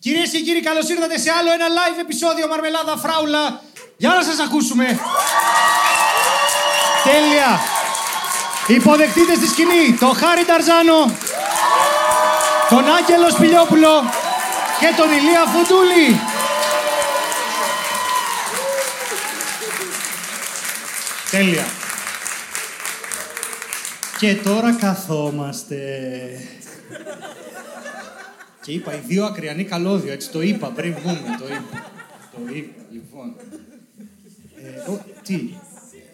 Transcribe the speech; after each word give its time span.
Κυρίες 0.00 0.30
και 0.30 0.40
κύριοι, 0.40 0.60
καλώς 0.60 0.88
ήρθατε 0.88 1.18
σε 1.18 1.30
άλλο 1.38 1.52
ένα 1.52 1.66
live 1.78 1.98
επεισόδιο 2.00 2.48
Μαρμελάδα 2.48 2.96
Φράουλα. 2.96 3.62
Για 3.96 4.08
να 4.08 4.22
σας 4.22 4.38
ακούσουμε. 4.38 4.84
Τέλεια. 7.04 7.60
Υποδεχτείτε 8.66 9.34
στη 9.34 9.46
σκηνή 9.46 9.96
τον 10.00 10.14
Χάρη 10.14 10.44
Ταρζάνο, 10.44 11.16
τον 12.68 12.84
Άγγελο 12.96 13.30
Σπηλιόπουλο 13.30 14.10
και 14.80 14.94
τον 14.96 15.10
Ηλία 15.10 15.44
Φουντούλη. 15.52 16.20
Τέλεια. 21.30 21.66
Και 24.18 24.34
τώρα 24.34 24.76
καθόμαστε. 24.80 25.78
Και 28.62 28.72
είπα, 28.72 28.94
οι 28.94 29.00
δύο 29.06 29.24
ακριανοί 29.24 29.64
καλώδιο, 29.64 30.12
έτσι 30.12 30.30
το 30.30 30.42
είπα 30.42 30.68
πριν 30.68 30.94
βγούμε, 30.94 31.36
το 31.38 31.46
είπα. 31.46 31.90
Το 32.32 32.54
είπα, 32.54 32.82
λοιπόν. 32.92 33.34
Ε, 34.86 34.90
ο, 34.90 35.04
τι, 35.22 35.48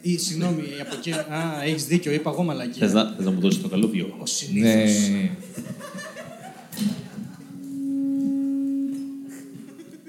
ή, 0.00 0.18
συγγνώμη, 0.18 0.62
από 0.80 0.94
εκεί, 0.94 1.12
α, 1.12 1.62
έχεις 1.64 1.86
δίκιο, 1.86 2.12
είπα 2.12 2.30
εγώ 2.30 2.42
μαλακία. 2.42 2.86
Θες 2.86 2.92
να, 2.92 3.14
θες 3.16 3.24
να 3.24 3.30
μου 3.30 3.40
δώσεις 3.40 3.62
το 3.62 3.68
καλούδιο. 3.68 4.16
Ο 4.20 4.26
συνήθως. 4.26 5.08
Ναι. 5.08 5.30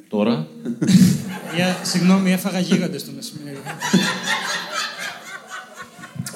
Τώρα; 0.07 0.47
Για, 1.55 1.77
συγγνώμη, 1.83 2.31
έφαγα 2.31 2.59
γίγαντες 2.59 3.05
το 3.05 3.11
μεσημέρι. 3.15 3.57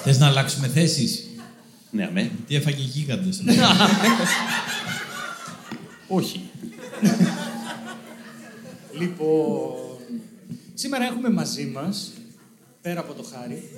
Θες 0.03 0.19
να 0.19 0.27
αλλάξουμε 0.27 0.67
θέσεις; 0.67 1.29
ναι, 1.91 2.03
αμέ. 2.03 2.31
Τι 2.47 2.55
έφαγε 2.55 2.83
γίγαντες; 2.83 3.41
Όχι. 6.13 6.41
λοιπόν, 8.99 9.73
σήμερα 10.73 11.03
έχουμε 11.05 11.29
μαζί 11.29 11.65
μας, 11.65 12.11
πέρα 12.81 12.99
από 12.99 13.13
το 13.13 13.23
χάρη, 13.23 13.69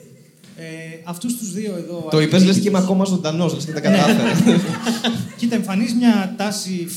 ε, 0.58 0.66
αυτούς 1.04 1.38
τους 1.38 1.54
δύο 1.54 1.76
εδώ... 1.76 2.08
Το 2.12 2.22
είπες, 2.22 2.46
λες 2.46 2.60
και 2.60 2.68
είμαι 2.68 2.78
ακριτήτους. 2.78 2.84
ακόμα 2.84 3.06
ζωντανός, 3.06 3.54
λες 3.54 3.66
και 3.66 3.72
τα 3.72 3.80
κατάφερε. 3.80 4.58
Κοίτα, 5.38 5.56
εμφανίζει 5.56 5.96
μια 5.96 6.34
τάση 6.38 6.88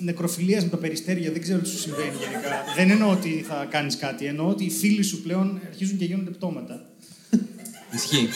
νεκροφιλίας 0.00 0.62
με 0.62 0.68
τα 0.68 0.76
περιστέρια. 0.76 1.32
Δεν 1.32 1.40
ξέρω 1.42 1.58
τι 1.58 1.68
σου 1.68 1.78
συμβαίνει 1.78 2.10
γενικά. 2.20 2.50
Δεν 2.76 2.90
εννοώ 2.90 3.10
ότι 3.10 3.44
θα 3.48 3.66
κάνεις 3.70 3.96
κάτι. 3.96 4.26
Εννοώ 4.26 4.48
ότι 4.48 4.64
οι 4.64 4.70
φίλοι 4.70 5.02
σου 5.02 5.22
πλέον 5.22 5.60
αρχίζουν 5.68 5.98
και 5.98 6.04
γίνονται 6.04 6.30
πτώματα. 6.30 6.86
Ισχύει. 7.94 8.28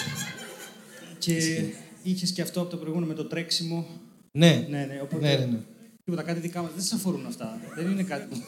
Και 1.18 1.62
είχες 2.02 2.30
και 2.30 2.42
αυτό 2.42 2.60
από 2.60 2.70
το 2.70 2.76
προηγούμενο 2.76 3.06
με 3.06 3.14
το 3.14 3.24
τρέξιμο. 3.24 3.86
Ναι. 4.32 4.66
Ναι, 4.70 4.78
ναι. 4.78 5.00
Οπότε. 5.02 5.26
Ναι, 5.26 5.34
ναι, 5.34 5.44
ναι. 5.44 5.58
Τίποτα, 6.08 6.26
κάτι 6.26 6.40
δικά 6.40 6.60
μας. 6.62 6.70
Δεν 6.74 6.82
σας 6.84 6.92
αφορούν 6.92 7.24
αυτά. 7.28 7.58
Δεν 7.76 7.90
είναι 7.90 8.02
κάτι. 8.02 8.26
που- 8.30 8.42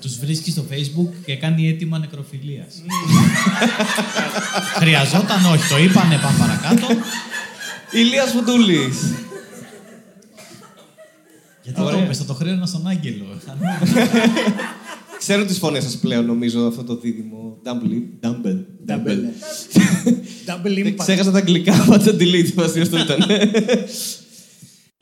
Τους 0.00 0.18
βρίσκεις 0.18 0.52
στο 0.52 0.64
facebook 0.70 1.08
και 1.24 1.36
κάνει 1.36 1.68
αίτημα 1.68 1.98
νεκροφιλίας. 1.98 2.82
Χρειαζόταν, 4.78 5.44
όχι, 5.52 5.68
το 5.68 5.78
είπανε, 5.78 6.18
πάμε 6.22 6.38
παρακάτω. 6.38 6.86
Ηλίας 7.92 8.30
Φουντούλης. 8.30 8.96
Γιατί 11.62 11.78
το 11.80 11.84
Ωραία. 11.84 12.04
είπες, 12.04 12.18
θα 12.18 12.24
το 12.24 12.34
χρέωνα 12.34 12.66
στον 12.66 12.86
Άγγελο. 12.86 13.24
Ξέρω 15.18 15.44
τις 15.44 15.58
φωνές 15.58 15.82
σας 15.82 15.96
πλέον, 15.96 16.24
νομίζω, 16.26 16.66
αυτό 16.66 16.84
το 16.84 16.96
δίδυμο. 16.96 17.56
Double. 17.64 18.26
Double. 18.26 18.56
Double. 18.86 19.20
Double 20.46 20.74
Δεν 20.74 20.86
impact. 20.86 20.96
Ξέχασα 21.06 21.30
τα 21.30 21.38
αγγλικά, 21.38 21.84
πάτσα 21.88 22.10
delete, 22.18 22.52
μας 22.54 22.76
αυτό 22.76 22.98
ήταν. 22.98 23.18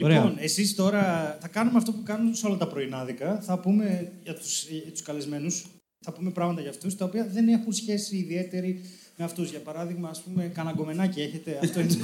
Ωραία. 0.03 0.17
Λοιπόν, 0.17 0.37
εσείς 0.39 0.75
τώρα 0.75 1.37
θα 1.41 1.49
κάνουμε 1.49 1.79
αυτό 1.79 1.93
που 1.93 2.03
κάνουν 2.03 2.35
σε 2.35 2.47
όλα 2.47 2.57
τα 2.57 2.67
πρωινάδικα. 2.67 3.41
Θα 3.41 3.59
πούμε 3.59 4.13
για 4.23 4.35
τους 4.35 4.67
τους 4.91 5.03
καλεσμένους, 5.03 5.67
θα 6.01 6.13
πούμε 6.13 6.31
πράγματα 6.31 6.61
για 6.61 6.71
αυτούς 6.71 6.97
τα 6.97 7.05
οποία 7.05 7.29
δεν 7.33 7.49
έχουν 7.49 7.73
σχέση 7.73 8.17
ιδιαίτερη 8.17 8.81
με 9.17 9.25
αυτούς. 9.25 9.51
Για 9.51 9.61
παράδειγμα, 9.61 10.09
ας 10.09 10.23
πούμε, 10.23 10.51
καναγκομενάκι 10.55 11.21
έχετε. 11.21 11.59
Αυτό 11.63 11.81
είναι. 11.81 11.97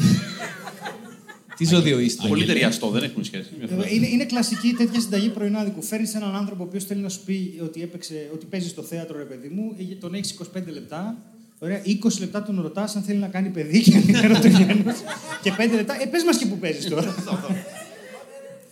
Τι 1.57 1.65
ζώδιο 1.65 1.99
είστε. 1.99 2.29
Πολύ 2.29 2.45
ταιριαστό, 2.45 2.91
δεν 2.91 3.03
έχουν 3.03 3.25
σχέση. 3.25 3.51
Μια 3.59 3.67
φορά. 3.67 3.87
Ε, 3.87 3.95
είναι, 3.95 4.09
είναι 4.09 4.25
κλασική 4.25 4.73
τέτοια 4.73 5.01
συνταγή 5.01 5.29
πρωινάδικου. 5.29 5.83
Φέρνεις 5.83 6.15
έναν 6.15 6.35
άνθρωπο 6.35 6.63
ο 6.63 6.67
οποίος 6.67 6.85
θέλει 6.85 7.01
να 7.01 7.09
σου 7.09 7.25
πει 7.25 7.59
ότι, 7.63 7.83
έπαιξε, 7.83 8.31
ότι 8.33 8.47
παίζει 8.47 8.69
στο 8.69 8.83
θέατρο, 8.83 9.19
ρε 9.19 9.25
παιδί 9.25 9.49
μου, 9.49 9.77
ε, 9.79 9.95
τον 9.95 10.15
έχεις 10.15 10.39
25 10.57 10.73
λεπτά. 10.73 11.17
Ωραία, 11.59 11.83
20 11.85 12.21
λεπτά 12.21 12.43
τον 12.43 12.61
ρωτάς 12.61 12.97
αν 12.97 13.03
θέλει 13.03 13.19
να 13.19 13.29
κάνει 13.29 13.49
παιδί 13.49 13.81
και 13.83 13.91
να 13.91 13.99
είναι 13.99 14.19
ερωτογένος. 14.19 14.97
και 15.43 15.53
5 15.57 15.75
λεπτά, 15.75 16.03
ε, 16.03 16.07
πες 16.07 16.25
μας 16.25 16.39
και 16.39 16.47
που 16.47 16.59
παίζεις 16.59 16.89
τώρα. 16.89 17.15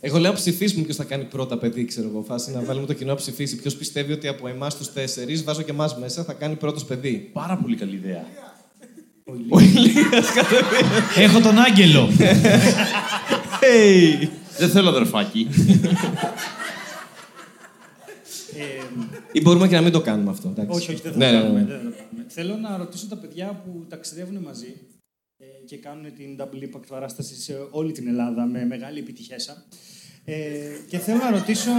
Εγώ 0.06 0.18
λέω 0.18 0.30
να 0.30 0.36
ψηφίσουμε 0.36 0.84
ποιος 0.84 0.96
θα 0.96 1.04
κάνει 1.04 1.24
πρώτα 1.24 1.58
παιδί, 1.58 1.84
ξέρω 1.84 2.08
εγώ. 2.08 2.22
Φάση 2.22 2.50
να 2.52 2.60
βάλουμε 2.62 2.86
το 2.86 2.92
κοινό 2.92 3.10
να 3.10 3.16
ψηφίσει. 3.16 3.56
Ποιος 3.56 3.74
πιστεύει 3.76 4.12
ότι 4.12 4.28
από 4.28 4.48
εμάς 4.48 4.76
τους 4.76 4.92
τέσσερις, 4.92 5.44
βάζω 5.44 5.62
και 5.62 5.70
εμάς 5.70 5.96
μέσα, 5.98 6.24
θα 6.24 6.32
κάνει 6.32 6.54
πρώτος 6.54 6.84
παιδί. 6.84 7.30
Πάρα 7.32 7.56
πολύ 7.56 7.76
καλή 7.76 7.94
ιδέα. 7.94 8.24
Ο 9.48 9.60
Ηλίας 9.60 10.32
κατεβαίνει. 10.32 11.24
Έχω 11.24 11.40
τον 11.40 11.58
Άγγελο. 11.58 12.08
Hey. 13.60 14.28
Δεν 14.58 14.68
θέλω 14.68 14.88
αδερφάκι. 14.88 15.48
ε, 18.56 18.62
Ή 19.32 19.40
μπορούμε 19.40 19.68
και 19.68 19.74
να 19.74 19.80
μην 19.82 19.92
το 19.92 20.00
κάνουμε 20.00 20.30
αυτό. 20.30 20.48
εντάξει. 20.48 20.76
Όχι, 20.78 20.92
όχι, 20.92 21.00
δεν 21.02 21.12
θα 21.12 21.18
Ναι, 21.18 21.26
το 21.30 21.32
ναι, 21.36 21.40
κάνουμε, 21.42 21.60
ναι. 21.60 21.66
δεν 21.66 21.76
θα 21.78 21.84
το 21.90 21.94
κάνουμε. 21.96 22.24
Θέλω 22.28 22.56
να 22.56 22.76
ρωτήσω 22.76 23.06
τα 23.08 23.16
παιδιά 23.16 23.62
που 23.64 23.84
ταξιδεύουν 23.88 24.36
μαζί 24.42 24.66
ε, 24.66 24.93
και 25.64 25.76
κάνουν 25.76 26.14
την 26.14 26.36
Double 26.38 26.64
Impact 26.64 26.86
παράσταση 26.88 27.40
σε 27.40 27.68
όλη 27.70 27.92
την 27.92 28.08
Ελλάδα 28.08 28.46
με 28.46 28.64
μεγάλη 28.64 28.98
επιτυχία. 28.98 29.36
Ε, 30.24 30.34
και 30.88 30.98
θέλω 30.98 31.18
να 31.18 31.30
ρωτήσω, 31.30 31.70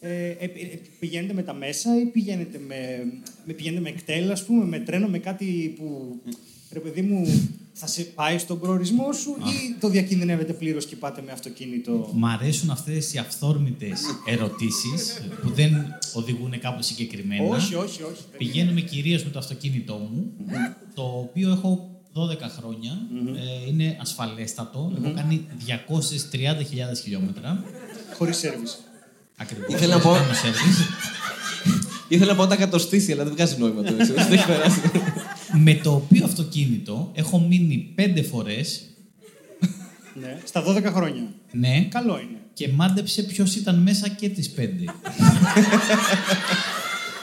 ε, 0.00 0.28
ε, 0.28 0.44
ε, 0.44 0.80
πηγαίνετε 0.98 1.32
με 1.32 1.42
τα 1.42 1.54
μέσα 1.54 2.00
ή 2.00 2.04
πηγαίνετε 2.04 2.60
με, 2.66 3.12
με, 3.44 3.52
πηγαίνετε 3.52 3.82
με 3.82 3.88
εκτέλ, 3.88 4.30
ας 4.30 4.44
πούμε, 4.44 4.64
με 4.64 4.78
τρένο, 4.78 5.08
με 5.08 5.18
κάτι 5.18 5.74
που, 5.78 6.16
ρε 6.72 6.78
παιδί 6.78 7.02
μου, 7.02 7.26
θα 7.72 7.86
σε 7.86 8.02
πάει 8.02 8.38
στον 8.38 8.60
προορισμό 8.60 9.12
σου 9.12 9.30
ή 9.30 9.74
το 9.80 9.88
διακινδυνεύετε 9.88 10.52
πλήρως 10.52 10.86
και 10.86 10.96
πάτε 10.96 11.22
με 11.26 11.32
αυτοκίνητο; 11.32 12.10
Μ' 12.14 12.26
αρέσουν 12.26 12.70
αυτές 12.70 13.14
οι 13.14 13.18
αυθόρμητες 13.18 14.00
ερωτήσεις 14.26 15.22
που 15.42 15.50
δεν 15.50 15.98
οδηγούν 16.14 16.60
κάπου 16.60 16.82
συγκεκριμένα. 16.82 17.42
όχι, 17.42 17.74
όχι, 17.74 18.02
όχι. 18.02 18.22
Πηγαίνουμε 18.36 18.80
κυρίως 18.80 19.24
με 19.24 19.30
το 19.30 19.38
αυτοκίνητό 19.38 19.94
μου, 19.94 20.32
το 20.94 21.02
οποίο 21.02 21.50
έχω 21.50 21.91
12 22.14 22.18
χρόνια. 22.58 22.92
Ε, 23.36 23.68
είναι 23.68 23.96
ασφαλέστατο. 24.00 24.92
Έχω 25.02 25.12
κάνει 25.14 25.46
230.000 25.66 27.00
χιλιόμετρα. 27.02 27.64
Χωρίς 28.16 28.36
σέρβις. 28.36 28.78
Ακριβώς. 29.36 29.74
Ήθελα 29.74 29.94
να 29.96 30.00
πω- 30.02 30.12
Κάνω 30.12 30.30
service. 30.32 30.82
Ήθελα 32.08 32.30
να 32.30 32.36
πω 32.36 32.42
να 32.42 32.48
τα 32.48 32.56
κατοστήσει, 32.56 33.12
αλλά 33.12 33.24
δεν 33.24 33.32
βγάζει 33.32 33.56
νόημα 33.58 33.82
το 33.82 33.94
έξω. 33.98 34.12
Δεν 34.14 34.32
έχει 34.32 34.46
περάσει. 34.46 34.80
με 35.52 35.74
το 35.74 35.92
οποίο 35.94 36.24
αυτοκίνητο 36.24 37.10
έχω 37.14 37.38
μείνει 37.40 37.94
5 37.98 38.22
φορές. 38.30 38.82
Ναι, 40.14 40.38
στα 40.44 40.64
12 40.66 40.82
χρόνια. 40.84 41.22
Ναι. 41.52 41.86
Καλό 41.90 42.18
είναι. 42.18 42.38
Και 42.54 42.68
μάντεψε 42.68 43.22
ποιος 43.22 43.54
ήταν 43.56 43.78
μέσα 43.78 44.08
και 44.08 44.28
τις 44.28 44.54
5. 44.56 44.60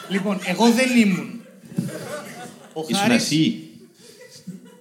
Λοιπόν, 0.09 0.39
εγώ 0.45 0.71
δεν 0.71 0.97
ήμουν. 0.97 1.39
Ο 2.73 2.81
Ήσουν 2.87 2.95
Χάρης... 3.01 3.23
εσύ. 3.23 3.68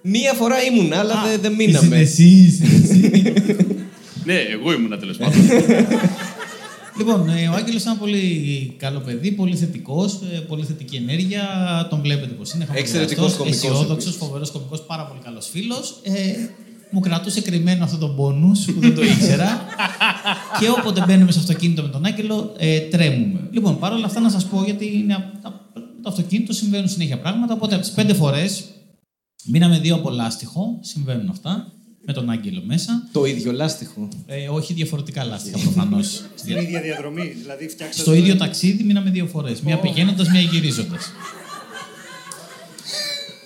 Μία 0.01 0.33
φορά 0.33 0.55
ήμουν, 0.63 0.93
αλλά 0.93 1.13
Α, 1.13 1.27
δεν- 1.27 1.41
δεν 1.41 1.51
Είσαι 1.59 1.65
μείναμε. 1.65 1.97
εσύ, 1.97 2.23
είσαι 2.23 2.63
εσύ. 2.83 3.33
Ναι, 4.25 4.33
εγώ 4.33 4.71
ήμουν 4.73 4.99
τέλος 4.99 5.17
πάντων. 5.17 5.33
Λοιπόν, 6.97 7.29
ε, 7.29 7.47
ο 7.47 7.53
Άγγελος 7.53 7.81
είναι 7.81 7.91
ένα 7.91 7.99
πολύ 7.99 8.23
καλό 8.77 8.99
παιδί, 8.99 9.31
πολύ 9.31 9.55
θετικός, 9.55 10.13
ε, 10.33 10.37
πολύ 10.37 10.63
θετική 10.63 10.95
ενέργεια. 10.95 11.43
Τον 11.89 12.01
βλέπετε 12.01 12.33
πώς 12.33 12.53
είναι. 12.53 12.67
Εξαιρετικός 12.73 13.33
κωμικός 13.33 13.57
Αισιόδοξος, 13.57 13.91
επίσης. 13.91 14.15
φοβερός 14.15 14.51
κωμικός, 14.51 14.81
πάρα 14.85 15.03
πολύ 15.05 15.19
καλός 15.23 15.49
φίλος. 15.51 15.99
Ε, 16.03 16.11
μου 16.91 16.99
κρατούσε 16.99 17.41
κρυμμένο 17.41 17.83
αυτό 17.83 17.97
το 17.97 18.15
bonus 18.19 18.73
που 18.73 18.79
δεν 18.79 18.95
το 18.95 19.03
ήξερα. 19.03 19.65
και 20.59 20.69
όποτε 20.69 21.03
μπαίνουμε 21.07 21.31
σε 21.31 21.39
αυτοκίνητο 21.39 21.81
με 21.81 21.87
τον 21.89 22.05
Άγγελο, 22.05 22.53
ε, 22.57 22.79
τρέμουμε. 22.79 23.39
Λοιπόν, 23.51 23.79
παρόλα 23.79 24.05
αυτά 24.05 24.19
να 24.19 24.29
σας 24.29 24.45
πω, 24.45 24.61
γιατί 24.65 24.85
είναι, 25.03 25.15
απ- 25.15 25.41
τα- 25.43 25.61
το 26.03 26.09
αυτοκίνητο 26.09 26.53
συμβαίνουν 26.53 26.87
συνέχεια 26.89 27.17
πράγματα. 27.19 27.53
Οπότε 27.53 27.73
από 27.75 27.83
τις 27.83 27.91
πέντε 27.93 28.13
φορές 28.13 28.63
μείναμε 29.45 29.79
δύο 29.79 29.95
από 29.95 30.09
λάστιχο, 30.09 30.79
συμβαίνουν 30.81 31.29
αυτά, 31.29 31.73
με 32.05 32.13
τον 32.13 32.29
Άγγελο 32.29 32.61
μέσα. 32.65 33.07
Το 33.11 33.25
ίδιο 33.25 33.51
λάστιχο. 33.51 34.07
Ε, 34.25 34.47
όχι 34.47 34.73
διαφορετικά 34.73 35.23
λάστιχα 35.23 35.57
προφανώς. 35.59 36.21
Στην 36.35 36.57
ίδια 36.57 36.81
διαδρομή. 36.81 37.27
Δηλαδή, 37.41 37.67
φτιάξατε. 37.67 38.01
Στο 38.01 38.13
ίδιο 38.13 38.35
ταξίδι 38.35 38.83
μείναμε 38.83 39.09
δύο 39.09 39.25
φορές. 39.25 39.61
Μία 39.61 39.79
πηγαίνοντας, 39.79 40.29
μία 40.29 40.41
γυρίζοντας. 40.41 41.11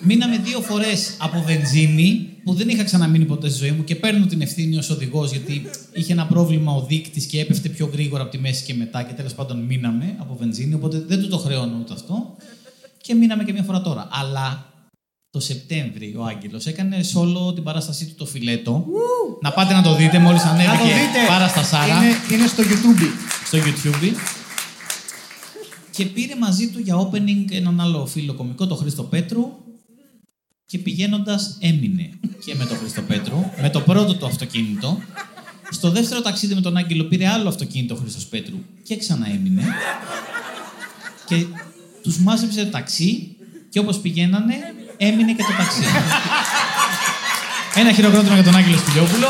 Μείναμε 0.06 0.36
δύο 0.36 0.60
φορές 0.60 1.16
από 1.18 1.42
βενζίνη 1.42 2.28
που 2.44 2.54
δεν 2.54 2.68
είχα 2.68 2.84
ξαναμείνει 2.84 3.24
ποτέ 3.24 3.48
στη 3.48 3.58
ζωή 3.58 3.70
μου 3.70 3.84
και 3.84 3.94
παίρνω 3.94 4.26
την 4.26 4.40
ευθύνη 4.40 4.76
ως 4.76 4.90
οδηγός 4.90 5.30
γιατί 5.30 5.70
είχε 5.92 6.12
ένα 6.12 6.26
πρόβλημα 6.26 6.72
ο 6.72 6.84
δείκτης 6.88 7.26
και 7.26 7.40
έπεφτε 7.40 7.68
πιο 7.68 7.90
γρήγορα 7.92 8.22
από 8.22 8.30
τη 8.30 8.38
μέση 8.38 8.64
και 8.64 8.74
μετά 8.74 9.02
και 9.02 9.12
τέλος 9.12 9.34
πάντων 9.34 9.58
μείναμε 9.58 10.16
από 10.18 10.36
βενζίνη. 10.36 10.74
Οπότε 10.74 11.04
δεν 11.06 11.20
του 11.20 11.28
το 11.28 11.38
χρεώνω 11.38 11.78
ούτε 11.80 11.92
αυτό. 11.92 12.36
Και 13.00 13.14
μείναμε 13.14 13.44
και 13.44 13.52
μία 13.52 13.62
φορά 13.62 13.80
τώρα. 13.80 14.08
Αλλά 14.10 14.73
το 15.34 15.40
Σεπτέμβρη 15.40 16.14
ο 16.18 16.24
Άγγελος 16.24 16.66
έκανε 16.66 17.00
solo 17.14 17.54
την 17.54 17.62
παράστασή 17.62 18.06
του 18.06 18.14
το 18.14 18.26
φιλέτο. 18.26 18.86
Να 19.40 19.52
πάτε 19.52 19.72
να 19.72 19.82
το 19.82 19.94
δείτε 19.94 20.18
μόλις 20.18 20.44
Να 20.44 20.48
το 20.48 20.54
ανέβηκε 20.54 20.82
δείτε. 20.82 21.26
πάρα 21.28 21.48
στα 21.48 21.62
Σάρα 21.62 21.96
Είναι, 21.96 22.14
είναι 22.32 22.46
στο 22.46 22.62
YouTube. 22.62 23.08
στο 23.46 23.58
YouTube. 23.58 24.16
Και 25.90 26.04
πήρε 26.04 26.34
μαζί 26.36 26.70
του 26.70 26.78
για 26.78 26.96
opening 26.96 27.50
έναν 27.50 27.80
άλλο 27.80 28.06
φίλο 28.06 28.34
κομικό, 28.34 28.66
τον 28.66 28.76
Χρήστο 28.76 29.02
Πέτρου. 29.02 29.52
Και 30.66 30.78
πηγαίνοντας 30.78 31.56
έμεινε 31.60 32.10
και 32.44 32.54
με 32.54 32.64
τον 32.64 32.76
Χρήστο 32.76 33.02
Πέτρου, 33.02 33.50
με 33.60 33.70
το 33.70 33.80
πρώτο 33.80 34.14
του 34.14 34.26
αυτοκίνητο. 34.26 34.98
Στο 35.70 35.90
δεύτερο 35.90 36.20
ταξίδι 36.20 36.54
με 36.54 36.60
τον 36.60 36.76
Άγγελο 36.76 37.04
πήρε 37.04 37.28
άλλο 37.28 37.48
αυτοκίνητο 37.48 37.94
ο 37.94 37.96
Χρήστος 37.98 38.26
Πέτρου 38.26 38.56
και 38.82 38.96
ξαναέμεινε. 38.96 39.62
Και 41.26 41.46
τους 42.02 42.18
μάζεψε 42.18 42.64
το 42.64 42.70
ταξί 42.70 43.36
και 43.68 43.78
όπως 43.78 43.98
πηγαίνανε 43.98 44.54
έμεινε 44.96 45.32
και 45.32 45.42
το 45.42 45.52
ταξί. 45.56 45.82
Ένα 47.74 47.92
χειροκρότημα 47.92 48.34
για 48.34 48.44
τον 48.44 48.56
Άγγελο 48.56 48.76
Σπηλιόπουλο. 48.76 49.28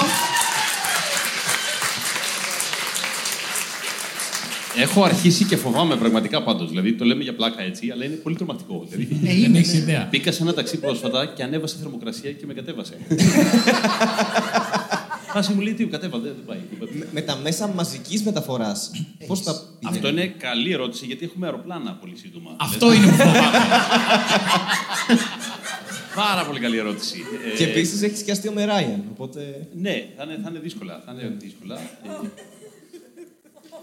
Έχω 4.76 5.04
αρχίσει 5.04 5.44
και 5.44 5.56
φοβάμαι 5.56 5.96
πραγματικά 5.96 6.42
πάντως. 6.42 6.68
Δηλαδή 6.68 6.92
το 6.94 7.04
λέμε 7.04 7.22
για 7.22 7.34
πλάκα 7.34 7.62
έτσι, 7.62 7.90
αλλά 7.90 8.04
είναι 8.04 8.14
πολύ 8.14 8.36
τρομακτικό. 8.36 8.86
Δηλαδή, 8.88 9.08
Ε, 9.24 9.26
Δεν 9.34 9.42
είναι. 9.44 9.58
έχεις 9.58 9.72
ιδέα. 9.74 10.06
Μπήκα 10.10 10.32
σε 10.32 10.42
ένα 10.42 10.54
ταξί 10.54 10.76
πρόσφατα 10.78 11.26
και 11.26 11.42
ανέβασε 11.42 11.76
θερμοκρασία 11.82 12.32
και 12.32 12.46
με 12.46 12.54
κατέβασε. 12.54 12.94
Φάση 15.32 15.52
μου 15.52 15.60
λέει 15.60 15.74
τι, 15.74 15.84
κατέβα, 15.84 16.18
δεν 16.18 16.32
δεν 16.36 16.44
πάει. 16.46 16.58
Με, 16.94 17.06
με 17.12 17.20
τα 17.20 17.36
μέσα 17.42 17.66
μαζικής 17.74 18.22
μεταφοράς. 18.22 18.90
Πώς 19.26 19.42
τα 19.42 19.52
πήγαινε; 19.78 19.96
Αυτό 19.96 20.08
είναι 20.08 20.26
καλή 20.38 20.72
ερώτηση 20.72 21.06
γιατί 21.06 21.24
έχουμε 21.24 21.46
αεροπλάνα 21.46 21.92
πολύ 22.00 22.16
σύντομα. 22.16 22.50
Αυτό 22.60 22.92
είναι 22.92 23.06
που 23.06 23.12
φοβάμαι. 23.16 23.58
Πάρα 26.14 26.46
πολύ 26.46 26.60
καλή 26.60 26.76
ερώτηση. 26.76 27.18
Ε, 27.52 27.56
Και 27.56 27.64
επίσης 27.64 28.02
έχει 28.02 28.24
και 28.24 28.30
αστείο 28.30 28.52
με 28.52 28.64
Ράιαν. 28.64 29.04
Οπότε. 29.10 29.68
Ναι, 29.74 30.06
θα 30.16 30.22
είναι, 30.22 30.38
θα 30.42 30.50
είναι 30.50 30.58
δύσκολα. 30.58 31.02
Θα 31.06 31.12
είναι 31.12 31.36
δύσκολα. 31.38 31.78
Ε, 31.78 32.28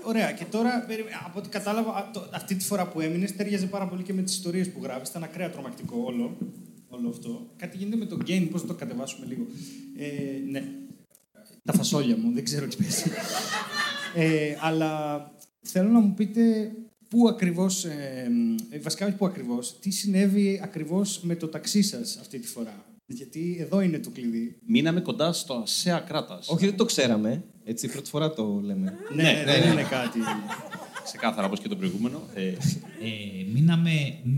Ωραία, 0.04 0.32
και 0.32 0.44
τώρα 0.52 0.84
περι- 0.88 1.06
από 1.26 1.40
ό,τι 1.40 1.50
κατάλαβα, 1.50 1.92
α, 1.92 2.10
το- 2.14 2.30
αυτή 2.34 2.56
τη 2.56 2.64
φορά 2.66 2.88
που 2.88 3.00
έμεινες, 3.02 3.36
τέριαζε 3.36 3.66
πάρα 3.66 3.88
πολύ 3.88 4.04
και 4.04 4.14
με 4.14 4.22
τις 4.22 4.34
ιστορίες 4.34 4.70
που 4.72 4.80
γράφεις. 4.84 5.10
Ήταν 5.10 5.24
ακραία 5.24 5.50
τρομακτικό 5.50 6.02
όλο, 6.06 6.38
όλο 6.90 7.10
αυτό. 7.10 7.50
Κάτι 7.58 7.78
γίνεται 7.78 7.96
με 7.96 8.06
το 8.06 8.18
game, 8.28 8.48
πώς 8.52 8.62
θα 8.62 8.68
το 8.68 8.74
κατεβάσουμε 8.74 9.26
λίγο. 9.26 9.46
Ε, 9.98 10.06
ναι. 10.52 10.64
Τα 11.66 11.74
φασόλια 11.74 12.18
μου, 12.18 12.32
δεν 12.34 12.44
ξέρω 12.44 12.68
τι 12.68 12.76
παίζει. 12.76 13.04
ε, 14.16 14.56
αλλά 14.60 15.22
θέλω 15.62 15.90
να 15.90 16.00
μου 16.00 16.14
πείτε 16.14 16.72
πού 17.12 17.28
ακριβώς, 17.30 17.86
ε, 17.86 18.28
ε, 18.70 18.80
βασικά 18.80 19.06
όχι 19.06 19.16
πού 19.16 19.26
ακριβώς, 19.26 19.80
τι 19.80 19.92
συνέβη 19.92 20.60
ακριβώς 20.64 21.20
με 21.22 21.36
το 21.36 21.48
ταξί 21.48 21.82
σας 21.82 22.18
αυτή 22.22 22.40
τη 22.40 22.48
φορά. 22.48 22.86
Γιατί 23.06 23.58
εδώ 23.60 23.82
είναι 23.82 24.00
το 24.00 24.10
κλειδί. 24.10 24.58
μείναμε 24.68 25.02
κοντά 25.02 25.34
στο 25.34 25.54
ΑΣΕΑ 25.54 26.00
Κράτας. 26.00 26.48
Όχι, 26.50 26.66
δεν 26.66 26.76
το 26.78 26.86
ξέραμε. 26.86 27.44
Έτσι, 27.64 27.88
πρώτη 27.88 28.10
φορά 28.10 28.34
το 28.34 28.60
λέμε. 28.64 28.94
Ναι, 29.16 29.24
Ναι, 29.24 29.44
δεν 29.46 29.60
ναι. 29.60 29.66
είναι 29.72 29.84
κάτι. 29.84 30.20
Ξεκάθαρα 31.04 31.48
όπως 31.48 31.60
και 31.60 31.68
το 31.68 31.76
προηγούμενο. 31.76 32.22
Ε, 32.34 32.42
Ε, 32.48 32.56
μείναμε 33.54 33.92
μ, 34.24 34.30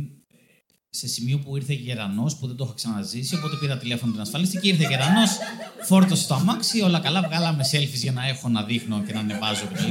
σε 0.90 1.08
σημείο 1.08 1.38
που 1.38 1.56
ήρθε 1.56 1.74
γερανός 1.74 2.38
που 2.38 2.48
δεν 2.48 2.56
το 2.56 2.64
είχα 2.64 2.74
ξαναζήσει. 2.74 3.36
Οπότε 3.36 3.56
πήρα 3.60 3.78
τηλέφωνο 3.78 4.12
την 4.12 4.22
ασφαλιστική. 4.22 4.68
Ήρθε 4.68 4.88
γερανός, 4.88 5.38
φόρτωσε 5.84 6.28
το 6.28 6.34
αμάξι. 6.36 6.82
Όλα 6.82 7.00
καλά. 7.00 7.22
Βγάλαμε 7.22 7.64
selfies 7.72 8.02
για 8.02 8.12
να 8.12 8.28
έχω 8.28 8.50
να 8.50 8.64
δείχνω 8.64 9.04
και 9.08 9.14
να 9.14 9.20
ανεβάζω 9.20 9.66
κτλ. 9.74 9.90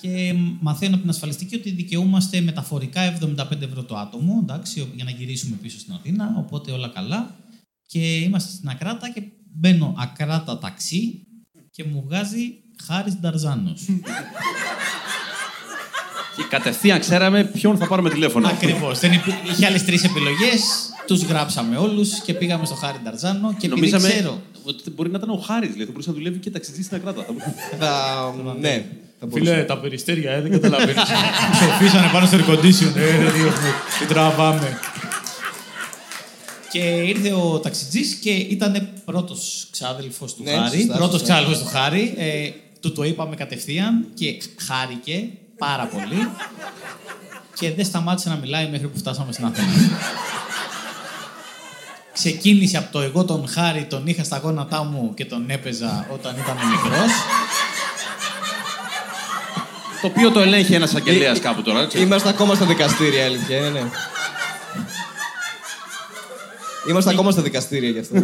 Και 0.00 0.34
μαθαίνω 0.60 0.90
από 0.92 1.00
την 1.00 1.10
ασφαλιστική 1.10 1.54
ότι 1.54 1.70
δικαιούμαστε 1.70 2.40
μεταφορικά 2.40 3.18
75 3.20 3.60
ευρώ 3.62 3.82
το 3.82 3.96
άτομο 3.96 4.38
εντάξει, 4.42 4.88
για 4.94 5.04
να 5.04 5.10
γυρίσουμε 5.10 5.56
πίσω 5.62 5.78
στην 5.78 5.92
Αθήνα. 5.94 6.34
Οπότε 6.38 6.70
όλα 6.70 6.88
καλά. 6.88 7.34
Και 7.86 8.16
είμαστε 8.16 8.52
στην 8.52 8.68
Ακράτα 8.68 9.10
και 9.12 9.22
μπαίνω 9.54 9.94
Ακράτα 9.98 10.58
ταξί 10.58 11.26
και 11.70 11.84
μου 11.84 12.02
βγάζει 12.06 12.54
Χάρης 12.86 13.14
Νταρζάνος. 13.16 13.82
και 16.36 16.42
κατευθείαν 16.50 17.00
ξέραμε 17.00 17.44
ποιον 17.44 17.76
θα 17.78 17.86
πάρουμε 17.86 18.10
τηλέφωνο. 18.10 18.48
Ακριβώς. 18.48 19.00
Είχε 19.50 19.66
άλλες 19.66 19.84
τρεις 19.84 20.04
επιλογές. 20.04 20.60
Τους 21.06 21.22
γράψαμε 21.22 21.76
όλους 21.76 22.20
και 22.20 22.34
πήγαμε 22.34 22.64
στο 22.66 22.74
Χάρη 22.74 22.98
Νταρζάνο 23.02 23.48
και 23.50 23.66
επειδή 23.66 23.68
Νομίζαμε 23.70 24.08
ξέρω. 24.08 24.40
ότι 24.62 24.90
μπορεί 24.90 25.10
να 25.10 25.16
ήταν 25.18 25.30
ο 25.30 25.36
Χάρη, 25.36 25.66
δηλαδή 25.66 25.84
θα 25.84 25.90
μπορούσε 25.90 26.08
να 26.10 26.14
δουλεύει 26.16 26.38
και 26.38 26.50
ταξιτζής 26.50 26.84
στην 26.84 26.96
Ακράτα. 26.96 27.22
Θα 27.24 27.32
μπορούσε- 27.32 27.54
Θα... 27.78 28.54
ναι, 28.60 28.86
θα 29.20 29.26
μπορούσα. 29.26 29.64
τα 29.64 29.78
περιστέρια, 29.78 30.30
ε, 30.32 30.40
δεν 30.40 30.50
καταλαβαίνει. 30.50 30.98
Ψοφίσανε 31.52 32.10
πάνω 32.12 32.26
στο 32.26 32.36
air 32.38 32.50
condition. 32.50 32.92
Ε, 32.96 33.16
δεν 33.18 33.32
διώχνουμε. 33.32 33.74
Τι 33.98 34.06
τραβάμε. 34.06 34.78
Και 36.70 36.78
ήρθε 36.78 37.32
ο 37.32 37.58
ταξιτζής 37.60 38.14
και 38.14 38.30
ήταν 38.30 38.88
πρώτος 39.04 39.66
ξάδελφος 39.70 40.34
του 40.34 40.42
Ναι, 40.42 40.50
Χάρη. 40.50 40.78
σωστά, 40.78 40.94
Πρώτος 40.96 41.20
σωστά. 41.20 41.34
ξάδελφος 41.34 41.58
του 41.62 41.68
Χάρη. 41.72 42.14
Ε, 42.18 42.48
του 42.80 42.92
το 42.92 43.02
είπαμε 43.02 43.36
κατευθείαν 43.36 44.06
και 44.14 44.36
χάρηκε 44.68 45.28
πάρα 45.58 45.84
πολύ. 45.86 46.28
και 47.58 47.72
δεν 47.72 47.84
σταμάτησε 47.84 48.28
να 48.28 48.36
μιλάει 48.36 48.68
μέχρι 48.70 48.86
που 48.86 48.98
φτάσαμε 48.98 49.32
στην 49.32 49.44
Αθήνα. 49.44 49.72
Ξεκίνησε 52.12 52.76
από 52.76 52.92
το 52.92 53.00
εγώ 53.00 53.24
τον 53.24 53.48
Χάρη, 53.48 53.84
τον 53.84 54.06
είχα 54.06 54.24
στα 54.24 54.38
γόνατά 54.38 54.84
μου 54.84 55.14
και 55.14 55.24
τον 55.24 55.44
έπαιζα 55.50 56.06
όταν 56.12 56.34
ήταν 56.36 56.56
μικρός. 56.70 57.10
Το 60.06 60.12
οποίο 60.16 60.30
το 60.30 60.40
ελέγχει 60.40 60.74
ένας 60.74 60.94
αγγελέας 60.94 61.40
κάπου 61.40 61.62
τώρα. 61.62 61.86
ξέρω. 61.86 62.04
Είμαστε 62.04 62.28
ακόμα 62.28 62.54
στα 62.54 62.66
δικαστήρια, 62.66 63.24
αλήθεια. 63.24 63.60
Ναι, 63.60 63.68
ναι. 63.68 63.82
Είμαστε 66.88 67.10
ακόμα 67.10 67.30
στα 67.30 67.42
δικαστήρια 67.42 67.90
γι' 67.90 67.98
αυτό. 67.98 68.14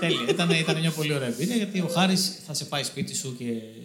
Τέλεια. 0.00 0.18
Ήταν, 0.28 0.50
ήταν 0.50 0.78
μια 0.80 0.90
πολύ 0.90 1.14
ωραία 1.14 1.28
εμπειρία 1.28 1.56
γιατί 1.56 1.80
ο 1.80 1.90
Χάρης 1.94 2.38
θα 2.46 2.54
σε 2.54 2.64
πάει 2.64 2.82
σπίτι 2.82 3.14
σου 3.16 3.36
και. 3.38 3.44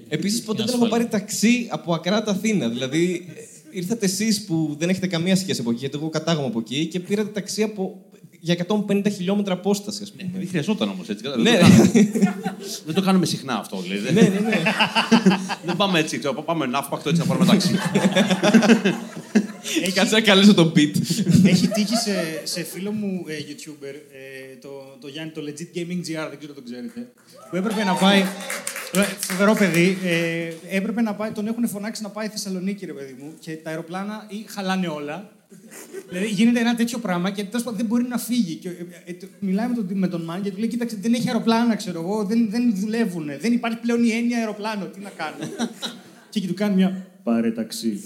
Επίσης, 0.10 0.42
ποτέ 0.42 0.62
είναι 0.62 0.72
δεν 0.72 0.80
έχω 0.80 0.86
ασφαλή. 0.86 1.08
πάρει 1.08 1.22
ταξί 1.22 1.68
από 1.70 1.94
Ακράτα 1.94 2.32
Αθήνα. 2.32 2.68
Δηλαδή, 2.68 3.26
ε, 3.36 3.78
ήρθατε 3.78 4.06
εσείς 4.06 4.46
που 4.46 4.76
δεν 4.80 4.90
έχετε 4.90 5.08
καμία 5.08 5.36
σχέση 5.36 5.60
από 5.60 5.70
εκεί, 5.70 5.80
γιατί 5.80 5.98
εγώ 5.98 6.10
κατάγομαι 6.10 6.48
από 6.48 6.60
εκεί 6.60 6.86
και 6.86 7.00
πήρατε 7.00 7.30
ταξί 7.30 7.64
από... 7.64 8.06
για 8.46 8.56
150 8.88 9.12
χιλιόμετρα 9.16 9.54
απόσταση, 9.54 10.04
ας 10.04 10.12
πούμε. 10.12 10.30
Δεν 10.34 10.48
χρειαζόταν 10.48 10.90
όμως 10.90 11.10
έτσι. 11.10 11.24
Ναι, 11.42 11.52
δεν, 11.52 11.62
το 11.62 11.68
κάνουμε, 11.68 11.92
δεν 12.86 12.96
το 12.96 13.02
κάνουμε 13.02 13.26
συχνά 13.26 13.54
αυτό. 13.58 13.82
Δηλαδή. 13.82 14.14
ναι, 14.14 14.22
ναι, 14.22 14.40
ναι. 14.40 14.62
δεν 15.66 15.76
πάμε 15.76 16.00
έτσι. 16.00 16.18
Ξέρω, 16.18 16.34
πάμε 16.34 16.66
ναύπακτο 16.66 17.10
έτσι 17.10 17.22
να 17.22 17.28
πάρουμε 17.28 17.46
ταξί. 17.46 17.76
Έχει 19.84 19.92
κάτσε 19.92 20.16
να 20.16 20.22
καλέσω 20.22 20.54
τον 20.54 20.72
Πιτ. 20.72 20.96
Έχει 21.46 21.68
τύχει 21.68 21.96
σε, 21.96 22.42
σε 22.44 22.64
φίλο 22.64 22.92
μου 22.92 23.24
ε, 23.28 23.34
YouTuber, 23.34 23.94
ε, 24.12 24.56
το, 24.62 24.70
το 25.02 25.08
Γιάννη, 25.08 25.32
το 25.32 25.42
Legit 25.46 25.78
Gaming 25.78 26.00
GR, 26.00 26.28
δεν 26.30 26.38
ξέρω 26.38 26.54
αν 26.54 26.56
το 26.56 26.62
ξέρετε, 26.64 27.12
που 27.50 27.56
έπρεπε 27.56 27.84
να 27.84 27.94
πάει. 27.94 28.20
ε, 28.92 29.02
Φοβερό 29.20 29.54
παιδί. 29.54 29.98
Ε, 30.04 30.54
έπρεπε 30.70 31.02
να 31.02 31.14
πάει, 31.14 31.32
τον 31.32 31.48
έχουν 31.48 31.68
φωνάξει 31.68 32.02
να 32.02 32.10
πάει 32.10 32.28
Θεσσαλονίκη, 32.28 32.86
ρε 32.86 32.94
παιδί 32.94 33.16
μου, 33.20 33.34
και 33.40 33.52
τα 33.56 33.70
αεροπλάνα 33.70 34.26
ή 34.30 34.46
χαλάνε 34.48 34.88
όλα. 34.88 35.30
Δηλαδή 36.10 36.28
γίνεται 36.28 36.60
ένα 36.60 36.76
τέτοιο 36.76 36.98
πράγμα 37.00 37.30
και 37.30 37.44
τέλος 37.44 37.64
πάντων 37.64 37.78
δεν 37.78 37.86
μπορεί 37.88 38.04
να 38.08 38.18
φύγει. 38.18 38.56
Και, 38.56 38.70
ε, 38.70 38.74
ε, 39.06 39.14
το- 39.14 39.28
μιλάει 39.40 39.68
με 39.68 39.76
τον, 39.76 39.88
με 39.94 40.08
τον 40.08 40.22
Μαν 40.24 40.42
και 40.42 40.52
του 40.52 40.58
λέει: 40.60 40.68
Κοίταξε, 40.68 40.98
δεν 41.02 41.14
έχει 41.14 41.28
αεροπλάνα, 41.28 41.76
ξέρω 41.76 42.00
εγώ, 42.02 42.24
δεν, 42.24 42.50
δεν 42.50 42.74
δουλεύουν. 42.76 43.30
Δεν 43.40 43.54
υπάρχει 43.54 43.78
πλέον 43.78 44.04
η 44.04 44.12
έννοια 44.12 44.38
αεροπλάνο. 44.38 44.86
Τι 44.86 45.00
να 45.00 45.10
κάνω. 45.10 45.36
και 46.30 46.40
εκεί 46.40 46.48
του 46.48 46.54
κάνει 46.54 46.76
μια. 46.76 47.06
Πάρε 47.24 47.52
ταξί. 47.52 48.02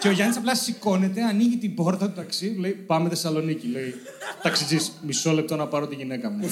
Και 0.00 0.08
ο 0.08 0.10
Γιάννης 0.10 0.36
απλά 0.36 0.54
σηκώνεται, 0.54 1.22
ανοίγει 1.22 1.56
την 1.56 1.74
πόρτα 1.74 2.06
του 2.06 2.12
ταξί, 2.16 2.56
λέει 2.58 2.70
Πάμε 2.72 3.08
Θεσσαλονίκη. 3.08 3.66
Λέει 3.66 3.94
Ταξιτζής, 4.42 4.92
μισό 5.06 5.32
λεπτό 5.32 5.56
να 5.56 5.66
πάρω 5.66 5.86
τη 5.86 5.94
γυναίκα 5.94 6.30
μου. 6.30 6.48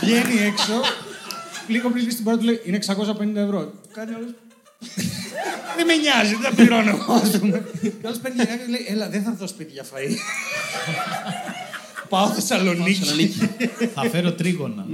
Βγαίνει 0.00 0.40
έξω, 0.40 0.80
λίγο 1.68 1.88
πριν 1.90 2.02
κλείσει 2.02 2.16
την 2.16 2.24
πόρτα 2.24 2.38
του 2.40 2.44
λέει 2.46 2.60
Είναι 2.64 2.78
650 2.86 3.34
ευρώ. 3.34 3.64
Του 3.66 3.88
Κάνει 3.92 4.14
όλο. 4.14 4.34
Δεν 5.76 5.86
με 5.86 5.94
νοιάζει, 5.96 6.34
δεν 6.34 6.42
τα 6.42 6.54
πληρώνω 6.56 6.90
εγώ, 6.90 7.12
ας 7.12 7.38
πούμε. 7.38 7.64
Και 7.82 8.06
άλλο 8.06 8.16
παίρνει 8.22 8.36
τη 8.38 8.44
γυναίκα 8.44 8.64
και 8.64 8.70
λέει 8.70 8.86
Έλα, 8.88 9.08
δεν 9.08 9.22
θα 9.22 9.30
έρθω 9.30 9.46
σπίτι 9.46 9.72
για 9.72 9.84
φαΐ. 9.84 10.12
Πάω 12.08 12.26
Θεσσαλονίκη. 12.28 12.98
Θεσσαλονίκη. 12.98 13.38
θα 13.94 14.02
φέρω 14.10 14.32
τρίγωνα. 14.32 14.86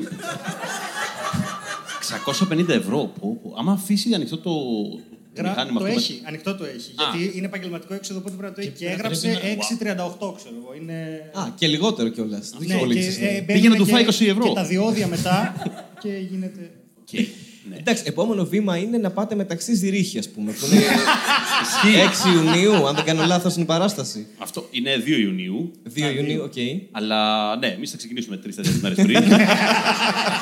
650 2.50 2.68
ευρώ. 2.68 3.12
Πω, 3.20 3.38
πω. 3.42 3.54
Άμα 3.58 3.72
αφήσει 3.72 4.14
ανοιχτό 4.14 4.38
το 4.38 4.50
Γρα... 5.36 5.48
μηχάνημα 5.48 5.78
Το 5.80 5.84
αυτό. 5.86 5.98
έχει, 5.98 6.20
ανοιχτό 6.26 6.54
το 6.54 6.64
έχει. 6.64 6.92
Γιατί 6.98 7.36
είναι 7.36 7.46
επαγγελματικό 7.46 7.94
έξοδο, 7.94 8.18
οπότε 8.20 8.36
πρέπει 8.36 8.50
να 8.50 8.54
το 8.56 8.60
έχει. 8.60 8.70
Και, 8.70 8.84
πρέπει 8.84 9.00
έγραψε 9.00 9.28
να- 9.96 10.06
6,38, 10.30 10.34
ξέρω 10.36 10.54
εγώ. 10.62 10.74
Είναι... 10.80 11.30
Α, 11.34 11.42
και 11.54 11.66
λιγότερο 11.66 12.08
κιόλας. 12.08 12.52
Ναι, 12.58 12.66
και, 12.66 12.74
ε, 12.74 13.40
Πήγε 13.40 13.42
μπαίνουν 13.60 13.70
να 13.70 13.76
του 13.76 13.86
φάει 13.86 14.04
και- 14.04 14.14
20 14.26 14.28
ευρώ. 14.30 14.48
Και 14.48 14.54
τα 14.54 14.64
διόδια 14.64 15.06
μετά 15.06 15.54
και 16.00 16.08
γίνεται. 16.30 16.70
Και, 17.04 17.26
ναι. 17.68 17.76
Εντάξει, 17.76 18.02
επόμενο 18.06 18.44
βήμα 18.44 18.76
είναι 18.76 18.98
να 18.98 19.10
πάτε 19.10 19.34
με 19.34 19.47
ταξί 19.47 19.74
Ζυρίχη, 19.74 20.18
ας 20.18 20.28
πούμε. 20.28 20.52
Που 20.52 20.66
είναι 21.86 22.04
6 22.24 22.34
Ιουνίου, 22.34 22.86
αν 22.86 22.94
δεν 22.94 23.04
κάνω 23.04 23.24
λάθος, 23.26 23.54
είναι 23.54 23.62
η 23.62 23.66
παράσταση. 23.66 24.26
Αυτό 24.38 24.68
είναι 24.70 25.02
2 25.06 25.08
Ιουνίου. 25.08 25.72
2 25.94 25.98
Ιουνίου, 26.16 26.42
οκ. 26.42 26.52
Αλλά 26.90 27.56
ναι, 27.56 27.66
εμείς 27.66 27.90
θα 27.90 27.96
ξεκινήσουμε 27.96 28.36
τρει-τέσσερι 28.36 28.78
μέρες 28.82 28.96
πριν. 28.96 29.20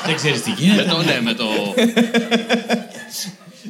Δεν 0.05 0.15
ξέρεις 0.15 0.41
τι 0.41 0.49
με 0.49 0.55
γίνεται. 0.59 0.83
το, 0.89 1.03
ναι, 1.03 1.21
με 1.21 1.33
το. 1.33 1.45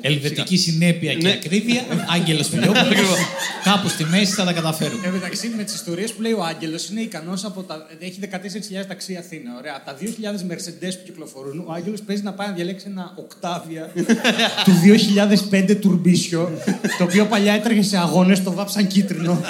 Ελβετική 0.02 0.58
συνέπεια 0.58 1.14
και 1.14 1.24
Ναι. 1.28 1.32
ακρίβεια. 1.32 1.82
Άγγελος 2.14 2.48
Σπηλιόπουλος. 2.48 3.18
Κάπου 3.64 3.88
στη 3.90 4.06
μέση 4.06 4.32
θα 4.34 4.44
τα 4.46 4.54
καταφέρουμε. 4.54 5.00
Εν 5.06 5.12
τω 5.12 5.18
μεταξύ, 5.18 5.54
με 5.58 5.64
τις 5.64 5.74
ιστορίες 5.74 6.12
που 6.14 6.22
λέει 6.22 6.32
ο 6.32 6.44
Άγγελος, 6.44 6.90
είναι 6.90 7.02
ικανός 7.02 7.46
από 7.46 7.62
τα. 7.64 7.88
Έχει 8.00 8.20
14.000 8.20 8.86
ταξί 8.88 9.16
Αθήνα. 9.16 9.52
Ωραία. 9.58 9.74
Από 9.76 9.86
τα 9.86 9.96
2.000 9.96 10.42
Mercedes 10.52 10.94
που 10.98 11.04
κυκλοφορούν, 11.06 11.64
ο 11.68 11.72
Άγγελος 11.74 12.02
παίζει 12.02 12.22
να 12.24 12.34
πάει 12.34 12.48
να 12.48 12.54
διαλέξει 12.54 12.86
ένα 12.90 13.14
Octavia 13.24 14.02
του 14.64 14.72
2005 15.52 15.76
τουρμπίσιο, 15.76 16.52
το 16.98 17.04
οποίο 17.04 17.26
παλιά 17.26 17.54
έτρεχε 17.54 17.82
σε 17.82 17.98
αγώνες, 17.98 18.44
το 18.44 18.52
βάψαν 18.52 18.88
κίτρινο. 18.88 19.42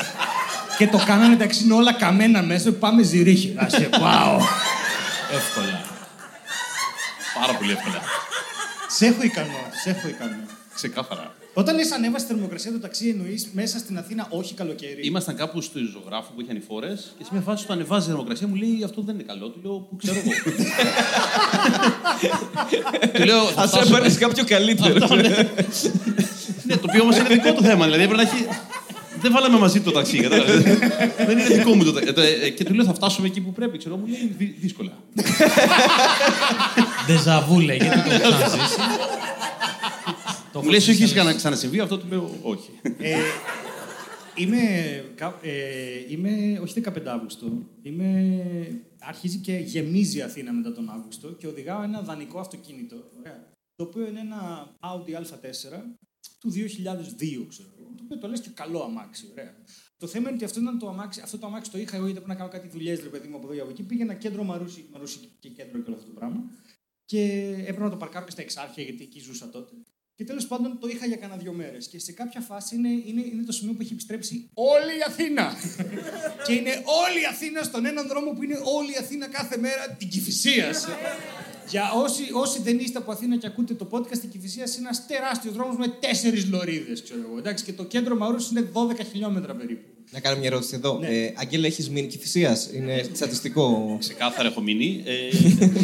και 0.78 0.88
το 0.88 1.04
κάνανε 1.06 1.34
εντάξει, 1.34 1.64
είναι 1.64 1.74
όλα 1.74 1.94
καμένα 1.94 2.42
μέσα. 2.44 2.72
Πάμε 2.72 3.04
ζυρίχη. 3.04 3.54
Να 3.56 3.70
σε 3.70 3.90
πάω. 4.00 4.38
Εύκολα. 5.36 5.82
Πάρα 7.42 7.54
πολύ 7.58 7.72
εύκολα. 7.72 8.02
Σε 8.88 9.06
έχω 9.06 9.24
ικανό, 9.24 9.60
σε 9.84 9.90
έχω 9.90 10.08
ικανό. 10.08 10.36
Ξεκάθαρα. 10.76 11.36
Όταν 11.54 11.76
λες 11.76 11.92
ανέβασε 11.92 12.26
τη 12.26 12.32
θερμοκρασία 12.34 12.72
του 12.72 12.80
ταξί, 12.80 13.08
εννοείς 13.10 13.50
μέσα 13.54 13.78
στην 13.78 13.98
Αθήνα, 13.98 14.28
όχι 14.30 14.54
καλοκαίρι. 14.54 15.02
Ήμασταν 15.08 15.36
κάπου 15.36 15.62
στο 15.62 15.80
ζωγράφο 15.94 16.32
που 16.36 16.42
είχε 16.42 16.52
ανηφόρε 16.52 16.94
και 17.18 17.24
σε 17.24 17.30
μια 17.32 17.42
φάση 17.42 17.66
του 17.66 17.74
ανεβάζει 17.74 18.06
η 18.06 18.08
θερμοκρασία 18.10 18.48
μου 18.48 18.56
λέει 18.56 18.82
Αυτό 18.86 19.02
δεν 19.02 19.16
είναι 19.16 19.24
καλό. 19.24 19.50
Του 19.50 19.60
λέω 19.64 19.78
Πού 19.80 19.96
ξέρω 19.96 20.18
εγώ. 20.20 20.32
Του 23.14 23.24
λέω 23.26 23.44
θα 23.44 23.62
Α 23.62 23.68
φτάσουμε- 23.68 23.98
έπαιρνες 23.98 24.18
κάποιο 24.18 24.44
καλύτερο. 24.46 24.96
Αυτό, 25.04 25.16
ναι. 25.16 25.30
ναι, 26.64 26.76
το 26.76 26.86
οποίο 26.90 27.02
όμως 27.02 27.18
είναι 27.18 27.28
δικό 27.28 27.54
του 27.54 27.64
θέμα. 27.64 27.86
Δηλαδή 27.86 28.04
έπρεπε 28.04 28.24
να 28.24 28.30
έχει. 28.30 28.46
Δεν 29.22 29.32
βάλαμε 29.32 29.58
μαζί 29.58 29.82
το 29.82 29.92
ταξί, 29.92 30.18
κατάλαβες. 30.20 30.62
Δεν 31.18 31.38
είναι 31.38 31.48
δικό 31.48 31.74
μου 31.76 31.84
το 31.84 31.92
ταξί. 31.94 32.14
Ε, 32.18 32.46
ε, 32.46 32.50
Και 32.50 32.64
του 32.64 32.74
λέω 32.74 32.86
θα 32.86 32.94
φτάσουμε 32.94 33.28
εκεί 33.28 33.42
που 33.42 33.52
πρέπει. 33.52 33.78
Ξέρω, 33.78 33.96
μου 33.98 34.06
λέει 34.08 34.32
«Δυ- 34.38 34.60
δύσκολα. 34.60 34.92
Ντεζαβού 37.08 37.60
λέγεται, 37.60 38.04
το 38.06 38.12
έχω 38.12 38.22
ξαναζήσει. 38.38 38.76
Το 40.54 40.62
Μου 40.64 40.70
λέει 40.70 40.80
σου 40.80 40.92
έχω 40.92 41.04
έχει 41.04 41.14
ξανα- 41.14 41.34
ξανασυμβεί 41.34 41.80
αυτό, 41.80 41.98
του 41.98 42.06
λέω 42.10 42.38
όχι. 42.42 42.70
Ε, 42.98 43.16
είμαι, 44.36 44.58
κα- 45.16 45.40
ε, 45.42 45.52
είμαι, 46.10 46.60
όχι 46.64 46.74
15 46.74 47.12
Αύγουστο, 47.12 47.46
είμαι, 47.82 48.38
αρχίζει 49.00 49.38
και 49.38 49.54
γεμίζει 49.54 50.18
η 50.18 50.22
Αθήνα 50.22 50.52
μετά 50.54 50.72
τον 50.74 50.90
Αύγουστο 50.90 51.28
και 51.28 51.48
οδηγάω 51.48 51.82
ένα 51.84 52.02
δανεικό 52.02 52.40
αυτοκίνητο, 52.40 52.96
ωραία, 53.20 53.40
το 53.76 53.84
οποίο 53.84 54.08
είναι 54.08 54.20
ένα 54.20 54.68
Audi 54.80 55.12
A4 55.22 55.82
του 56.40 56.50
2002, 56.50 57.46
ξέρω 57.50 57.70
εγώ, 57.76 57.77
το 58.08 58.16
οποίο 58.16 58.18
το 58.18 58.28
λες 58.28 58.42
και 58.42 58.50
καλό 58.54 58.84
αμάξι, 58.84 59.28
ωραία. 59.32 59.56
Το 59.98 60.08
θέμα 60.08 60.28
είναι 60.28 60.36
ότι 60.36 60.46
αυτό, 60.46 60.60
ήταν 60.60 60.80
το 60.80 60.90
αμάξι, 60.90 61.22
αυτό 61.24 61.38
το 61.38 61.48
αμάξι 61.48 61.72
το 61.72 61.78
είχα 61.78 61.96
εγώ 61.96 62.06
γιατί 62.06 62.22
πρέπει 62.22 62.40
να 62.40 62.46
κάνω 62.46 62.50
κάτι 62.50 62.68
δουλειές, 62.68 63.02
ρε 63.04 63.10
παιδί 63.10 63.28
μου 63.28 63.36
από 63.36 63.46
εδώ 63.46 63.56
ή 63.56 63.60
από 63.60 63.70
εκεί. 63.70 63.84
Πήγαινα 63.84 64.14
κέντρο 64.14 64.44
Μαρούσι, 64.44 64.90
Μαρούσι 64.92 65.20
και 65.40 65.50
κέντρο 65.50 65.82
και 65.82 65.90
όλο 65.90 65.96
αυτό 65.96 66.08
το 66.08 66.14
πράγμα. 66.20 66.44
Και 67.06 67.22
έπρεπε 67.60 67.84
να 67.84 67.90
το 67.90 67.98
παρκάρω 67.98 68.26
και 68.26 68.32
στα 68.32 68.42
εξάρχεια 68.42 68.84
γιατί 68.84 69.04
εκεί 69.04 69.20
ζούσα 69.20 69.50
τότε. 69.50 69.74
Και 70.16 70.24
τέλος 70.24 70.48
πάντων 70.48 70.80
το 70.80 70.88
είχα 70.88 71.06
για 71.06 71.16
κανένα 71.16 71.40
δύο 71.40 71.54
μέρες. 71.54 71.88
Και 71.88 72.00
σε 72.00 72.12
κάποια 72.12 72.42
φάση 72.42 72.76
είναι, 72.76 72.90
είναι, 72.90 73.22
είναι 73.22 73.44
το 73.44 73.52
σημείο 73.52 73.74
που 73.74 73.82
έχει 73.82 73.94
επιστρέψει 73.94 74.50
όλη 74.54 74.98
η 75.00 75.04
Αθήνα. 75.08 75.54
και 76.46 76.54
είναι 76.54 76.72
όλη 77.04 77.22
η 77.22 77.26
Αθήνα 77.30 77.64
στον 77.64 77.86
έναν 77.86 78.08
δρόμο 78.08 78.32
που 78.32 78.44
είναι 78.44 78.60
όλη 78.78 78.92
η 78.92 78.98
Αθήνα 79.00 79.28
κάθε 79.28 79.58
μέρα 79.58 79.90
την 79.90 80.10
Κυφυσία. 80.10 80.74
Για 81.70 81.92
όσοι, 81.96 82.24
όσοι 82.34 82.62
δεν 82.62 82.80
είστε 82.80 82.98
από 82.98 83.12
Αθήνα 83.12 83.38
και 83.38 83.48
ακούτε 83.48 83.74
το 83.74 83.88
podcast, 83.92 84.24
η 84.24 84.28
Κυφυσία 84.28 84.64
είναι 84.64 84.88
ένας 84.88 85.08
τεράστιος 85.08 85.54
δρόμος 85.54 85.76
με 85.78 85.88
τέσσερις 85.88 86.50
λωρίδες, 86.50 87.04
ξέρω 87.04 87.20
εγώ. 87.30 87.38
Εντάξει, 87.38 87.64
και 87.64 87.74
το 87.74 87.84
κέντρο 87.84 88.16
Μαρού 88.16 88.36
είναι 88.52 88.70
12 88.74 89.04
χιλιόμετρα 89.12 89.56
περίπου. 89.56 89.88
Να 90.12 90.20
κάνω 90.20 90.38
μια 90.38 90.48
ερώτηση 90.48 90.76
εδώ. 90.76 90.98
Ναι. 90.98 91.08
Ε, 91.08 91.34
Αγγέλα, 91.38 91.66
έχεις 91.66 91.90
μείνει 91.90 92.08
κυφυσίας; 92.08 92.70
Είναι 92.74 93.10
στατιστικό. 93.14 93.96
Ξεκάθαρα 94.00 94.48
έχω 94.48 94.62
μείνει. 94.62 95.04
Ε, 95.06 95.14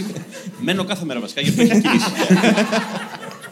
μένω 0.65 0.83
κάθε 0.83 1.05
μέρα 1.05 1.19
βασικά 1.19 1.41
γιατί 1.41 1.61
έχει 1.61 1.81
κινήσει. 1.81 2.09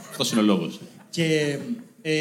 Αυτό 0.10 0.26
είναι 0.32 0.42
ο 0.42 0.44
λόγος. 0.44 0.80
Και 1.10 1.58
ε, 2.02 2.14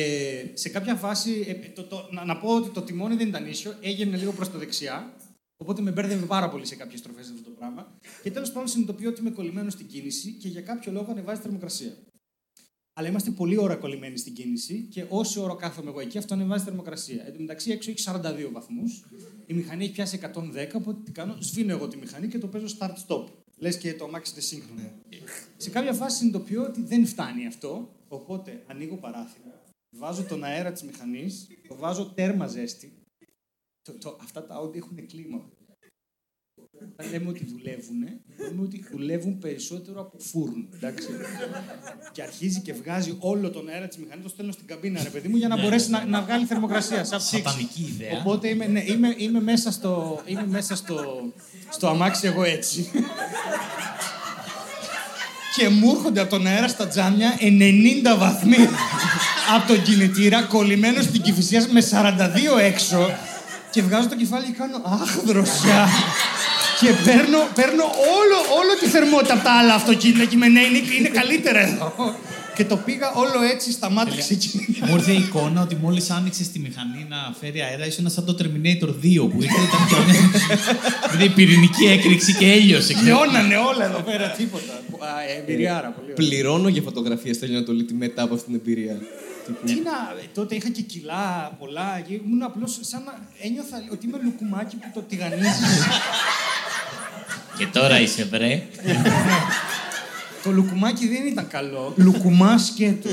σε 0.55 0.69
κάποια 0.69 0.95
φάση, 0.95 1.47
ε, 1.49 1.69
το, 1.75 1.83
το, 1.83 2.09
να, 2.11 2.25
να 2.25 2.37
πω 2.37 2.55
ότι 2.55 2.69
το 2.71 2.81
τιμόνι 2.81 3.15
δεν 3.15 3.29
ήταν 3.29 3.47
ίσιο, 3.47 3.75
έγινε 3.81 4.17
λίγο 4.17 4.33
προς 4.33 4.51
τα 4.51 4.59
δεξιά. 4.59 5.13
Οπότε 5.63 5.83
με 5.83 5.91
μπέρδευε 5.91 6.27
πάρα 6.27 6.49
πολύ 6.49 6.67
σε 6.67 6.75
κάποιες 6.75 7.01
στροφέ 7.01 7.21
αυτό 7.21 7.43
το 7.43 7.51
πράγμα. 7.51 7.99
Και 8.23 8.31
τέλος 8.31 8.53
πάντων 8.53 8.69
συνειδητοποιώ 8.69 9.09
ότι 9.09 9.21
είμαι 9.21 9.31
κολλημένο 9.31 9.71
στην 9.71 9.87
κίνηση 9.87 10.33
και 10.33 10.49
για 10.49 10.61
κάποιο 10.61 10.93
λόγο 10.93 11.11
ανεβάζει 11.11 11.39
τη 11.39 11.45
θερμοκρασία. 11.45 11.97
Αλλά 12.93 13.09
είμαστε 13.09 13.31
πολύ 13.31 13.57
ώρα 13.59 13.77
κολλημένοι 13.77 14.19
στην 14.19 14.35
κίνηση 14.35 14.89
και 14.91 15.07
όση 15.09 15.41
ώρα 15.41 15.55
κάθομαι 15.55 15.91
εγώ 15.91 16.01
εκεί, 16.01 16.19
αυτό 16.19 16.35
ανεβάζει 16.35 16.65
τη 16.65 16.69
θερμοκρασία. 16.69 17.27
Εν 17.27 17.33
τω 17.33 17.41
μεταξύ, 17.41 17.71
έξω 17.71 17.91
έχει 17.91 18.05
42 18.07 18.51
βαθμούς. 18.53 19.05
Η 19.47 19.55
μηχανή 19.55 19.85
έχει 19.85 19.93
πιάσει 19.93 20.21
110, 20.35 20.71
οπότε 20.75 21.01
τι 21.05 21.13
κάνω, 21.13 21.37
σβήνω 21.41 21.73
εγώ 21.73 21.89
τη 21.89 21.97
μηχανή 21.97 22.29
και 22.29 22.39
το 22.39 22.47
παίζω 22.47 22.67
start-stop. 22.79 23.27
Λες 23.57 23.79
και 23.79 23.95
το 23.95 24.05
αμάξι 24.05 24.33
είναι 24.33 24.41
σύγχρονο. 24.41 24.93
Σε 25.57 25.71
κάποια 25.71 25.93
φάση 25.93 26.17
συνειδητοποιώ 26.17 26.63
ότι 26.63 26.83
δεν 26.83 27.07
φτάνει 27.07 27.47
αυτό, 27.47 27.91
οπότε 28.09 28.63
ανοίγω 28.67 28.97
παράθυρα, 28.97 29.63
βάζω 29.97 30.23
τον 30.23 30.45
αέρα 30.45 30.73
της 30.73 30.83
μηχανής, 30.83 31.47
το 31.69 31.77
βάζω 31.77 32.13
τέρμα 32.15 32.47
ζέστη. 32.47 32.93
Το, 33.91 33.99
το, 33.99 34.19
αυτά 34.23 34.45
τα 34.45 34.61
Audi 34.61 34.77
έχουν 34.77 35.07
κλίμα. 35.07 35.41
Όταν 36.93 37.11
λέμε 37.11 37.29
ότι 37.29 37.45
δουλεύουν, 37.45 37.99
λέμε 38.39 38.63
ότι 38.63 38.85
δουλεύουν 38.93 39.39
περισσότερο 39.39 40.01
από 40.01 40.19
φούρνο. 40.19 40.69
Εντάξει. 40.75 41.09
και 42.13 42.23
αρχίζει 42.23 42.61
και 42.61 42.73
βγάζει 42.73 43.17
όλο 43.19 43.51
τον 43.51 43.69
αέρα 43.69 43.89
της 43.89 43.99
μηχανής, 43.99 44.23
το 44.23 44.29
στέλνω 44.29 44.53
στην 44.53 44.67
καμπίνα, 44.67 45.03
ρε 45.03 45.09
παιδί 45.09 45.29
μου, 45.29 45.37
για 45.37 45.49
να 45.49 45.61
μπορέσει 45.61 45.91
να, 45.91 46.05
να 46.05 46.23
βγάλει 46.23 46.45
θερμοκρασία. 46.45 47.05
Σαν 47.05 47.19
ψήξη. 47.19 47.45
Σατανική 47.45 47.83
ιδέα. 47.83 48.19
Οπότε 48.19 48.49
είμαι, 48.49 48.67
ναι, 48.67 48.85
είμαι, 48.87 49.15
είμαι 49.17 49.41
μέσα, 49.41 49.71
στο, 49.71 50.23
είμαι 50.25 50.47
μέσα 50.47 50.77
στο, 50.77 51.23
στο 51.71 51.89
αμάξι 51.89 52.27
εγώ 52.27 52.43
έτσι. 52.43 52.91
και 55.57 55.69
μου 55.69 55.91
έρχονται 55.91 56.21
από 56.21 56.31
τον 56.31 56.47
αέρα 56.47 56.69
στα 56.69 56.89
τζάμια 56.89 57.37
90 57.41 58.19
βαθμοί 58.19 58.57
από 59.57 59.67
τον 59.67 59.83
κινητήρα, 59.83 60.43
κολλημένος 60.43 61.05
στην 61.05 61.23
κυφυσία 61.23 61.67
με 61.71 61.83
42 61.91 62.61
έξω 62.61 63.11
και 63.71 63.83
βγάζω 63.83 64.09
το 64.09 64.17
κεφάλι 64.17 64.45
και 64.47 64.53
κάνω 64.59 64.81
αχ 64.85 65.13
δροσιά. 65.25 65.89
και 66.81 66.89
παίρνω, 67.05 67.41
παίρνω 67.55 67.85
όλο, 68.19 68.39
όλο 68.61 68.73
τη 68.81 68.87
θερμότητα 68.87 69.35
από 69.35 69.45
τα 69.45 69.53
άλλα 69.53 69.75
αυτοκίνητα 69.75 70.25
και 70.25 70.37
με 70.37 70.49
ναι, 70.49 70.61
είναι, 70.61 70.81
είναι 70.99 71.09
καλύτερα 71.09 71.61
εδώ. 71.61 71.95
και 72.57 72.65
το 72.65 72.77
πήγα 72.77 73.13
όλο 73.13 73.43
έτσι, 73.53 73.73
σταμάτησε 73.73 74.33
εκεί. 74.33 74.79
Μου 74.87 74.95
ήρθε 74.95 75.13
η 75.13 75.17
εικόνα 75.17 75.63
ότι 75.63 75.75
μόλις 75.83 76.11
άνοιξες 76.11 76.49
τη 76.51 76.59
μηχανή 76.59 77.07
να 77.09 77.35
φέρει 77.41 77.61
αέρα, 77.61 77.87
ήσουν 77.87 78.11
σαν 78.11 78.25
το 78.25 78.37
Terminator 78.41 78.89
2 78.89 79.29
που 79.31 79.39
ήρθε. 79.43 79.61
Ήταν 79.69 79.81
πιο 79.89 79.99
Δηλαδή 81.11 81.29
πυρηνική 81.35 81.85
έκρηξη 81.85 82.35
και 82.35 82.53
έλειωσε. 82.53 82.95
Λιώνανε 83.05 83.57
όλα 83.57 83.85
εδώ 83.85 83.99
πέρα, 83.99 84.29
τίποτα. 84.29 84.73
Α, 84.73 85.23
ε, 85.23 85.39
Εμπειριάρα, 85.39 85.89
πολύ 85.89 86.13
ωραία. 86.13 86.15
Πληρώνω 86.15 86.69
για 86.69 86.83
φωτογραφίες 86.83 87.39
τέλειο 87.39 87.59
να 87.59 87.65
το 87.65 87.73
λύτη 87.73 87.95
μετά 87.95 88.23
από 88.23 88.35
αυτή 88.35 88.47
την 88.47 88.55
εμπειρία. 88.55 89.01
Τι 89.67 89.75
να, 89.75 90.15
τότε 90.35 90.55
είχα 90.55 90.69
και 90.69 90.83
κιλά 90.83 91.57
πολλά 91.59 92.01
και 92.01 92.15
ήμουν 92.15 92.43
απλώς 92.43 92.79
σαν 92.81 93.03
να 93.05 93.19
ένιωθα 93.43 93.77
ότι 93.93 94.07
είμαι 94.07 94.19
λουκουμάκι 94.23 94.77
που 94.77 94.91
το 94.95 95.01
τηγανίζεις. 95.01 95.87
Και 97.59 97.67
τώρα 97.67 98.01
είσαι 98.01 98.25
βρε. 98.25 98.63
το 100.43 100.51
λουκουμάκι 100.51 101.09
δεν 101.09 101.27
ήταν 101.27 101.49
καλό. 101.49 101.93
Λουκουμά 101.97 102.59
σκέτο. 102.59 103.09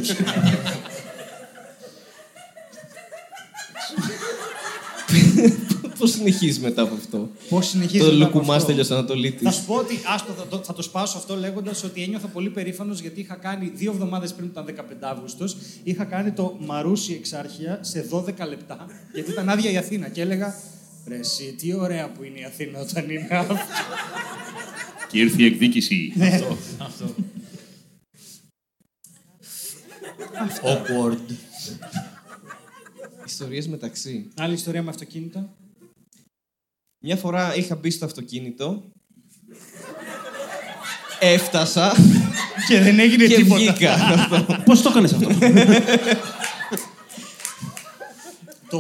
Πώς 5.98 6.12
συνεχίζεις 6.12 6.60
μετά 6.60 6.82
από 6.82 6.96
αυτό; 6.96 7.30
Πώς 7.50 7.68
συνεχίζεις 7.68 8.08
Το 8.08 8.14
μετά 8.14 8.26
από 8.26 8.34
λουκουμάς 8.34 8.58
αυτό; 8.58 8.74
τέλειο 8.74 8.96
Ανατολίτης. 8.96 9.42
Θα 9.42 9.52
σου 9.52 9.66
πω 9.66 9.76
ότι 9.76 10.00
άστο, 10.16 10.32
θα, 10.32 10.48
το, 10.48 10.62
θα 10.64 10.74
το 10.74 10.82
σπάσω 10.82 11.18
αυτό 11.18 11.36
λέγοντας 11.36 11.84
ότι 11.84 12.04
ένιωθα 12.04 12.28
πολύ 12.28 12.50
περήφανος 12.50 13.00
γιατί 13.00 13.20
είχα 13.20 13.36
κάνει 13.36 13.72
δύο 13.76 13.92
εβδομάδες 13.92 14.34
πριν 14.34 14.52
που 14.52 14.60
ήταν 14.60 14.86
15 14.90 14.94
Αύγουστος. 15.00 15.58
Είχα 15.84 16.04
κάνει 16.04 16.32
το 16.32 16.58
Μαρούσι 16.60 17.14
εξάρχεια 17.14 17.80
σε 17.82 18.08
12 18.12 18.24
λεπτά 18.50 18.86
γιατί 19.14 19.32
ήταν 19.32 19.50
άδεια 19.50 19.72
η 19.72 19.78
Αθήνα 19.78 20.08
και 20.08 20.22
έλεγα 20.22 20.56
Ρε 21.08 21.16
εσύ, 21.16 21.54
τι 21.58 21.74
ωραία 21.74 22.12
που 22.12 22.24
είναι 22.24 22.40
η 22.40 22.44
Αθήνα 22.44 22.80
όταν 22.80 23.10
είναι 23.10 23.28
αυτό. 23.32 23.56
Και 25.10 25.20
ήρθε 25.20 25.42
η 25.42 25.46
εκδίκηση. 25.46 26.14
Αυτό. 26.78 27.16
Awkward. 30.64 31.32
Ιστορίες 33.26 33.68
μεταξύ. 33.68 34.28
Άλλη 34.36 34.54
ιστορία 34.54 34.84
με 34.84 34.90
αυτοκίνητα. 34.90 35.56
Μια 37.08 37.16
φορά 37.16 37.56
είχα 37.56 37.76
μπει 37.76 37.90
στο 37.90 38.06
αυτοκίνητο. 38.06 38.92
Έφτασα 41.20 41.96
Και 42.68 42.80
δεν 42.80 43.00
έγινε 43.00 43.28
και 43.28 43.36
τίποτα. 43.36 43.60
βγήκα. 43.60 43.94
Αυτό. 43.94 44.58
Πώς 44.66 44.82
το 44.82 44.90
έκανες 44.90 45.14
αυτό; 45.14 45.28
Το, 48.70 48.80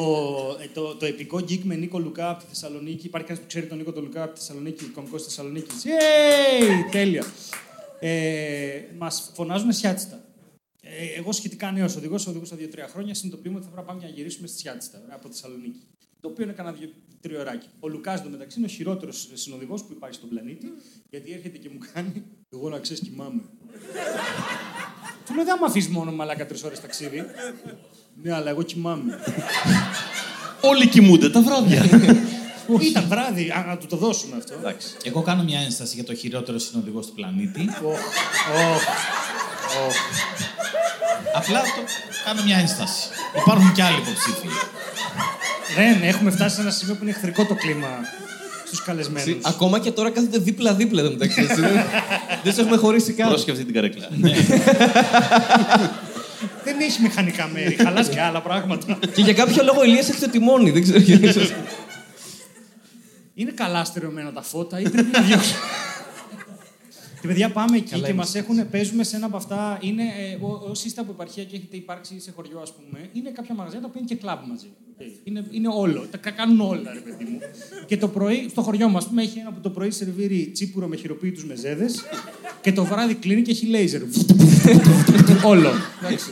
ε, 0.62 0.67
το, 0.74 0.96
το 0.96 1.05
επικό 1.05 1.41
γκίκ 1.41 1.63
με 1.63 1.75
Νίκο 1.75 2.00
Λουκά 2.00 2.29
από 2.29 2.39
τη 2.39 2.46
Θεσσαλονίκη. 2.50 3.05
Υπάρχει 3.05 3.27
κανένα 3.27 3.46
που 3.46 3.51
ξέρει 3.51 3.67
τον 3.67 3.77
Νίκο 3.77 3.91
τον 3.91 4.03
Λουκά 4.03 4.24
από 4.24 4.34
τη 4.34 4.39
Θεσσαλονίκη, 4.39 4.86
κομικός 4.86 5.24
της 5.24 5.34
Θεσσαλονίκης. 5.36 5.84
Yay! 5.86 6.91
Τέλεια. 6.91 7.25
Ε, 8.00 8.81
Μας 8.98 9.31
φωνάζουν 9.36 9.72
σιάτστα. 9.74 10.25
Ε, 10.81 11.19
εγώ 11.19 11.31
σχετικά 11.31 11.72
νέος 11.72 11.96
οδηγός, 11.96 12.27
οδηγούσα 12.27 12.55
δύο-τρία 12.55 12.88
χρόνια. 12.88 13.13
Συνειδητοποιούμε 13.13 13.57
ότι 13.57 13.65
θα 13.65 13.72
πρέπει 13.72 13.88
να 13.88 13.93
πάμε 13.93 14.07
να 14.07 14.15
γυρίσουμε 14.15 14.48
στη 14.48 14.57
Σιάτστα 14.57 15.01
ωραία, 15.03 15.15
από 15.15 15.29
τη 15.29 15.34
Θεσσαλονίκη. 15.36 15.88
Το 16.21 16.27
οποίο 16.27 16.43
είναι 16.43 16.53
κανένα 16.53 16.75
δύο, 16.75 16.89
τρία 17.21 17.39
ωράκι. 17.39 17.67
Ο 17.79 17.88
Λουκάς 17.88 18.19
εντωμεταξύ 18.19 18.57
είναι 18.57 18.67
ο 18.67 18.69
χειρότερος 18.69 19.29
συνοδηγός 19.33 19.83
που 19.83 19.91
υπάρχει 19.91 20.15
στον 20.15 20.29
πλανήτη, 20.29 20.67
γιατί 21.09 21.31
έρχεται 21.31 21.57
και 21.57 21.69
μου 21.69 21.79
κάνει. 21.93 22.24
Εγώ 22.53 22.69
να 22.69 22.79
ξέρεις, 22.79 23.03
κοιμάμαι. 23.03 23.41
Του 25.25 25.33
λέω, 25.33 25.43
δεν 25.43 25.53
άμα 25.53 25.65
αφήσεις 25.65 25.89
μόνο 25.91 26.12
μαλάκα 26.12 26.45
τρεις 26.45 26.63
ώρες 26.63 26.79
ταξίδι. 26.81 27.24
ναι, 28.21 28.33
αλλά 28.33 28.50
εγώ 28.50 28.63
κοιμάμαι. 28.63 29.19
Όλοι 30.62 30.88
κοιμούνται 30.88 31.29
τα 31.29 31.41
βράδια. 31.41 31.86
Ήταν 32.81 33.07
βράδυ, 33.07 33.50
α, 33.51 33.65
να 33.67 33.77
του 33.77 33.86
το 33.88 33.95
δώσουμε 33.97 34.36
αυτό. 34.38 34.53
Εντάξει. 34.53 34.95
Εγώ 35.03 35.21
κάνω 35.21 35.43
μια 35.43 35.59
ένσταση 35.59 35.95
για 35.95 36.03
το 36.03 36.13
χειρότερο 36.13 36.59
συνοδηγό 36.59 37.00
του 37.00 37.13
πλανήτη. 37.13 37.69
Οχ, 37.83 38.00
οχ, 38.74 38.83
οχ. 39.88 39.95
Απλά 41.33 41.62
το 41.62 41.81
κάνω 42.25 42.43
μια 42.43 42.57
ένσταση. 42.57 43.09
Υπάρχουν 43.41 43.74
και 43.74 43.83
άλλοι 43.83 43.97
υποψήφοι. 43.97 44.47
Δεν, 45.77 46.03
έχουμε 46.03 46.31
φτάσει 46.31 46.55
σε 46.55 46.62
ένα 46.62 46.72
σημείο 46.72 46.93
που 46.96 47.00
είναι 47.03 47.12
εχθρικό 47.12 47.46
το 47.46 47.55
κλίμα 47.55 47.88
στους 48.65 48.81
καλεσμένους. 48.84 49.38
Ακόμα 49.46 49.79
και 49.79 49.91
τώρα 49.91 50.10
κάθονται 50.10 50.38
δίπλα-δίπλα 50.38 51.01
εδώ 51.01 51.10
μεταξύ. 51.12 51.41
έτσι, 51.41 51.62
δεν- 51.62 51.86
Δεν 52.43 52.53
σε 52.53 52.62
έχουμε 52.62 52.77
χωρίσει 52.77 53.13
καν. 53.13 53.27
Πρόσεχε 53.27 53.51
αυτή 53.51 53.63
την 53.63 53.74
καρέκλα. 53.74 54.07
Δεν 56.63 56.79
έχει 56.79 57.01
μηχανικά 57.01 57.50
μέρη, 57.53 57.75
χαλάς 57.84 58.10
και 58.10 58.22
άλλα 58.22 58.41
πράγματα. 58.41 59.00
Και 59.15 59.22
για 59.22 59.34
κάποιο 59.34 59.63
λόγο 59.63 59.79
ο 59.79 59.84
Ηλίας 59.84 60.10
έχει 60.10 60.19
το 60.19 60.29
τιμόνι. 60.29 60.69
Δεν 60.72 60.81
ξέρω 60.84 61.00
γιατί. 61.00 61.29
Είναι 63.34 63.51
καλά 63.51 63.84
στερεωμένα 63.84 64.31
τα 64.31 64.41
φώτα 64.41 64.79
ή 64.79 64.89
πρέπει 64.89 65.10
να 65.12 65.22
διώξουμε. 65.22 65.60
Και 67.21 67.27
παιδιά, 67.27 67.50
πάμε 67.51 67.77
εκεί 67.77 68.00
και 68.01 68.13
μας 68.13 68.36
έχουν, 68.36 68.69
παίζουμε 68.69 69.03
σε 69.03 69.15
ένα 69.15 69.25
από 69.25 69.38
αυτά. 69.38 69.77
Είναι, 69.81 70.03
ε, 70.03 70.43
ο- 70.45 70.67
όσοι 70.69 70.88
είστε 70.88 71.01
από 71.01 71.12
επαρχία 71.12 71.43
και 71.43 71.55
έχετε 71.55 71.75
υπάρξει 71.75 72.19
σε 72.19 72.31
χωριό, 72.36 72.59
ας 72.59 72.74
πούμε, 72.74 73.09
είναι 73.13 73.29
κάποια 73.29 73.55
μαγαζιά 73.55 73.79
τα 73.79 73.86
οποία 73.88 74.00
είναι 74.01 74.09
και 74.09 74.15
κλαμπ 74.15 74.39
μαζί. 74.47 74.67
Ε, 74.97 75.05
Είναι, 75.24 75.45
είναι 75.51 75.67
όλο. 75.71 76.07
Τα 76.12 76.17
κα- 76.17 76.31
κάνουν 76.31 76.59
όλα, 76.62 76.93
ρε 76.93 77.00
παιδί 77.00 77.24
μου. 77.24 77.39
Και 77.86 77.97
το 77.97 78.07
πρωί, 78.07 78.47
στο 78.50 78.62
χωριό 78.62 78.89
μας, 78.89 79.07
πούμε, 79.07 79.21
έχει 79.21 79.39
ένα 79.39 79.51
που 79.51 79.59
το 79.62 79.69
πρωί 79.69 79.91
σερβίρει 79.91 80.50
τσίπουρο 80.53 80.88
με 80.88 80.95
χειροποίητου 80.95 81.47
μεζέδες 81.47 82.03
και 82.62 82.71
το 82.74 82.83
βράδυ 82.86 83.13
κλείνει 83.13 83.41
και 83.41 83.51
έχει 83.51 83.65
λέιζερ. 83.65 84.01
όλο. 85.43 85.71
Εντάξει. 86.05 86.31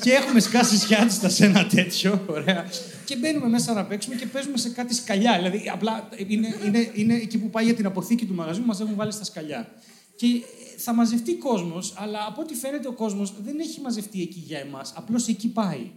και 0.00 0.10
έχουμε 0.10 0.40
σκάσει 0.40 0.76
σιάτιστα 0.76 1.28
σε 1.28 1.44
ένα 1.44 1.66
τέτοιο, 1.66 2.24
ωραία. 2.26 2.64
Και 3.04 3.16
μπαίνουμε 3.16 3.48
μέσα 3.48 3.72
να 3.72 3.84
παίξουμε 3.84 4.14
και 4.14 4.26
παίζουμε 4.26 4.56
σε 4.56 4.68
κάτι 4.70 4.94
σκαλιά. 4.94 5.36
Δηλαδή, 5.36 5.70
απλά 5.72 6.08
είναι, 6.26 6.56
είναι, 6.66 6.90
είναι 6.94 7.14
εκεί 7.14 7.38
που 7.38 7.50
πάει 7.50 7.64
για 7.64 7.74
την 7.74 7.86
αποθήκη 7.86 8.26
του 8.26 8.34
μαγαζιού, 8.34 8.64
μας 8.64 8.80
έχουν 8.80 8.94
βάλει 8.94 9.12
στα 9.12 9.24
σκαλιά. 9.24 9.68
Και 10.16 10.26
ε, 10.26 10.78
θα 10.78 10.92
μαζευτεί 10.92 11.34
κόσμος, 11.34 11.94
αλλά 11.96 12.18
από 12.28 12.40
ό,τι 12.40 12.54
φαίνεται 12.54 12.88
ο 12.88 12.92
κόσμος 12.92 13.34
δεν 13.42 13.58
έχει 13.60 13.80
μαζευτεί 13.80 14.22
εκεί 14.22 14.42
για 14.46 14.58
εμάς. 14.58 14.92
Απλώς 14.96 15.28
εκεί 15.28 15.48
πάει. 15.48 15.90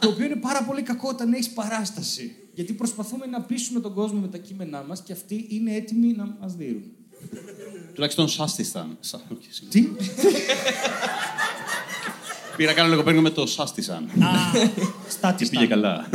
Το 0.00 0.08
οποίο 0.08 0.24
είναι 0.24 0.36
πάρα 0.36 0.62
πολύ 0.64 0.82
κακό 0.82 1.08
όταν 1.08 1.32
έχεις 1.32 1.50
παράσταση. 1.50 2.36
Γιατί 2.54 2.72
προσπαθούμε 2.72 3.26
να 3.26 3.40
πείσουμε 3.40 3.80
τον 3.80 3.94
κόσμο 3.94 4.20
με 4.20 4.28
τα 4.28 4.38
κείμενά 4.38 4.82
μας 4.82 5.02
και 5.02 5.12
αυτοί 5.12 5.46
είναι 5.48 5.74
έτοιμοι 5.74 6.12
να 6.12 6.36
μας 6.40 6.54
δίνουν. 6.54 6.82
Τουλάχιστον 7.94 8.28
σάστισαν. 8.28 8.96
Σα- 9.00 9.16
οκ, 9.16 9.42
συγγνώμη. 9.48 9.96
Τι; 9.96 10.04
Πήρα 12.56 12.72
κάνω 12.72 12.88
λίγο 12.88 13.02
παίρνω 13.02 13.20
με 13.20 13.30
το 13.30 13.46
σάστισαν. 13.46 14.04
Α, 14.04 14.28
στάτιστα. 15.08 15.58
Πήγε 15.58 15.68
καλά. 15.68 16.08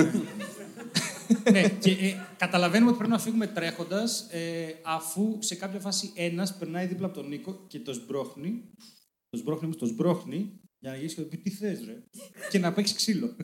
ναι, 1.51 1.69
και 1.69 1.91
ε, 1.91 2.15
καταλαβαίνουμε 2.37 2.89
ότι 2.89 2.97
πρέπει 2.97 3.13
να 3.13 3.19
φύγουμε 3.19 3.47
τρέχοντας, 3.47 4.27
ε, 4.31 4.73
αφού 4.83 5.37
σε 5.39 5.55
κάποια 5.55 5.79
φάση 5.79 6.11
ένας 6.15 6.57
περνάει 6.57 6.85
δίπλα 6.85 7.05
από 7.05 7.15
τον 7.15 7.27
Νίκο 7.27 7.65
και 7.67 7.79
το 7.79 7.93
σμπρώχνει. 7.93 8.63
Το 9.29 9.37
σμπρώχνει 9.37 9.65
όμως 9.65 9.77
το 9.77 9.85
σμπρώχνει 9.85 10.59
για 10.79 10.91
να 10.91 10.95
γυρίσει 10.95 11.15
και 11.15 11.21
να 11.21 11.27
πει 11.27 11.37
τι 11.37 11.49
θες, 11.49 11.79
ρε; 11.85 12.03
και 12.49 12.59
να 12.59 12.73
παίξει 12.73 12.95
ξύλο. 12.95 13.35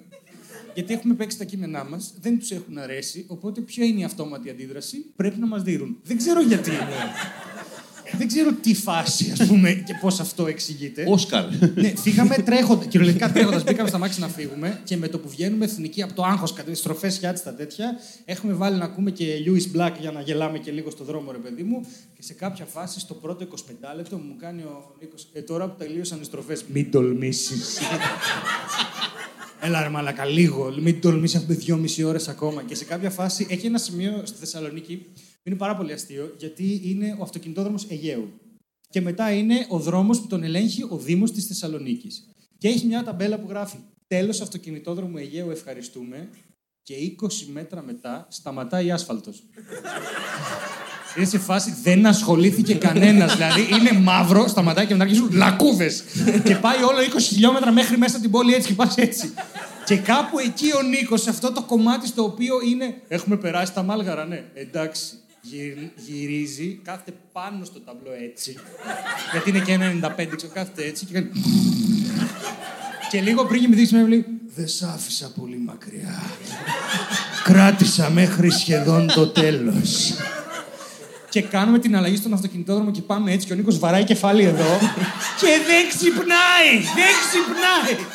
Γιατί 0.74 0.94
έχουμε 0.94 1.14
παίξει 1.14 1.38
τα 1.38 1.44
κείμενά 1.44 1.84
μας, 1.84 2.14
δεν 2.20 2.40
τους 2.40 2.52
έχουν 2.52 2.78
αρέσει, 2.78 3.26
οπότε 3.28 3.62
ποια 3.62 3.86
είναι 3.86 4.00
η 4.00 4.04
αυτόματη 4.04 4.50
αντίδραση, 4.50 5.14
πρέπει 5.16 5.40
να 5.40 5.48
μας 5.48 5.64
δίνουν. 5.64 6.00
Δεν 6.04 6.18
ξέρω 6.18 6.42
γιατί. 6.42 6.72
Δεν 8.18 8.28
ξέρω 8.28 8.54
τι 8.54 8.76
φάση, 8.76 9.32
ας 9.40 9.48
πούμε, 9.48 9.74
και 9.74 9.98
πώς 10.02 10.20
αυτό 10.20 10.48
εξηγείται. 10.48 11.06
Όσκαρ. 11.08 11.46
Ναι, 11.76 11.94
φύγαμε 11.96 12.36
τρέχοντα, 12.36 12.86
κυριολεκτικά 12.86 13.32
τρέχοντας. 13.32 13.64
Μπήκαμε 13.64 13.90
στα 13.90 13.98
μάξι 13.98 14.20
να 14.20 14.28
φύγουμε 14.28 14.82
και 14.84 14.98
με 14.98 15.08
το 15.08 15.20
που 15.20 15.30
βγαίνουμε 15.30 15.66
εθνική 15.66 16.02
από 16.02 16.14
το 16.14 16.24
άγχος, 16.24 16.54
κατά 16.54 16.76
στροφές 16.76 17.18
χιάτι 17.18 17.42
τα 17.44 17.54
τέτοια, 17.54 17.96
έχουμε 18.26 18.54
βάλει 18.54 18.78
να 18.78 18.86
ακούμε 18.86 19.12
και 19.12 19.26
Lewis 19.46 19.78
Black 19.78 19.92
για 20.00 20.12
να 20.12 20.22
γελάμε 20.22 20.58
και 20.58 20.72
λίγο 20.72 20.90
στο 20.90 21.04
δρόμο, 21.04 21.32
ρε 21.32 21.38
παιδί 21.38 21.64
μου. 21.64 21.86
Και 22.16 22.24
σε 22.24 22.34
κάποια 22.34 22.66
φάση, 22.66 23.00
στο 23.00 23.14
πρώτο 23.14 23.44
25 23.44 23.96
λεπτό, 23.96 24.18
μου 24.18 24.36
κάνει 24.40 24.62
ο 24.62 24.96
Νίκος, 25.02 25.28
ε, 25.34 25.42
τώρα 25.42 25.70
που 25.70 25.76
τελείωσαν 25.78 26.22
οι 26.22 26.24
στροφές, 26.24 26.64
μην 26.74 26.92
τολμήσεις. 26.92 27.80
Έλα 29.62 29.82
ρε 29.82 29.90
μαλακα, 29.90 30.26
λίγο. 30.26 30.74
Μην 30.82 31.02
τολμήσεις, 31.02 31.36
έχουμε 31.36 31.56
δυόμιση 31.56 32.04
ώρες 32.04 32.28
ακόμα. 32.28 32.64
Και 32.64 32.76
σε 32.76 32.86
κάποια 32.86 33.10
φάση 33.10 33.48
έχει 33.50 33.66
ένα 33.66 33.78
σημείο 33.78 34.22
στη 34.24 34.38
Θεσσαλονίκη 34.40 34.96
που 34.96 35.22
είναι 35.46 35.56
πάρα 35.56 35.76
πολύ 35.76 35.92
αστείο, 35.94 36.34
γιατί 36.38 36.82
είναι 36.84 37.16
ο 37.20 37.24
αυτοκινητόδρομος 37.24 37.86
Αιγαίου. 37.90 38.34
Και 38.90 39.02
μετά 39.02 39.32
είναι 39.32 39.66
ο 39.70 39.80
δρόμος 39.80 40.22
που 40.22 40.28
τον 40.28 40.44
ελέγχει 40.44 40.84
ο 40.90 40.98
Δήμος 40.98 41.32
της 41.32 41.46
Θεσσαλονίκης. 41.46 42.30
Και 42.58 42.68
έχει 42.68 42.86
μια 42.86 43.04
ταμπέλα 43.04 43.40
που 43.40 43.50
γράφει 43.50 43.78
Τέλος 44.08 44.42
αυτοκινητόδρομου 44.42 45.18
Αιγαίου, 45.18 45.50
ευχαριστούμε. 45.50 46.30
Και 46.84 46.96
20 47.22 47.28
μέτρα 47.54 47.82
μετά 47.82 48.28
σταματάει 48.30 48.92
άσφαλτος. 48.92 49.44
Είναι 51.18 51.26
σε 51.26 51.40
φάση 51.40 51.76
δεν 51.84 52.06
ασχολήθηκε 52.06 52.76
κανένας. 52.76 53.36
δηλαδή 53.36 53.62
είναι 53.62 54.00
μαύρο, 54.00 54.48
σταματάει 54.48 54.86
και 54.86 54.92
μετά 54.92 55.04
αρχίζουν 55.04 55.32
λακκούδες. 55.32 56.04
και 56.44 56.56
πάει 56.56 56.84
όλο 56.84 56.98
20 57.16 57.20
χιλιόμετρα 57.20 57.72
μέχρι 57.72 57.98
μέσα 57.98 58.20
την 58.20 58.32
πόλη 58.32 58.54
έτσι 58.54 58.68
και 58.68 58.74
πας 58.74 58.98
έτσι. 58.98 59.34
και 59.86 59.98
κάπου 59.98 60.40
εκεί 60.40 60.76
ο 60.76 60.82
Νίκος, 60.82 61.22
σε 61.22 61.30
αυτό 61.30 61.52
το 61.52 61.64
κομμάτι 61.64 62.08
στο 62.08 62.24
οποίο 62.24 62.56
είναι. 62.62 63.02
Έχουμε 63.08 63.38
περάσει 63.38 63.74
τα 63.74 63.84
μάλγαρα, 63.84 64.26
ναι. 64.26 64.44
Εντάξει. 64.54 65.20
Γυρι- 65.50 65.92
γυρίζει, 65.96 66.80
κάθεται 66.84 67.14
πάνω 67.32 67.66
στο 67.66 67.80
ταμπλό 67.80 68.12
έτσι. 68.30 68.56
γιατί 69.32 69.50
είναι 69.50 69.60
και 69.60 69.72
ένα 69.72 70.14
95, 70.18 70.28
ξέρω, 70.36 70.52
κάθεται 70.54 70.86
έτσι 70.86 71.06
και 71.06 71.14
κάνει. 71.14 71.32
και 73.12 73.22
λίγο 73.22 73.46
πριν 73.46 73.62
κοιμηθεί 73.62 73.96
με 73.96 74.08
λέει 74.08 74.26
Δεν 74.56 74.68
σ' 74.68 74.84
άφησα 74.84 75.32
πολύ 75.40 75.58
μακριά. 75.58 76.24
Κράτησα 77.44 78.10
μέχρι 78.10 78.52
σχεδόν 78.52 79.08
το 79.08 79.28
τέλος. 79.28 80.14
Και 81.30 81.42
κάνουμε 81.42 81.80
την 81.80 81.96
αλλαγή 81.96 82.16
στον 82.16 82.34
αυτοκινητόδρομο 82.34 82.92
και 82.92 83.02
πάμε 83.02 83.32
έτσι 83.32 83.48
και 83.48 83.54
ο 83.54 83.56
Νίκος 83.56 83.80
βαράει 83.80 84.04
κεφάλι 84.04 84.44
εδώ 84.44 84.78
και 85.40 85.48
δεν 85.68 85.88
ξυπνάει! 85.90 86.72
Δεν 86.96 87.12
ξυπνάει! 87.24 88.06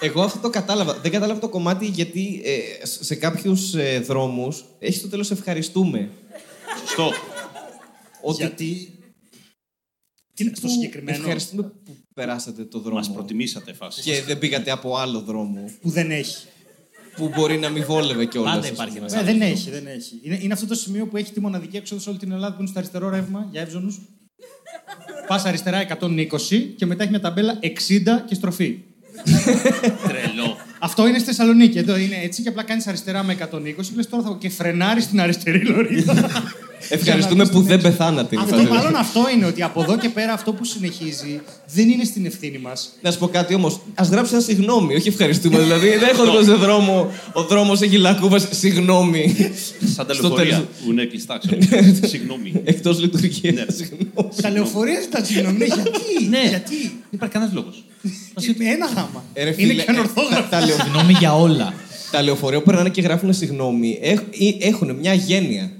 Εγώ 0.00 0.22
αυτό 0.22 0.38
το 0.38 0.50
κατάλαβα. 0.50 0.94
Δεν 0.94 1.10
κατάλαβα 1.10 1.40
το 1.40 1.48
κομμάτι 1.48 1.86
γιατί 1.86 2.42
ε, 2.44 2.86
σε 2.86 3.14
κάποιους 3.14 3.74
ε, 3.74 4.00
δρόμους 4.00 4.64
έχει 4.78 5.00
το 5.00 5.08
τέλος 5.08 5.30
ευχαριστούμε. 5.30 6.10
Σωστό. 6.80 7.12
Ότι 8.22 8.42
Γιατί... 8.42 8.92
Τι 10.34 10.44
είναι 10.44 10.52
στο 10.56 10.66
που 10.66 10.72
συγκεκριμένο 10.72 11.18
Ευχαριστούμε 11.18 11.62
που 11.62 11.96
περάσατε 12.14 12.64
το 12.64 12.78
δρόμο. 12.78 12.96
Μας 12.96 13.12
προτιμήσατε 13.12 13.72
φάση. 13.72 14.02
Και 14.02 14.22
δεν 14.22 14.38
πήγατε 14.38 14.70
από 14.70 14.96
άλλο 14.96 15.20
δρόμο. 15.20 15.70
που 15.80 15.90
δεν 15.90 16.10
έχει. 16.10 16.46
Που 17.16 17.28
μπορεί 17.28 17.58
να 17.58 17.68
μην 17.68 17.84
βόλευε 17.84 18.24
κιόλας. 18.24 18.54
Πάντα 18.54 18.68
υπάρχει 18.68 18.96
ένα 18.96 19.18
Ε, 19.18 19.22
δεν 19.22 19.40
έχει, 19.40 19.70
δεν 19.70 19.86
έχει. 19.86 20.20
Είναι, 20.22 20.38
είναι 20.42 20.52
αυτό 20.52 20.66
το 20.66 20.74
σημείο 20.74 21.06
που 21.06 21.16
έχει 21.16 21.32
τη 21.32 21.40
μοναδική 21.40 21.76
έξοδος 21.76 22.02
σε 22.02 22.10
όλη 22.10 22.18
την 22.18 22.32
Ελλάδα 22.32 22.54
που 22.54 22.60
είναι 22.60 22.70
στο 22.70 22.78
αριστερό 22.78 23.08
ρεύμα 23.08 23.48
για 23.50 23.60
εύζωνου. 23.60 23.96
Πας 25.26 25.44
αριστερά 25.44 25.98
120 26.00 26.28
και 26.76 26.86
μετά 26.86 27.02
έχει 27.02 27.10
μια 27.10 27.20
ταμπέλα 27.20 27.58
60 27.62 27.68
και 28.26 28.34
στροφή. 28.34 28.82
Τρελό. 30.08 30.56
Αυτό 30.78 31.06
είναι 31.06 31.18
στη 31.18 31.26
Θεσσαλονίκη. 31.26 31.78
Εδώ 31.78 31.96
είναι 31.96 32.16
έτσι 32.22 32.42
και 32.42 32.48
απλά 32.48 32.62
κάνεις 32.62 32.86
αριστερά 32.86 33.22
με 33.22 33.36
120 33.40 33.46
και 33.76 33.82
λες 33.94 34.08
τώρα 34.08 34.22
θα 34.22 34.36
και 34.40 34.48
φρενάρεις 34.50 35.04
στην 35.04 35.20
αριστερή 35.20 35.64
λωρίδα. 35.66 36.14
Ευχαριστούμε 36.90 37.46
που 37.46 37.60
δεν 37.62 37.80
πεθάνατε. 37.80 38.34
είναι 38.36 38.44
η 38.44 38.48
αυτό 38.50 38.56
φάση. 38.56 38.72
μάλλον 38.72 38.96
αυτό 38.96 39.20
είναι 39.34 39.46
ότι 39.46 39.62
από 39.62 39.82
εδώ 39.82 39.98
και 39.98 40.08
πέρα 40.08 40.32
αυτό 40.32 40.52
που 40.52 40.64
συνεχίζει 40.64 41.40
δεν 41.74 41.88
είναι 41.88 42.04
στην 42.04 42.26
ευθύνη 42.26 42.58
μας. 42.58 42.90
Να 43.02 43.10
σου 43.10 43.18
πω 43.18 43.28
κάτι 43.28 43.54
όμως. 43.54 43.80
Α 43.94 44.04
γράψει 44.10 44.32
ένα 44.34 44.42
συγγνώμη, 44.42 44.94
όχι 44.94 45.08
ευχαριστούμε. 45.08 45.58
δηλαδή, 45.58 45.88
δεν 45.88 46.08
έχω 46.08 46.24
δώσει 46.24 46.52
δρόμο. 46.52 47.10
Ο 47.32 47.42
δρόμος 47.42 47.80
έχει 47.80 47.96
λακκούβα. 47.96 48.38
Συγγνώμη. 48.50 49.34
Σαν 49.94 50.06
τα 50.06 50.14
Στο 50.14 50.22
λεωφορεία 50.28 50.52
τέλος. 50.52 50.66
που 50.84 50.90
είναι 50.90 51.04
κλειστά, 51.04 51.38
ξέρω. 51.38 51.60
Συγγνώμη. 52.02 52.52
Εκτός 52.64 53.00
λειτουργίας. 53.00 53.54
Ναι. 53.54 53.64
Συγγνώμη. 53.68 54.10
Τα 54.42 54.50
λεωφορεία 54.50 55.00
ζητά 55.00 55.24
συγγνώμη. 55.24 55.56
Γιατί, 55.64 56.26
Ναι. 56.28 56.48
γιατί; 56.48 56.76
Δεν 56.80 56.92
υπάρχει 57.10 57.34
κανένας 57.34 57.54
λόγος. 57.54 57.84
Με 58.56 58.64
ένα 58.64 58.86
γάμα. 58.86 59.24
Ε, 59.32 59.42
ρε, 59.44 59.48
είναι 59.48 59.56
φίλε, 59.68 59.82
και 59.82 59.90
ε, 59.90 59.94
ανορθόγραφος. 59.94 60.48
τα, 60.50 60.58
τα, 60.58 60.66
λεω- 60.66 60.80
Συγγνώμη 60.80 61.12
για 61.12 61.34
όλα. 61.36 61.72
τα 62.10 62.22
λεωφορεία 62.22 62.58
που 62.58 62.64
περνάνε 62.64 62.88
και 62.88 63.00
γράφουν 63.00 63.32
συγγνώμη 63.34 63.98
έχ- 64.02 64.22
ή- 64.40 64.56
έχουν 64.60 64.94
μια 64.94 65.12
γένεια. 65.14 65.72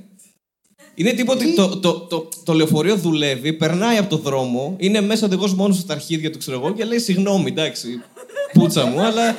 Είναι 0.94 1.12
τίποτα 1.12 1.44
ότι 1.44 1.54
το, 1.54 1.68
το, 1.78 1.92
το, 2.00 2.28
το 2.44 2.52
λεωφορείο 2.52 2.96
δουλεύει, 2.96 3.52
περνάει 3.52 3.96
από 3.96 4.09
το 4.09 4.16
δρόμο, 4.16 4.74
είναι 4.78 5.00
μέσα 5.00 5.26
οδηγός 5.26 5.54
μόνος 5.54 5.76
στα 5.78 5.92
αρχίδια 5.94 6.31
του, 6.31 6.38
ξέρω 6.38 6.57
εγώ, 6.61 6.72
και 6.74 6.85
λέει 6.85 6.98
συγγνώμη, 6.98 7.50
εντάξει, 7.50 7.88
πούτσα 8.52 8.85
μου, 8.87 9.00
αλλά 9.00 9.35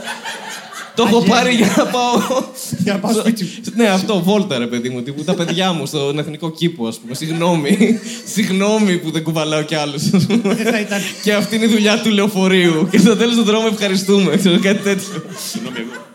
το 0.99 1.05
έχω 1.07 1.23
πάρει 1.23 1.53
για 1.53 1.73
να 1.77 1.85
πάω. 1.85 2.43
Για 2.77 2.93
να 2.93 2.99
πάω 2.99 3.13
σπίτι 3.13 3.43
μου. 3.43 3.49
ναι, 3.75 3.87
αυτό, 3.87 4.21
βόλτα 4.21 4.57
ρε 4.57 4.67
παιδί 4.67 4.89
μου, 4.89 5.01
τύπου 5.01 5.23
τα 5.23 5.33
παιδιά 5.33 5.73
μου 5.73 5.85
στον 5.85 6.19
εθνικό 6.19 6.51
κήπο, 6.51 6.87
ας 6.87 6.97
πούμε. 6.97 7.13
Συγγνώμη, 7.13 7.99
συγγνώμη 8.25 8.97
που 8.97 9.11
δεν 9.11 9.23
κουβαλάω 9.23 9.63
κι 9.63 9.75
άλλους. 9.75 10.09
Δεν 10.09 10.55
θα 10.55 10.79
ήταν. 10.79 11.01
και 11.23 11.33
αυτή 11.33 11.55
είναι 11.55 11.65
η 11.65 11.67
δουλειά 11.67 12.01
του 12.01 12.09
λεωφορείου. 12.09 12.87
Και 12.91 12.97
στο 12.97 13.15
τέλος 13.15 13.35
του 13.35 13.43
δρόμου 13.43 13.67
ευχαριστούμε, 13.67 14.37
ξέρω 14.37 14.59
κάτι 14.59 14.79
τέτοιο. 14.79 15.23
Συγγνώμη 15.51 15.77
εγώ. 15.79 16.05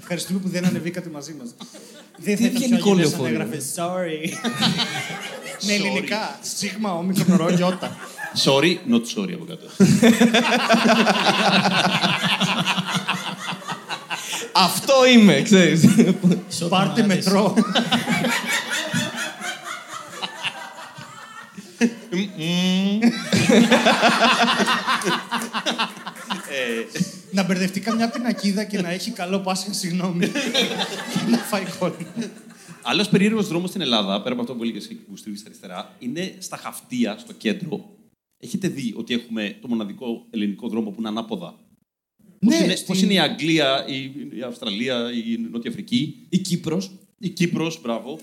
Ευχαριστούμε 0.00 0.38
που 0.38 0.48
δεν 0.48 0.64
ανεβήκατε 0.64 1.08
μαζί 1.12 1.34
μας. 1.38 1.54
Δεν 2.16 2.36
Τι 2.36 2.42
θα 2.42 2.48
ήταν 2.48 2.58
πιο 2.58 2.64
ευγενικό 2.64 2.90
αγενές 2.90 3.12
αν 3.12 3.20
λεωφορείο; 3.20 3.40
έγραφες 3.40 3.64
Sorry. 3.76 4.28
Με 5.66 5.72
ελληνικά. 5.72 6.38
Σίγμα, 6.56 6.92
όμικρον, 6.92 7.36
ρο, 7.36 7.50
γιώτα. 7.50 7.96
Sorry, 8.44 8.72
not 8.92 9.04
sorry 9.14 9.32
από 9.34 9.44
κάτω. 9.44 9.66
Αυτό 14.52 15.06
είμαι, 15.14 15.42
ξέρεις. 15.42 15.80
Σε 16.48 16.64
ό,τι 16.64 16.70
Πάρτε 16.70 17.02
μ' 17.02 17.10
αρέσει. 17.10 17.30
μετρό. 17.30 17.54
Να 27.30 27.42
μπερδευτεί 27.42 27.80
καμιά 27.80 28.08
πινακίδα 28.08 28.64
και 28.64 28.80
να 28.80 28.90
έχει 28.90 29.10
καλό 29.10 29.38
Πάσχα, 29.40 29.72
συγγνώμη. 29.72 30.26
Και 30.28 31.30
να 31.30 31.36
φάει 31.36 31.64
κόλλο. 31.78 31.96
Άλλος 32.82 33.08
περίεργος 33.08 33.48
δρόμος 33.48 33.68
στην 33.68 33.80
Ελλάδα, 33.80 34.22
πέρα 34.22 34.32
από 34.32 34.42
αυτό 34.42 34.54
που 34.54 34.62
έλεγες 34.62 34.84
εκεί 34.84 34.94
που 34.94 35.16
στρίβεις 35.16 35.42
αριστερά, 35.46 35.96
είναι 35.98 36.34
στα 36.38 36.56
Χαυτία, 36.56 37.16
στο 37.18 37.32
κέντρο. 37.32 37.84
Έχετε 38.38 38.68
δει 38.68 38.94
ότι 38.96 39.14
έχουμε 39.14 39.56
το 39.60 39.68
μοναδικό 39.68 40.26
ελληνικό 40.30 40.68
δρόμο 40.68 40.90
που 40.90 40.96
είναι 40.98 41.08
ανάποδα; 41.08 41.54
Πώς, 42.46 42.58
Ναι, 42.58 42.64
είναι, 42.64 42.74
στην- 42.74 42.86
πώς 42.86 43.02
είναι 43.02 43.12
η 43.12 43.18
Αγγλία, 43.18 43.84
η, 43.88 44.02
η 44.38 44.42
Αυστραλία, 44.46 45.10
η 45.12 45.36
Νότια 45.50 45.70
Αφρική, 45.70 46.26
Η 46.28 46.38
Κύπρος. 46.38 46.90
η 47.18 47.28
Κύπρος, 47.28 47.80
μπράβο. 47.82 48.18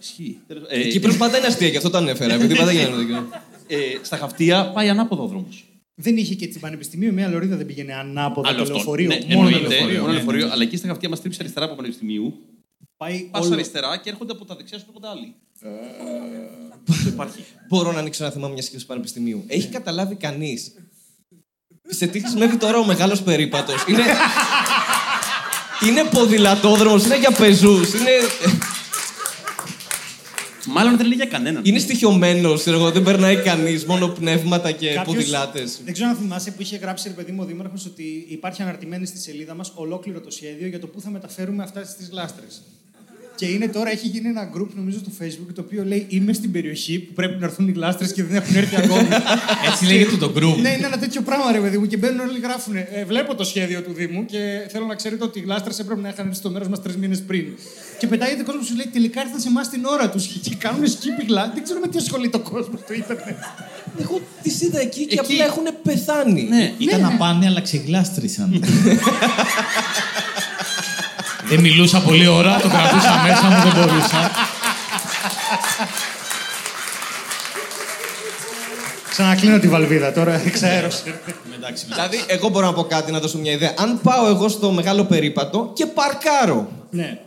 Ισχύει. 0.00 0.38
Ε, 0.68 0.86
Η 0.86 0.88
Κύπρος 0.90 1.16
πάντα 1.16 1.38
είναι 1.38 1.46
αστεία, 1.46 1.68
γι' 1.68 1.76
αυτό 1.76 1.90
το 1.90 1.96
ανέφερα. 1.98 2.34
Επειδή 2.34 2.56
πάντα 2.56 2.72
γίνανε. 2.78 3.26
ε, 3.66 3.76
στα 4.02 4.16
Χαυτία 4.16 4.70
πάει 4.72 4.88
ανάποδα 4.88 5.22
ο 5.22 5.26
δρόμος. 5.26 5.64
Δεν 5.94 6.16
είχε 6.16 6.34
και 6.34 6.44
στην 6.48 6.60
Πανεπιστημίου 6.60 7.12
μια 7.12 7.28
λωρίδα 7.28 7.56
δεν 7.56 7.66
πήγαινε 7.66 7.94
ανάποδα 7.94 8.48
Άλλο 8.48 8.56
το 8.56 8.62
αυτό. 8.62 8.74
λεωφορείο. 8.74 9.06
Ναι, 9.08 9.34
μόνο 9.34 9.48
εννοείται, 9.48 9.68
λεωφορείο. 9.68 9.96
μόνο 10.00 10.06
Ναι, 10.06 10.12
λεωφορείο, 10.16 10.40
ναι, 10.40 10.46
ναι. 10.46 10.52
αλλά 10.52 10.62
εκεί 10.62 10.76
στα 10.76 10.86
Χαυτία 10.88 11.08
μας 11.08 11.18
στρίψει 11.18 11.38
αριστερά 11.40 11.64
από 11.66 11.74
Πανεπιστημίου. 11.74 12.34
Πάει 12.96 13.28
Πας 13.30 13.44
όλο- 13.44 13.54
αριστερά 13.54 13.96
και 13.98 14.10
έρχονται 14.10 14.32
από 14.32 14.44
τα 14.44 14.56
δεξιά 14.56 14.78
σου 14.78 14.84
έρχονται 14.88 15.08
άλλοι. 15.08 15.34
Το 16.86 17.08
υπάρχει. 17.08 17.44
Μπορώ 17.68 17.92
να 17.92 17.98
ανοίξω 17.98 18.24
ένα 18.24 18.32
θέμα 18.32 18.48
μιας 18.48 18.64
σκέψη 18.64 18.86
πανεπιστημίου. 18.86 19.44
Έχει 19.46 19.68
καταλάβει 19.68 20.14
κανείς 20.14 20.72
σε 21.88 22.06
τι 22.06 22.20
χρησιμεύει 22.20 22.56
τώρα 22.56 22.78
ο 22.78 22.84
μεγάλος 22.84 23.22
περίπατος. 23.22 23.84
Είναι. 23.88 24.02
είναι 25.88 26.04
ποδηλατόδρομος, 26.04 27.04
είναι 27.04 27.18
για 27.18 27.30
πεζούς, 27.30 27.92
είναι. 27.94 28.10
Μάλλον 30.68 30.96
δεν 30.96 31.06
είναι 31.06 31.14
για 31.14 31.26
κανέναν. 31.26 31.62
Είναι 31.64 31.78
στοιχειωμένος, 31.78 32.60
ξέρω 32.60 32.76
εγώ, 32.76 32.90
δεν 32.90 33.02
περνάει 33.02 33.36
κανείς, 33.36 33.84
μόνο 33.84 34.08
πνεύματα 34.08 34.70
και 34.70 34.88
Κάποιος- 34.92 35.16
ποδηλάτες. 35.16 35.80
Δεν 35.84 35.92
ξέρω 35.92 36.08
αν 36.08 36.16
θυμάσαι 36.16 36.50
που 36.50 36.62
είχε 36.62 36.76
γράψει 36.76 37.08
ρε 37.08 37.14
παιδί 37.14 37.32
μου 37.32 37.38
ο 37.42 37.44
Δήμαρχος 37.46 37.86
ότι 37.86 38.26
υπάρχει 38.28 38.62
αναρτημένη 38.62 39.06
στη 39.06 39.18
σελίδα 39.18 39.54
μας 39.54 39.72
ολόκληρο 39.74 40.20
το 40.20 40.30
σχέδιο 40.30 40.66
για 40.66 40.80
το 40.80 40.86
πού 40.86 41.00
θα 41.00 41.10
μεταφέρουμε 41.10 41.62
αυτά 41.62 41.80
τι 41.80 42.04
γλάστρε. 42.10 42.44
Και 43.36 43.46
είναι 43.46 43.68
τώρα, 43.68 43.90
έχει 43.90 44.06
γίνει 44.06 44.28
ένα 44.28 44.50
group 44.56 44.66
νομίζω 44.74 44.98
του 44.98 45.12
Facebook 45.20 45.52
το 45.54 45.60
οποίο 45.60 45.84
λέει 45.84 46.06
Είμαι 46.08 46.32
στην 46.32 46.52
περιοχή 46.52 46.98
που 46.98 47.12
πρέπει 47.12 47.36
να 47.40 47.46
έρθουν 47.46 47.68
οι 47.68 47.72
γλάστρες 47.72 48.12
και 48.12 48.22
δεν 48.24 48.36
έχουν 48.36 48.56
έρθει 48.56 48.76
ακόμη. 48.76 49.08
Έτσι 49.70 49.84
λέγεται 49.84 50.16
το 50.16 50.32
group. 50.36 50.56
ναι, 50.60 50.68
είναι 50.68 50.86
ένα 50.86 50.98
τέτοιο 50.98 51.20
πράγμα 51.22 51.52
ρε 51.52 51.58
παιδί 51.58 51.78
μου 51.78 51.86
και 51.86 51.96
μπαίνουν 51.96 52.20
όλοι 52.20 52.38
γράφουν. 52.40 52.76
Ε, 52.76 53.04
βλέπω 53.06 53.34
το 53.34 53.44
σχέδιο 53.44 53.82
του 53.82 53.92
Δήμου 53.92 54.24
και 54.24 54.38
θέλω 54.70 54.86
να 54.86 54.94
ξέρετε 54.94 55.24
ότι 55.24 55.38
οι 55.38 55.42
γλάστρες 55.42 55.78
έπρεπε 55.78 56.00
να 56.00 56.08
είχαν 56.08 56.26
έρθει 56.26 56.38
στο 56.38 56.50
μέρος 56.50 56.68
μας 56.68 56.82
τρεις 56.82 56.96
μήνες 56.96 57.20
πριν. 57.22 57.44
Και 57.98 58.06
πετάγεται 58.06 58.42
κόσμος 58.42 58.62
που 58.62 58.68
σου 58.70 58.76
λέει 58.76 58.86
Τελικά 58.92 59.20
ήρθαν 59.22 59.40
σε 59.40 59.48
εμάς 59.48 59.68
την 59.68 59.84
ώρα 59.84 60.10
τους 60.10 60.26
και 60.26 60.54
κάνουν 60.58 60.84
skip 60.84 61.24
γλάστρε. 61.28 61.52
Δεν 61.54 61.62
ξέρω 61.64 61.80
με 61.80 61.88
τι 61.88 61.98
ασχολείται 61.98 62.36
ο 62.36 62.40
κόσμο 62.40 62.78
στο 62.84 62.94
Ιντερνετ. 62.94 63.36
Εγώ 64.00 64.20
τις 64.42 64.60
είδα 64.62 64.80
εκεί 64.80 65.06
και 65.06 65.16
Εκεί- 65.20 65.32
απλά 65.32 65.44
έχουν 65.44 65.64
πεθάνει. 65.82 66.42
Ναι. 66.42 66.72
Ήταν 66.78 67.00
να 67.00 67.10
πάνε, 67.10 67.46
αλλά 67.46 67.60
ξεγλάστρισαν. 67.60 68.50
δεν 71.48 71.60
μιλούσα 71.60 72.00
πολλή 72.00 72.26
ώρα, 72.26 72.60
το 72.60 72.68
κρατούσα 72.68 73.22
μέσα 73.26 73.46
μου, 73.46 73.70
δεν 73.70 73.72
μπορούσα. 73.86 74.30
Ξανακλείνω 79.10 79.58
τη 79.58 79.68
βαλβίδα 79.68 80.12
τώρα, 80.12 80.40
εξαέρωσε. 80.46 81.20
Εντάξει, 81.56 81.84
Δηλαδή, 81.88 82.24
εγώ 82.26 82.48
μπορώ 82.48 82.66
να 82.66 82.72
πω 82.72 82.82
κάτι 82.84 83.12
να 83.12 83.18
δώσω 83.20 83.38
μια 83.38 83.52
ιδέα. 83.52 83.74
Αν 83.78 84.00
πάω 84.02 84.26
εγώ 84.28 84.48
στο 84.48 84.70
μεγάλο 84.70 85.04
περίπατο 85.04 85.70
και 85.74 85.86
παρκάρω, 85.86 86.68
ναι. 86.90 87.18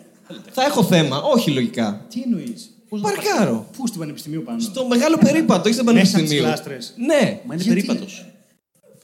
θα 0.52 0.64
έχω 0.66 0.84
θέμα. 0.84 1.22
Όχι 1.22 1.52
λογικά. 1.52 2.02
Τι 2.10 2.22
εννοείς; 2.26 2.70
Παρκάρω. 3.02 3.70
Πού 3.78 3.88
στην 3.88 4.00
Πανεπιστημίου 4.00 4.44
πάνω; 4.46 4.60
Στο 4.60 4.86
μεγάλο 4.88 5.18
περίπατο, 5.18 5.62
όχι 5.66 5.74
στο 5.74 5.84
Μέσα 5.84 5.98
στις 6.00 6.12
πανεπιστημίο. 6.12 6.46
γλάστρες. 6.48 6.94
Ναι. 6.98 7.40
Μα 7.46 7.54
είναι 7.54 7.64
Γιατί- 7.64 7.70
περίπατος. 7.70 8.26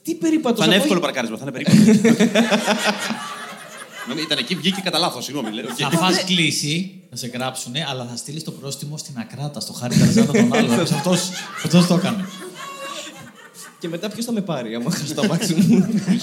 Τι 0.04 0.14
περίπατος. 0.16 0.60
Θα 0.60 0.66
είναι 0.66 0.76
εύκολο 0.76 1.00
παρκάρισμα, 1.00 1.38
θα 1.38 1.44
είναι 1.48 1.52
περίπατος. 1.58 2.12
Νομίζω, 4.08 4.26
Ήταν 4.26 4.38
εκεί, 4.38 4.56
βγήκε 4.56 4.82
κατά 4.82 4.98
λάθος, 5.00 5.24
συγγνώμη. 5.26 5.52
λέω. 5.56 5.66
Θα 5.76 5.90
φας 5.90 6.24
κλίση, 6.24 7.02
θα 7.10 7.16
σε 7.16 7.28
γράψουνε, 7.28 7.86
αλλά 7.90 8.06
θα 8.06 8.16
στείλεις 8.16 8.44
το 8.44 8.52
πρόστιμο 8.52 8.98
στην 8.98 9.18
Ακράτα, 9.18 9.60
στο 9.60 9.74
Χάρη 9.74 9.96
Καρζάνα 9.98 10.32
τον 10.32 10.54
άλλο. 10.56 10.82
Αυτό 11.64 11.86
το 11.88 11.94
έκανε. 11.96 12.26
Και 13.80 13.88
μετά 13.88 14.10
ποιος 14.10 14.26
θα 14.26 14.32
με 14.32 14.42
πάρει, 14.42 14.76
άμα 14.76 14.92
χάσω 14.92 15.14
το 15.14 15.22
αμάξι 15.22 15.54
μου; 15.56 15.78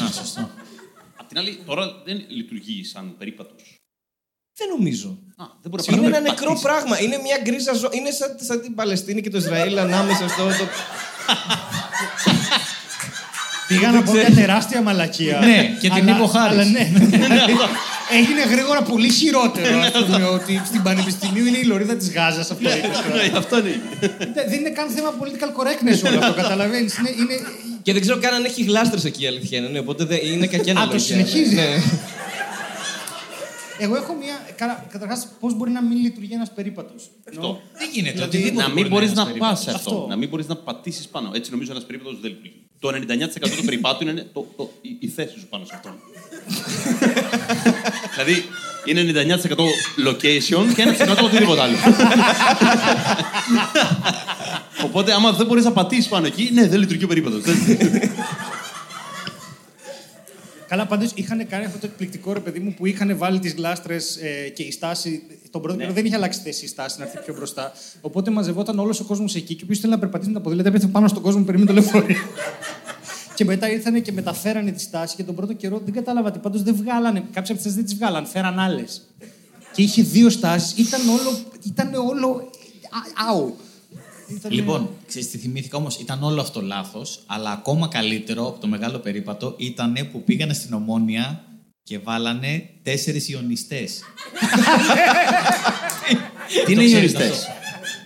Α, 0.09 0.13
σωστό. 0.13 0.51
Απ' 1.17 1.29
την 1.29 1.39
άλλη, 1.39 1.63
τώρα 1.67 2.03
δεν 2.05 2.25
λειτουργεί 2.29 2.85
σαν 2.85 3.15
περίπατος. 3.19 3.75
Δεν 4.59 4.69
νομίζω. 4.69 5.09
Α, 5.37 5.45
δεν 5.63 5.71
μπορεί 5.71 5.85
Είναι 5.89 5.97
να 5.97 6.07
ένα 6.07 6.11
περπατήσεις. 6.17 6.41
νεκρό 6.47 6.61
πράγμα. 6.63 7.01
Είναι 7.03 7.17
μια 7.23 7.39
γκρίζα 7.43 7.73
ζώνη. 7.75 7.97
Είναι 7.97 8.11
σαν, 8.11 8.37
σαν 8.41 8.61
την 8.61 8.75
Παλαιστίνη 8.75 9.21
και 9.21 9.31
το 9.31 9.39
Ισραήλ 9.39 9.79
ανάμεσα 9.79 10.29
στο. 10.29 10.45
Το... 13.73 13.79
Πήγα 13.79 13.91
να 13.93 14.03
πω 14.03 14.13
μια 14.13 14.31
τεράστια 14.35 14.83
μαλακία. 14.83 15.39
Ναι, 15.39 15.77
και 15.81 15.89
την 15.89 15.93
Αλλά- 16.03 16.11
είπε 16.13 16.23
ο 16.23 16.27
Χάρης. 16.27 16.59
αλλά 16.59 16.65
ναι. 16.65 16.91
Έγινε 18.19 18.43
γρήγορα 18.55 18.83
πολύ 18.83 19.11
χειρότερο. 19.11 19.79
ας 19.81 20.05
πούμε, 20.05 20.25
ότι 20.25 20.63
στην 20.67 20.83
Πανεπιστημίου 20.83 21.47
είναι 21.47 21.59
η 21.59 21.63
λωρίδα 21.65 21.95
της 21.97 22.13
Γάζας. 22.13 22.51
Αυτό 22.51 22.69
είπες 22.69 22.97
τώρα. 23.03 23.15
Ναι, 23.31 23.39
Αυτό 23.39 23.59
είναι. 23.59 23.81
Δεν- 24.19 24.49
Δεν 24.49 24.59
είναι 24.59 24.71
καν 24.71 24.89
θέμα 24.89 25.11
political 25.21 25.51
correctness 25.61 26.09
όλο 26.11 26.19
αυτό, 26.19 26.35
καταλαβαίνεις. 26.43 26.99
Είναι, 26.99 27.09
είναι... 27.19 27.35
Και 27.83 27.93
δεν 27.93 28.01
ξέρω 28.01 28.19
καν 28.19 28.35
αν 28.35 28.45
έχει 28.45 28.63
γλάστρες 28.63 29.05
εκεί 29.05 29.23
η 29.23 29.27
αλήθεια 29.27 29.59
είναι. 29.59 29.69
Ναι, 29.69 29.79
οπότε 29.79 30.05
δεν- 30.05 30.21
είναι 30.25 30.47
κακή 30.47 30.71
Α, 30.71 30.75
το 30.75 30.81
αναλογία. 30.81 30.99
συνεχίζει. 31.07 31.55
Ναι. 31.55 31.83
Εγώ 33.79 33.97
έχω 33.97 34.15
μια. 34.15 34.35
Καταρχάς, 34.93 35.29
πώς 35.41 35.55
μπορεί 35.57 35.71
να 35.71 35.83
μην 35.83 35.99
λειτουργεί 35.99 36.35
ένας 36.35 36.51
περίπατος; 36.53 37.11
Αυτό. 37.29 37.61
Δεν 37.79 37.89
γίνεται. 37.93 38.13
Δηλαδή, 38.13 38.37
οτιδήποτε 38.37 38.63
Να 38.63 38.69
μην 38.69 38.77
μπορεί 38.77 38.89
μπορείς 38.89 39.11
είναι 39.11 39.23
να 39.23 39.29
ένας 39.29 39.39
πας 39.39 39.65
περίπατος. 39.65 39.65
σε 39.65 39.71
αυτό. 39.71 39.91
Αυτό. 39.91 40.07
Να 40.09 40.17
μην 40.17 40.29
μπορείς 40.29 40.47
να 40.47 40.57
πατήσεις 40.57 41.07
πάνω. 41.09 41.31
Έτσι 41.35 41.51
νομίζω 41.51 41.71
ένας 41.73 41.85
περίπατος 41.85 42.19
δεν 42.21 42.31
λειτουργεί. 42.31 42.62
Το 42.83 42.89
99% 42.89 42.95
του 43.57 43.65
περιπάτου 43.65 44.03
είναι 44.09 44.27
το, 44.33 44.47
το, 44.57 44.71
η, 44.81 44.97
η 44.99 45.09
θέση 45.09 45.39
σου 45.39 45.47
πάνω 45.51 45.65
σε 45.65 45.73
αυτό. 45.75 45.95
δηλαδή 48.15 48.45
είναι 48.85 49.37
99% 49.49 49.55
location 50.09 50.75
και 50.75 50.97
1% 50.99 51.25
οτιδήποτε 51.25 51.61
άλλο. 51.61 51.77
Οπότε 54.85 55.13
άμα 55.13 55.33
δεν 55.33 55.47
μπορείς 55.47 55.65
να 55.65 55.73
πατήσεις 55.73 56.09
πάνω 56.09 56.27
εκεί, 56.27 56.51
ναι, 56.53 56.69
δεν 56.69 56.79
λειτουργεί 56.79 57.05
ο 57.05 57.07
περίπατος. 57.07 57.43
Καλά, 60.73 60.87
πάντως 60.87 61.11
είχαν 61.15 61.47
κάνει 61.49 61.65
αυτό 61.65 61.79
το 61.79 61.87
εκπληκτικό 61.87 62.33
ρε 62.33 62.41
παιδί 62.41 62.59
μου 62.59 62.75
που 62.75 62.87
είχαν 62.87 63.17
βάλει 63.17 63.39
τις 63.39 63.55
γλάστρε 63.55 63.95
ε, 63.95 64.49
και 64.49 64.63
η 64.63 64.71
στάση. 64.71 65.23
Τον 65.51 65.63
πρώτο 65.63 65.79
καιρό 65.79 65.93
δεν 65.93 66.05
είχε 66.05 66.15
αλλάξει 66.15 66.41
θέση 66.41 66.65
η 66.65 66.69
στάση 66.69 66.99
να 66.99 67.05
έρθει 67.05 67.19
πιο 67.19 67.35
μπροστά. 67.35 67.73
Οπότε 68.01 68.31
μαζευόταν 68.31 68.79
όλος 68.79 69.01
ο 69.01 69.05
κόσμος 69.05 69.35
εκεί 69.35 69.55
και 69.55 69.65
όποιο 69.65 69.77
θέλει 69.77 69.93
να 69.93 69.99
περπατήσει 69.99 70.31
με 70.31 70.37
τα 70.37 70.43
ποδήλατα 70.43 70.69
έπεθε 70.69 70.87
πάνω 70.87 71.09
στον 71.09 71.23
κόσμο 71.23 71.41
που 71.41 71.47
περίμενε 71.47 71.73
το 71.73 71.81
λεωφορείο. 71.81 72.17
Και 73.35 73.45
μετά 73.45 73.71
ήρθαν 73.71 74.03
και 74.03 74.13
μεταφέρανε 74.13 74.71
τη 74.71 74.81
στάση 74.81 75.17
και 75.17 75.23
τον 75.25 75.35
πρώτο 75.35 75.53
καιρό 75.53 75.81
δεν 75.85 75.95
κατάλαβα 75.95 76.31
τι 76.31 76.39
πάντως 76.39 76.63
δεν 76.63 76.75
βγάλανε. 76.75 77.25
Κάποιες 77.33 77.51
από 77.59 77.69
τι 77.69 77.75
δεν 77.75 77.85
τις 77.85 77.95
βγάλαν, 77.95 78.27
φέραν 78.27 78.59
άλλες. 78.59 79.03
Και 79.75 79.83
είχε 79.83 80.03
δύο 80.03 80.31
στάσεις. 80.31 80.73
Ήταν 80.87 81.01
όλο. 81.09 81.39
Ήταν 81.67 81.95
όλο. 81.95 82.51
α- 82.91 83.29
Άου. 83.31 83.57
Ήτανε- 84.29 84.55
Λοιπόν, 84.57 84.91
ξέρεις 85.07 85.31
τι 85.31 85.39
θυμήθηκα 85.39 85.77
όμως, 85.77 85.97
ήταν 85.99 86.23
όλο 86.23 86.41
αυτό 86.41 86.61
λάθος, 86.61 87.23
αλλά 87.27 87.51
ακόμα 87.51 87.89
καλύτερο 87.89 88.47
από 88.49 88.59
το 88.61 88.67
μεγάλο 88.67 88.99
περίπατο 88.99 89.55
ήταν 89.59 90.09
που 90.13 90.23
πήγανε 90.25 90.53
στην 90.55 90.73
Ομόνια 90.75 91.45
και 91.83 91.99
βάλανε 91.99 92.69
τέσσερις 92.83 93.29
ιονιστές. 93.29 94.01
Τι 96.67 96.73
είναι 96.73 96.83
οι 96.83 96.91
ιονιστές; 96.95 97.47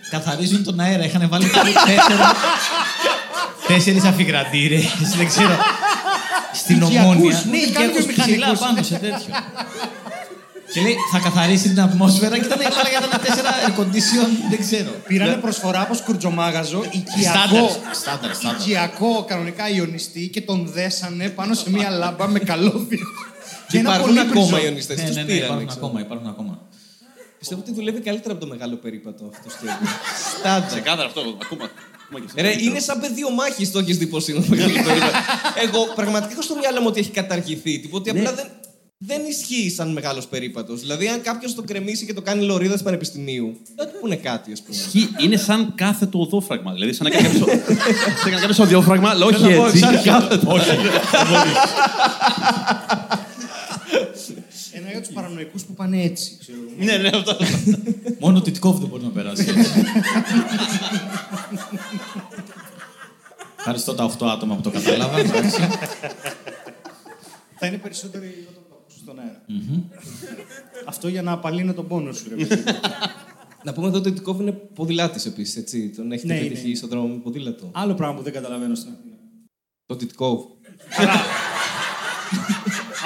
Καθαρίζουν 0.09 0.63
τον 0.63 0.79
αέρα, 0.79 1.05
είχαν 1.05 1.29
βάλει 1.29 1.47
πάλι 1.47 1.71
τέσσερα... 1.73 2.31
τέσσερις 3.67 4.03
αφιγραντήρες, 4.03 4.85
δεν 5.17 5.27
ξέρω. 5.27 5.55
Στην 6.61 6.75
Οικιακούς, 6.81 7.15
Ομόνια. 7.15 7.43
ούτε 7.47 7.57
Ναι, 7.57 7.71
καν 7.71 7.83
οικιακούς 7.89 8.05
ψηλά 8.05 8.23
βιομηχανικούς. 8.25 8.59
πάνω 8.59 8.83
σε 8.83 8.95
τέτοιο. 8.97 9.33
Και 10.73 10.81
λέει, 10.81 10.95
θα 11.11 11.19
καθαρίσει 11.19 11.67
την 11.69 11.81
ατμόσφαιρα 11.81 12.37
και 12.39 12.45
ήταν 12.45 12.59
όλα 12.59 12.89
για 12.89 13.07
τα 13.09 13.17
τέσσερα 13.19 13.49
air 13.65 13.79
condition, 13.79 14.29
δεν 14.49 14.59
ξέρω. 14.59 14.89
Πήρανε 15.07 15.33
προσφορά 15.33 15.81
από 15.81 15.93
σκουρτζομάγαζο, 15.93 16.83
οικιακό. 16.91 17.67
Στάνταρ, 17.67 17.95
στάνταρ, 17.95 18.33
στάνταρ. 18.35 18.59
οικιακό 18.61 19.25
κανονικά 19.27 19.69
ιονιστή 19.69 20.27
και 20.27 20.41
τον 20.41 20.69
δέσανε 20.73 21.29
πάνω 21.29 21.53
σε 21.53 21.69
μία 21.69 21.89
λάμπα 21.89 22.27
με 22.27 22.39
καλώδιο. 22.39 23.05
Και 23.67 23.77
ένα 23.77 23.89
υπάρχουν 23.95 24.15
πολύπριζο. 24.15 24.45
ακόμα 24.45 24.63
ιονιστές. 24.63 24.97
Ναι, 24.97 25.05
Τους 25.05 25.15
ναι, 25.15 25.21
ναι, 25.21 25.27
πήραν. 25.27 25.43
υπάρχουν 25.43 25.67
ξέρω. 25.67 25.85
ακόμα, 25.85 25.99
υπάρχουν 26.01 26.27
ακόμα. 26.27 26.59
Πιστεύω 27.39 27.61
ότι 27.61 27.73
δουλεύει 27.73 27.99
καλύτερα 27.99 28.33
από 28.33 28.41
το 28.45 28.47
μεγάλο 28.53 28.75
περίπατο 28.75 29.29
αυτό 29.31 29.43
το 29.43 29.49
σχέδιο. 29.55 29.87
Σε 30.31 30.37
Στάνταρ. 30.39 30.81
κάδρα 30.81 31.05
αυτό, 31.05 31.21
ακόμα. 31.43 31.65
Ακόμα 32.07 32.19
και 32.19 32.25
αυτό. 32.25 32.41
Ρε, 32.41 32.63
είναι 32.65 32.79
σαν 32.79 32.99
πεδίο 32.99 33.29
μάχης 33.31 33.71
το 33.71 33.79
έχεις 33.79 33.97
δει 33.97 34.07
πώς 34.07 34.27
είναι 34.27 34.39
το 34.39 34.45
μεγάλο 34.49 34.73
περίπατο. 34.73 35.17
Εγώ 35.63 35.85
πραγματικά 35.95 36.31
έχω 36.31 36.41
στο 36.41 36.55
μυαλό 36.55 36.81
μου 36.81 36.87
ότι 36.89 36.99
έχει 36.99 37.09
καταργηθεί. 37.11 37.79
Τίποτε 37.79 38.13
Ναι. 38.13 38.19
απλά 38.19 38.33
δεν. 38.33 38.45
δεν 38.97 39.21
ισχύει 39.29 39.69
σαν 39.69 39.91
μεγάλος 39.91 40.27
περίπατος. 40.27 40.81
Δηλαδή, 40.81 41.07
αν 41.07 41.21
κάποιος 41.21 41.55
το 41.55 41.61
κρεμίσει 41.61 42.05
και 42.05 42.13
το 42.13 42.21
κάνει 42.21 42.43
λωρίδα 42.45 42.77
του 42.77 42.83
πανεπιστημίου, 42.83 43.57
δεν 43.75 43.85
του 43.87 43.93
πούνε 44.01 44.15
κάτι, 44.15 44.51
ας 44.51 44.61
πούμε. 44.61 44.75
Ισχύει. 44.77 45.09
Είναι 45.23 45.37
σαν 45.37 45.73
κάθετο 45.75 46.19
οδόφραγμα. 46.19 46.73
Δηλαδή, 46.73 46.93
σαν 46.93 47.07
να 47.07 47.13
κάνει 47.17 47.27
κάποιος. 47.27 47.47
σαν 47.49 47.57
να 48.23 48.29
κάνει 48.29 48.39
κάποιος 48.41 48.59
οδόφραγμα, 48.59 49.09
αλλά 49.09 49.25
όχι 49.25 49.45
έτσι. 49.45 49.77
σαν 49.77 50.01
κάθετο. 50.03 50.49
Ένα 50.49 50.65
για 54.97 55.05
τους 55.05 55.15
παρανοϊκούς 55.15 55.63
που 55.63 55.73
πάνε 55.73 56.01
έτσι. 56.03 56.37
Ξέρω. 56.39 56.57
εγώ. 56.77 56.85
Ναι, 56.85 56.97
ναι, 56.97 57.17
αυτό. 57.17 57.35
Μόνο 58.19 58.37
ο 58.37 58.41
Τιτκόβ 58.41 58.79
δεν 58.79 58.87
μπορεί 58.87 59.03
να 59.03 59.09
περάσει 59.09 59.45
έτσι. 59.57 59.71
Ευχαριστώ 63.57 63.93
τα 63.93 64.15
8 64.19 64.27
άτομα 64.27 64.55
που 64.55 64.61
το 64.61 64.69
καταλάβαν. 64.71 65.19
εντάξει. 65.19 65.61
Θα 67.59 67.67
είναι 67.67 67.77
περισσότεροι 67.77 68.47
όταν 68.49 68.63
το 68.69 68.75
ακούσουν 68.81 69.01
στον 69.03 69.19
αέρα. 69.19 69.41
Αυτό 70.85 71.07
για 71.07 71.21
να 71.21 71.31
απαλύνω 71.31 71.73
τον 71.73 71.87
πόνο 71.87 72.11
σου, 72.13 72.25
ρε 72.29 72.45
παιδί. 72.45 72.63
Να 73.63 73.73
πούμε 73.73 73.87
εδώ 73.87 73.97
ότι 73.97 74.09
ο 74.09 74.13
Τιτκόβ 74.13 74.41
είναι 74.41 74.51
ποδηλάτης 74.51 75.25
επίσης, 75.25 75.55
έτσι. 75.55 75.89
Τον 75.89 76.11
έχετε 76.11 76.33
Ναι, 76.33 76.39
πετύχει 76.39 76.67
είναι. 76.67 76.75
στον 76.75 76.89
δρόμο 76.89 77.07
με 77.07 77.15
ποδήλατο. 77.15 77.69
Άλλο 77.73 77.93
πράγμα 77.93 78.15
που 78.15 78.21
δεν 78.23 78.33
καταλαβαίνω 78.33 78.75
στην 78.75 78.91
Αθήνα. 78.91 79.15
Το 79.85 79.95
Τιτκόβ. 79.95 80.39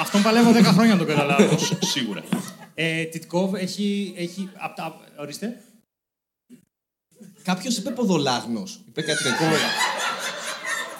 Αυτόν 0.02 0.22
παλεύω 0.22 0.50
10 0.50 0.62
χρόνια 0.62 0.92
να 0.92 0.98
το 0.98 1.04
καταλάβω. 1.04 1.58
Σίγουρα. 1.94 2.22
ε, 2.74 3.04
Τιτκόβ 3.04 3.54
έχει. 3.54 4.14
έχει 4.16 4.48
απ' 4.58 4.74
τα, 4.76 5.00
ορίστε. 5.18 5.60
Κάποιος 7.42 7.76
είπε 7.76 7.90
ποδολάγνος. 7.90 8.80
Είπε 8.88 9.02
κάτι 9.02 9.22
τέτοιο. 9.22 9.46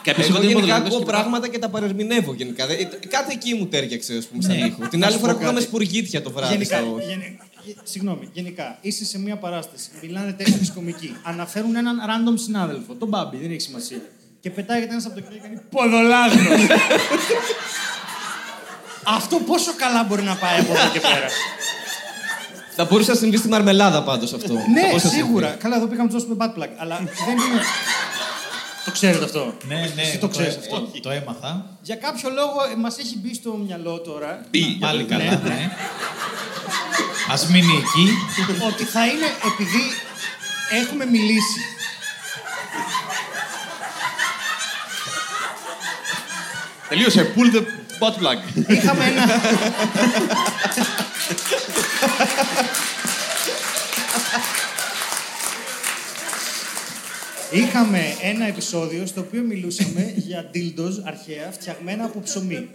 Κάποιος 0.03 0.29
Εγώ 0.29 0.41
γενικά 0.43 0.75
ακούω 0.75 0.99
πράγματα 1.01 1.49
και 1.49 1.59
τα 1.59 1.69
παρερμηνεύω 1.69 2.35
γενικά. 2.35 2.67
Δεν- 2.67 2.88
Κάτι 3.09 3.33
εκεί 3.33 3.55
μου 3.55 3.67
τέριαξε, 3.67 4.17
ας 4.17 4.27
πούμε, 4.27 4.43
σαν 4.43 4.57
Ναι. 4.59 4.67
ήχο. 4.67 4.88
Την 4.88 4.99
Να 4.99 5.07
άλλη 5.07 5.15
σου 5.15 5.21
φορά 5.21 5.33
πω 5.33 5.37
ακούγαμε 5.38 5.59
κάτι. 5.59 5.71
σπουργίτια 5.71 6.23
το 6.23 6.31
βράδυ. 6.31 6.53
Γενικά, 6.53 6.77
στο- 6.79 6.99
γεν- 7.09 7.38
γε- 7.65 7.77
συγγνώμη, 7.83 8.29
γενικά, 8.33 8.79
είσαι 8.81 9.05
σε 9.05 9.19
μια 9.19 9.37
παράσταση, 9.37 9.88
μιλάνε 10.03 10.33
τέσσερι 10.33 10.71
κομικοί, 10.75 11.17
αναφέρουν 11.23 11.77
έναν 11.77 11.97
random 12.01 12.35
συνάδελφο, 12.38 12.95
τον 12.95 13.09
Μπάμπι, 13.09 13.37
δεν 13.37 13.51
έχει 13.51 13.61
σημασία. 13.61 13.99
Και 14.41 14.51
πετάγεται 14.51 14.93
ένας 14.93 15.07
από 15.07 15.15
το 15.15 15.21
κοινό 15.21 15.33
και 15.35 15.41
κάνει 15.41 15.61
Ποδολάγνος. 15.71 16.61
Αυτό 19.05 19.37
πόσο 19.37 19.73
καλά 19.77 20.03
μπορεί 20.05 20.23
να 20.23 20.35
πάει 20.35 20.59
από 20.61 20.73
εδώ 20.73 20.88
και 20.93 21.01
πέρα. 21.01 21.27
Θα 22.77 22.85
μπορούσε 22.85 23.11
να 23.11 23.17
συμβεί 23.17 23.37
στη 23.37 23.49
μαρμελάδα 23.49 24.03
πάντως 24.03 24.33
αυτό. 24.33 24.55
Θα 24.55 24.65
ναι, 24.69 24.87
μπορούσε 24.87 25.07
να 25.07 25.12
σίγουρα. 25.12 25.47
συμβεί. 25.47 25.62
Καλά, 25.62 25.77
εδώ 25.77 25.87
πήγαμε 25.87 26.09
να 26.09 26.15
τους 26.15 26.25
δώσουμε 26.27 26.45
bad 26.55 26.59
plug. 26.62 26.69
Αλλά 26.79 26.97
δεν 26.97 27.35
είναι. 27.37 27.62
το 28.85 28.91
ξέρετε 28.91 29.25
αυτό. 29.25 29.55
ναι, 29.69 29.75
ναι. 29.95 30.03
Εσύ 30.03 30.11
εγώ 30.11 30.21
το 30.21 30.29
ξέρεις 30.29 30.57
αυτό. 30.57 30.88
ε, 30.97 31.01
Το 31.01 31.11
έμαθα. 31.11 31.67
Για 31.83 31.97
κάποιο 31.97 32.31
λόγο 32.31 32.57
ε, 32.73 32.77
μας 32.77 32.99
έχει 32.99 33.19
μπει 33.19 33.35
στο 33.35 33.51
μυαλό 33.67 34.01
τώρα 34.01 34.41
Μπει. 34.51 34.77
Πάλι 34.81 35.03
Ναι. 35.03 35.09
καλά, 35.09 35.41
ναι. 35.45 35.71
Ας 37.31 37.47
μείνει 37.47 37.73
εκεί. 37.83 38.09
ότι 38.67 38.85
θα 38.85 39.07
είναι 39.07 39.27
επειδή 39.51 39.83
έχουμε 40.81 41.05
μιλήσει. 41.07 41.61
Τελείωσε. 46.88 47.33
Pull 47.37 47.55
the 47.57 47.62
butt 48.03 48.17
plug. 48.21 48.38
Είχαμε 48.69 49.05
ένα. 49.05 49.41
Είχαμε 57.53 58.01
ένα 58.23 58.47
επεισόδιο 58.47 59.07
στο 59.07 59.21
οποίο 59.21 59.43
μιλούσαμε 59.43 60.12
για 60.17 60.51
dildos 60.55 61.03
αρχαία 61.05 61.51
φτιαγμένα 61.51 62.05
από 62.05 62.21
ψωμί. 62.21 62.69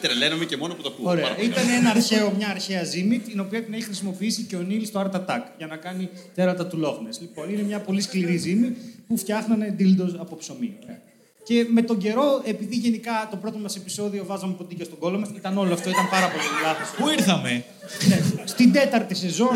Τρελαίνομαι 0.00 0.44
και 0.44 0.56
μόνο 0.56 0.74
που 0.74 0.82
το 0.82 0.88
ακούω. 0.92 1.10
Ωραία. 1.10 1.22
Πάρα 1.22 1.34
πολύ. 1.34 1.48
Ήταν 1.48 1.68
ένα 1.68 1.90
αρχαίο, 1.90 2.32
μια 2.36 2.48
αρχαία 2.48 2.84
ζύμη, 2.84 3.18
την 3.18 3.40
οποία 3.40 3.62
την 3.64 3.74
έχει 3.74 3.82
χρησιμοποιήσει 3.82 4.42
και 4.42 4.56
ο 4.56 4.60
Νίλ 4.62 4.86
στο 4.86 5.00
Art 5.00 5.16
Attack 5.16 5.42
για 5.58 5.66
να 5.66 5.76
κάνει 5.76 6.08
τέρατα 6.34 6.66
του 6.66 6.78
Λόχνες. 6.78 7.20
Λοιπόν, 7.20 7.52
είναι 7.52 7.62
μια 7.62 7.80
πολύ 7.80 8.00
σκληρή 8.00 8.36
ζύμη 8.36 8.76
που 9.06 9.16
φτιάχνανε 9.16 9.76
dildos 9.78 10.14
από 10.18 10.36
ψωμί. 10.36 10.76
Ωραία. 10.84 11.00
Και 11.46 11.66
με 11.70 11.82
τον 11.82 11.98
καιρό, 11.98 12.40
επειδή 12.44 12.76
γενικά 12.76 13.28
το 13.30 13.36
πρώτο 13.36 13.58
μας 13.58 13.76
επεισόδιο 13.76 14.24
βάζαμε 14.26 14.52
ποντίκια 14.54 14.84
στον 14.84 14.98
κόλλο 14.98 15.18
μας, 15.18 15.28
ήταν 15.36 15.58
όλο 15.58 15.72
αυτό, 15.72 15.90
ήταν 15.90 16.08
πάρα 16.10 16.26
πολύ 16.28 16.44
λάθος. 16.62 16.88
Πού 16.98 17.08
ήρθαμε; 17.18 17.64
Ναι. 18.08 18.20
Στην 18.44 18.72
τέταρτη 18.72 19.14
σεζόν 19.14 19.48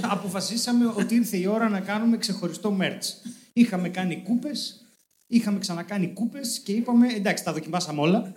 αποφασίσαμε 0.00 0.92
ότι 0.96 1.14
ήρθε 1.14 1.36
η 1.36 1.46
ώρα 1.46 1.68
να 1.68 1.80
κάνουμε 1.80 2.16
ξεχωριστό 2.16 2.76
merch. 2.80 3.30
Είχαμε 3.52 3.88
κάνει 3.88 4.22
κούπες, 4.24 4.86
είχαμε 5.26 5.58
ξανακάνει 5.58 6.06
κούπες 6.06 6.60
και 6.64 6.72
είπαμε 6.72 7.06
εντάξει, 7.16 7.44
τα 7.44 7.52
δοκιμάσαμε 7.52 8.00
όλα. 8.00 8.32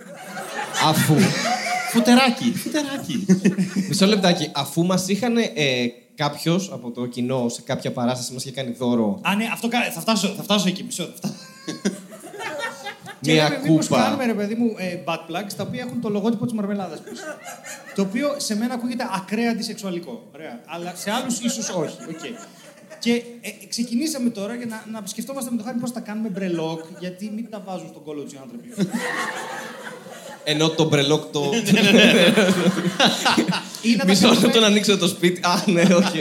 Αφού. 0.85 1.15
Φουτεράκι. 1.91 2.53
Φουτεράκι. 2.55 3.25
Μισό 3.87 4.05
λεπτάκι. 4.05 4.49
Αφού 4.53 4.85
μας 4.85 5.07
είχαν 5.07 5.37
ε, 5.37 5.45
κάποιος 6.15 6.69
από 6.73 6.91
το 6.91 7.05
κοινό 7.05 7.49
σε 7.49 7.61
κάποια 7.61 7.91
παράσταση 7.91 8.33
μας 8.33 8.43
είχε 8.45 8.53
κάνει 8.53 8.71
δώρο 8.71 9.19
Α, 9.23 9.35
ναι, 9.35 9.49
αυτό 9.53 9.67
κα- 9.67 9.91
θα 9.91 9.99
φτάσω, 10.01 10.27
θα 10.27 10.43
φτάσω 10.43 10.67
εκεί. 10.67 10.83
Μισό. 10.83 11.03
θα 11.03 11.11
φτάσω. 11.15 11.35
Και 13.21 13.31
μια 13.31 13.49
λέμε, 13.49 13.61
μήπως 13.69 13.87
κούπα. 13.87 14.01
κάνουμε, 14.01 14.25
ρε 14.25 14.33
παιδί 14.33 14.55
μου, 14.55 14.75
ε, 14.77 14.97
butt 15.05 15.13
plugs, 15.29 15.53
τα 15.57 15.63
οποία 15.63 15.81
έχουν 15.87 16.01
το 16.01 16.09
λογότυπο 16.09 16.45
της 16.45 16.53
μαρμελάδας 16.53 16.99
πίσω. 16.99 17.21
το 17.95 18.01
οποίο 18.01 18.33
σε 18.37 18.55
μένα 18.57 18.73
ακούγεται 18.73 19.05
ακραία 19.15 19.51
αντισεξουαλικό. 19.51 20.27
Ωραία. 20.35 20.59
Αλλά 20.65 20.93
σε 20.95 21.11
άλλους 21.11 21.39
ίσως 21.39 21.69
όχι. 21.69 21.97
Οκ. 22.09 22.19
Και 22.99 23.11
ε, 23.41 23.49
ξεκινήσαμε 23.69 24.29
τώρα 24.29 24.55
για 24.55 24.65
να, 24.65 24.83
να 24.99 25.05
σκεφτόμαστε 25.07 25.51
με 25.51 25.57
το 25.57 25.63
Χάρη 25.63 25.77
πώς 25.77 25.91
θα 25.91 25.99
κάνουμε 25.99 26.29
μπρελόκ, 26.29 26.79
γιατί 26.99 27.31
μην 27.35 27.49
τα 27.49 27.61
βάζουν 27.65 27.87
στον 27.87 28.03
κώλο 28.03 28.21
τους 28.21 28.33
οι 28.33 28.39
άνθρωποι. 28.41 28.69
Ενώ 30.43 30.69
το 30.69 30.83
μπρελόκ 30.87 31.23
το. 31.31 31.51
Ή 33.81 33.91
να 33.91 33.97
τα 33.97 34.05
Μισό 34.05 34.21
κάνουμε- 34.21 34.43
λεπτό 34.43 34.59
να 34.59 34.65
ανοίξω 34.65 34.97
το 34.97 35.07
σπίτι. 35.07 35.41
Α, 35.43 35.63
ναι, 35.65 35.81
οκ. 35.81 36.13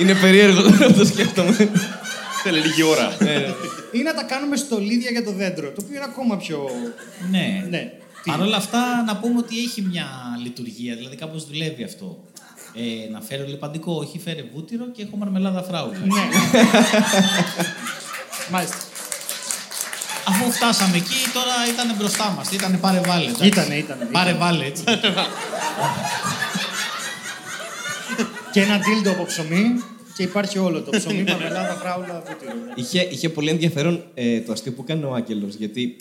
Είναι 0.00 0.14
περίεργο 0.14 0.62
τώρα 0.62 0.78
να 0.78 0.92
το 0.92 1.04
σκέφτομαι. 1.04 1.70
Θέλει 2.46 2.60
λίγη 2.60 2.82
ώρα. 2.82 3.16
Ή 3.92 4.02
να 4.02 4.14
τα 4.14 4.22
κάνουμε 4.22 4.56
στολίδια 4.56 5.10
για 5.10 5.24
το 5.24 5.32
δέντρο, 5.32 5.68
το 5.70 5.80
οποίο 5.82 5.94
είναι 5.96 6.04
ακόμα 6.04 6.36
πιο. 6.36 6.68
Ναι. 7.30 7.66
Ναι. 7.70 7.92
Τι; 8.22 8.30
Παρ' 8.30 8.40
όλα 8.40 8.56
αυτά, 8.56 9.02
να 9.06 9.16
πούμε 9.16 9.38
ότι 9.38 9.58
έχει 9.58 9.82
μια 9.82 10.06
λειτουργία, 10.42 10.96
δηλαδή 10.96 11.16
κάπως 11.16 11.46
δουλεύει 11.46 11.84
αυτό. 11.84 12.24
Ε, 12.74 13.10
να 13.12 13.20
φέρω 13.20 13.44
λιπαντικό, 13.46 13.92
όχι 13.92 14.18
φέρε 14.18 14.44
βούτυρο 14.54 14.90
και 14.90 15.02
έχω 15.02 15.16
μαρμελάδα 15.16 15.62
φράουλα. 15.62 15.98
Ναι. 15.98 16.06
Μάλιστα. 18.52 18.76
Αφού 20.28 20.52
φτάσαμε 20.52 20.96
εκεί, 20.96 21.14
τώρα 21.32 21.54
ήταν 21.72 21.94
μπροστά 21.98 22.34
μας. 22.36 22.50
Ήταν 22.50 22.78
πάρε 22.80 23.00
βάλε. 23.00 23.24
εντάξει. 23.24 23.46
Ήτανε, 23.46 23.74
ήτανε. 23.74 24.04
Πάρε 24.12 24.32
βάλε, 24.32 24.64
έτσι. 24.64 24.84
Και 28.52 28.60
ένα 28.60 28.78
τίλτο 28.80 29.10
από 29.10 29.24
ψωμί 29.24 29.82
και 30.16 30.22
υπάρχει 30.22 30.58
όλο 30.58 30.82
το 30.82 30.90
ψωμί, 30.90 31.22
μαρμελάδα, 31.28 31.74
φράουλα, 31.74 32.22
βούτυρο. 32.26 32.52
Είχε, 32.74 33.00
είχε 33.00 33.28
πολύ 33.28 33.50
ενδιαφέρον 33.50 34.04
ε, 34.14 34.40
το 34.40 34.52
αστείο 34.52 34.72
που 34.72 34.82
έκανε 34.82 35.04
ο 35.04 35.14
Άγγελος, 35.14 35.54
γιατί 35.54 35.96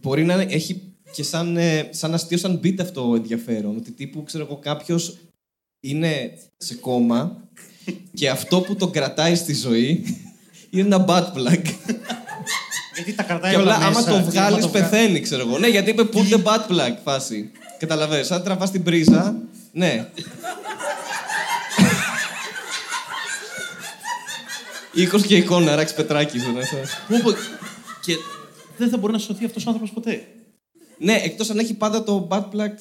μπορεί 0.00 0.24
να 0.24 0.40
έχει 0.40 0.80
και 1.12 1.22
σαν, 1.22 1.56
ε, 1.56 1.88
σαν 1.90 2.14
αστείο, 2.14 2.38
σαν 2.38 2.60
beat 2.64 2.74
αυτό 2.80 3.12
ενδιαφέρον. 3.16 3.76
Ότι 3.76 3.90
τύπου, 3.90 4.22
ξέρω 4.22 4.44
εγώ, 4.44 4.56
κάποιος 4.56 5.18
είναι 5.80 6.38
σε 6.56 6.74
κόμμα 6.74 7.36
και 8.14 8.30
αυτό 8.30 8.60
που 8.60 8.76
τον 8.76 8.90
κρατάει 8.90 9.34
στη 9.34 9.54
ζωή 9.54 10.04
είναι 10.70 10.94
ένα 10.94 11.04
butt 11.08 11.26
plug. 11.36 11.62
Γιατί 12.94 13.12
τα 13.16 13.22
κρατάει 13.22 13.54
και 13.54 13.60
όλα 13.60 13.74
απλά 13.74 13.86
άμα 13.86 14.00
μέσα, 14.00 14.10
το 14.10 14.30
και 14.30 14.38
άμα 14.38 14.48
βγάλεις 14.48 14.64
το 14.64 14.68
βγα- 14.70 14.80
πεθαίνει, 14.88 15.20
ξέρω 15.20 15.48
εγώ. 15.48 15.58
Ναι, 15.58 15.68
γιατί 15.68 15.90
είπε 15.90 16.02
put 16.12 16.34
the 16.34 16.42
butt 16.42 16.70
plug 16.70 16.96
φάση. 17.04 17.50
Καταλαβαίνεις, 17.78 18.30
αν 18.30 18.42
τραβάς 18.42 18.70
την 18.70 18.82
πρίζα, 18.82 19.36
ναι. 19.72 20.06
Οίκος 24.92 25.22
και 25.22 25.36
εικόνα, 25.36 25.74
ράξ 25.76 25.94
πετράκης. 25.94 26.42
δεν 26.42 26.50
είναι. 26.50 26.66
Πού, 27.08 27.20
πού- 27.22 27.36
Και 28.04 28.16
δεν 28.76 28.88
θα 28.88 28.96
μπορεί 28.96 29.12
να 29.12 29.18
σωθεί 29.18 29.44
αυτός 29.44 29.66
ο 29.66 29.68
άνθρωπος 29.68 29.92
ποτέ. 29.94 30.26
Ναι, 30.98 31.14
εκτός 31.14 31.50
αν 31.50 31.58
έχει 31.58 31.74
πάντα 31.74 32.02
το 32.04 32.28
butt 32.30 32.38
plug 32.44 32.74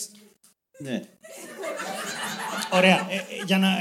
Ναι. 0.79 1.01
Ωραία. 2.73 2.95
Ε, 3.09 3.15
ε, 3.15 3.19
για 3.45 3.57
να, 3.57 3.67
ε, 3.67 3.71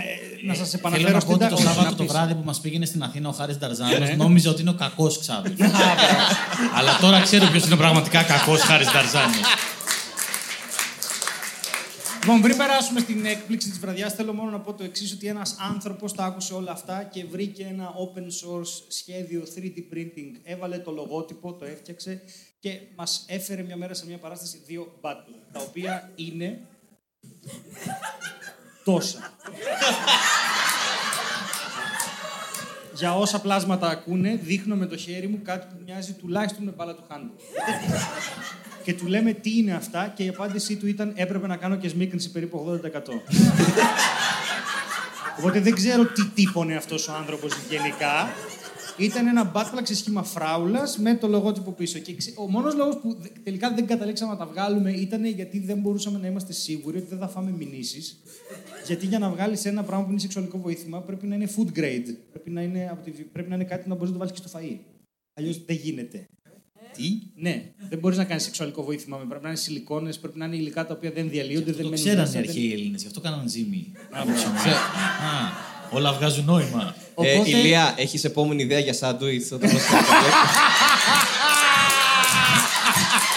να 0.47 0.55
σας 0.55 0.69
Θέλω 0.71 0.81
επαναφέρω 0.87 1.09
να 1.09 1.15
πω 1.15 1.21
στην 1.21 1.33
ότι 1.35 1.43
τα- 1.43 1.49
το 1.49 1.55
όχι, 1.55 1.65
Σάββατο 1.65 1.91
να 1.91 1.97
το 1.97 2.03
πεις. 2.03 2.13
βράδυ 2.13 2.35
που 2.35 2.43
μας 2.45 2.61
πήγαινε 2.61 2.85
στην 2.87 3.03
Αθήνα 3.03 3.29
ο 3.29 3.33
Χάρης 3.33 3.59
Νταρζάνος 3.59 4.17
νόμιζε 4.17 4.49
ότι 4.49 4.61
είναι 4.61 4.71
ο 4.71 4.75
κακός 4.75 5.19
Ξάβης. 5.19 5.53
Αλλά 6.77 6.99
τώρα 7.01 7.21
ξέρω 7.21 7.47
ποιος 7.47 7.65
είναι 7.65 7.75
ο 7.75 7.77
πραγματικά 7.77 8.23
κακός 8.23 8.61
Χάρης 8.61 8.87
Νταρζάνος. 8.93 9.37
Λοιπόν, 12.33 12.45
πριν 12.45 12.57
περάσουμε 12.57 13.01
στην 13.01 13.25
έκπληξη 13.25 13.69
της 13.69 13.79
βραδιάς, 13.79 14.15
θέλω 14.15 14.33
μόνο 14.33 14.51
να 14.51 14.61
πω 14.61 14.73
το 14.73 14.85
εξής: 14.85 15.13
Ότι 15.13 15.27
ένας 15.27 15.57
άνθρωπος 15.59 16.13
τα 16.13 16.25
άκουσε 16.25 16.55
όλα 16.55 16.71
αυτά 16.71 17.03
και 17.03 17.25
βρήκε 17.25 17.65
ένα 17.65 17.95
open 17.95 18.23
source 18.23 18.83
σχέδιο 18.89 19.43
3D 19.57 19.95
printing. 19.95 20.41
Έβαλε 20.43 20.79
το 20.79 20.91
λογότυπο, 20.91 21.53
το 21.53 21.65
έφτιαξε 21.65 22.23
και 22.59 22.81
μας 22.97 23.25
έφερε 23.29 23.63
μια 23.63 23.77
μέρα 23.77 23.95
σε 23.95 24.07
μια 24.07 24.19
παράσταση 24.19 24.63
δύο 24.67 24.99
battle. 25.01 25.35
Τα 25.53 25.61
οποία 25.61 26.13
είναι. 26.15 26.61
τόσα. 28.85 29.33
Για 33.01 33.17
όσα 33.17 33.41
πλάσματα 33.41 33.89
ακούνε, 33.89 34.41
δείχνω 34.43 34.75
με 34.75 34.87
το 34.87 34.97
χέρι 34.97 35.27
μου 35.29 35.41
κάτι 35.45 35.67
που 35.71 35.83
μοιάζει 35.85 36.13
τουλάχιστον 36.13 36.65
με 36.65 36.73
μπάλα 36.77 36.95
του 36.95 37.05
χάντου. 37.09 37.33
και 38.85 38.95
του 38.95 39.07
λέμε 39.07 39.33
τι 39.33 39.59
είναι 39.59 39.73
αυτά 39.73 40.13
και 40.17 40.23
η 40.25 40.29
απάντησή 40.29 40.77
του 40.77 40.87
ήταν 40.87 41.13
έπρεπε 41.15 41.47
να 41.47 41.57
κάνω 41.57 41.77
και 41.77 41.89
σμίκρινση 41.89 42.31
περίπου 42.31 42.81
80%. 42.85 42.89
Οπότε 45.39 45.61
δεν 45.61 45.75
ξέρω 45.75 46.05
τι 46.05 46.27
τύπωνε 46.27 46.77
αυτός 46.77 47.09
ο 47.09 47.13
άνθρωπος 47.13 47.53
γενικά. 47.71 48.29
Ήταν 49.01 49.27
ένα 49.27 49.53
buttplug 49.55 49.81
σε 49.83 49.95
σχήμα 49.95 50.23
φράουλας 50.23 50.99
με 50.99 51.15
το 51.15 51.29
λογότυπο 51.29 51.71
πίσω. 51.73 51.99
Και 51.99 52.15
ξε- 52.15 52.39
ο 52.39 52.51
μόνος 52.51 52.75
λόγος 52.75 52.97
που 53.03 53.17
δε- 53.21 53.29
τελικά 53.45 53.75
δεν 53.75 53.87
καταλήξαμε 53.87 54.33
να 54.33 54.39
τα 54.39 54.47
βγάλουμε 54.47 54.91
ήταν 54.91 55.25
γιατί 55.25 55.59
δεν 55.59 55.79
μπορούσαμε 55.79 56.19
να 56.19 56.27
είμαστε 56.27 56.53
σίγουροι 56.53 56.97
ότι 56.97 57.07
δεν 57.09 57.19
θα 57.19 57.29
φάμε 57.29 57.51
μηνύσεις. 57.51 58.21
Γιατί 58.87 59.07
για 59.07 59.19
να 59.19 59.31
βγάλεις 59.31 59.65
ένα 59.65 59.83
πράγμα 59.83 60.05
που 60.05 60.11
είναι 60.11 60.21
σεξουαλικό 60.21 60.59
βοήθημα 60.59 61.01
πρέπει 61.01 61.27
να 61.27 61.35
είναι 61.35 61.49
food 61.57 61.79
grade. 61.79 62.15
Πρέπει 62.31 62.51
να 62.51 62.63
είναι, 62.63 62.89
από 62.91 63.05
τη, 63.05 63.11
πρέπει 63.11 63.49
να 63.49 63.55
είναι 63.55 63.65
κάτι 63.65 63.89
να 63.89 63.95
μπορείς 63.95 64.11
να 64.13 64.19
το 64.19 64.25
βάλεις 64.25 64.41
και 64.41 64.49
στο 64.49 64.59
φαΐ. 64.59 64.77
Αλλιώς 65.35 65.65
δεν 65.65 65.77
γίνεται. 65.77 66.27
Τι; 66.97 67.19
Ναι, 67.37 67.73
δεν 67.89 67.99
μπορείς 67.99 68.17
να 68.19 68.25
κάνεις 68.25 68.43
σεξουαλικό 68.43 68.83
βοήθημα. 68.85 69.17
με- 69.19 69.25
Πρέπει 69.25 69.43
να 69.43 69.49
είναι 69.49 69.59
σιλικόνες, 69.59 70.19
πρέπει 70.19 70.39
να 70.39 70.45
είναι 70.45 70.57
υλικά 70.57 70.87
τα 70.87 70.95
οποία 70.95 71.11
δεν 71.11 71.29
διαλύονται. 71.31 71.65
δεν 71.65 71.75
Το 71.75 71.83
μένουν 71.83 71.95
ξέρανε 71.95 72.21
οι 72.21 72.25
μέσα, 72.25 72.41
δεν- 72.41 72.49
αρχαίοι 72.49 72.73
Έλληνες, 72.73 73.01
γι' 73.01 73.07
αυτό 73.07 73.21
κάνανε 73.21 73.49
ζύμη. 73.49 73.93
Α, 75.93 75.97
όλα 75.97 76.13
βγάζουν 76.13 76.45
νόημα. 76.45 76.95
Ε, 77.23 77.35
Οπότε- 77.35 77.49
Ηλία, 77.51 77.95
έχεις 77.97 78.25
επόμενη 78.25 78.63
ιδέα 78.63 78.79
για 78.79 78.93
σάντουιτς 78.93 79.53
όταν 79.53 79.71
μας 79.73 79.83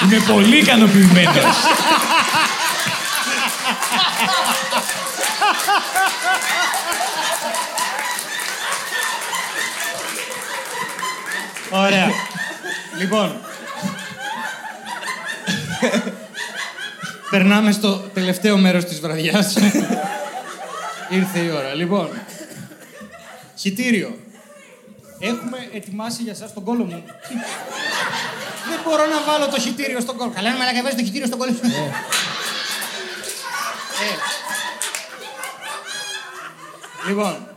Είμαι 0.04 0.24
πολύ 0.34 0.58
ικανοποιημένος. 0.58 1.56
Ωραία. 11.72 12.12
λοιπόν. 13.00 13.36
Περνάμε 17.30 17.72
στο 17.72 17.96
τελευταίο 18.14 18.58
μέρος 18.58 18.86
της 18.86 19.00
βραδιάς. 19.00 19.54
Ήρθε 21.10 21.40
η 21.40 21.50
ώρα. 21.50 21.74
Λοιπόν. 21.74 22.10
Χιτήριο. 23.64 24.18
Έχουμε 25.20 25.58
ετοιμάσει 25.74 26.24
για 26.24 26.36
σας 26.36 26.54
τον 26.54 26.64
κόλο 26.64 26.84
μου. 26.84 27.04
Δεν 28.70 28.80
μπορώ 28.84 29.06
να 29.06 29.22
βάλω 29.24 29.48
το 29.48 29.60
χιτήριο 29.60 30.00
στον 30.00 30.18
κόλο. 30.18 30.32
Καλά, 30.32 30.52
με 30.52 30.72
να 30.82 30.90
το 30.96 31.04
χιτήριο 31.04 31.28
στον 31.28 31.40
κόλο. 31.40 31.52
Ε. 31.52 31.56
Λοιπόν, 37.08 37.48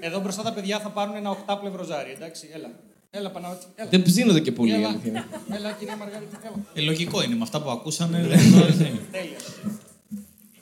εδώ 0.00 0.20
μπροστά 0.20 0.42
τα 0.42 0.52
παιδιά 0.52 0.80
θα 0.80 0.88
πάρουν 0.88 1.14
ένα 1.14 1.30
οκτάπλευρο 1.30 1.84
ζάρι, 1.84 2.10
εντάξει, 2.10 2.50
έλα. 2.54 2.70
Έλα, 3.10 3.30
Παναγώτη. 3.30 3.66
Έλα. 3.74 3.88
Δεν 3.90 4.02
ψήνονται 4.02 4.40
και 4.40 4.52
πολύ, 4.52 4.70
η 4.70 4.74
Έλα. 4.74 4.88
αλήθεια 4.88 5.10
είναι. 5.10 5.24
Έλα, 5.52 5.72
κυρία 5.72 5.96
Μαργαρίτη, 5.96 6.36
έλα. 6.42 6.54
Ε, 6.74 6.80
λογικό 6.80 7.22
είναι 7.22 7.34
με 7.34 7.42
αυτά 7.42 7.62
που 7.62 7.70
ακούσανε. 7.70 8.18
δεν- 8.26 8.50
δεν- 8.52 9.00
Τέλεια. 9.10 9.36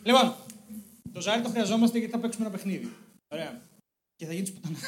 Λοιπόν, 0.03 0.35
το 1.13 1.21
ζάρι 1.21 1.41
το 1.41 1.49
χρειαζόμαστε 1.49 1.99
γιατί 1.99 2.13
θα 2.13 2.19
παίξουμε 2.19 2.47
ένα 2.47 2.57
παιχνίδι. 2.57 2.93
Ωραία. 3.29 3.61
Και 4.17 4.27
θα 4.27 4.33
γίνει 4.33 4.51
πουτανάς. 4.51 4.81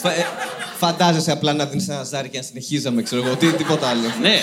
Φα- 0.00 0.12
ε, 0.12 0.24
Φαντάζεσαι 0.78 1.32
απλά 1.32 1.52
να 1.52 1.66
δίνεις 1.66 1.88
ένα 1.88 2.02
ζάρι 2.02 2.28
και 2.28 2.36
να 2.36 2.42
συνεχίζαμε, 2.42 3.02
ξέρω 3.02 3.24
εγώ. 3.26 3.36
Τι, 3.36 3.52
τίποτα 3.52 3.88
άλλο. 3.88 4.08
Ναι. 4.20 4.38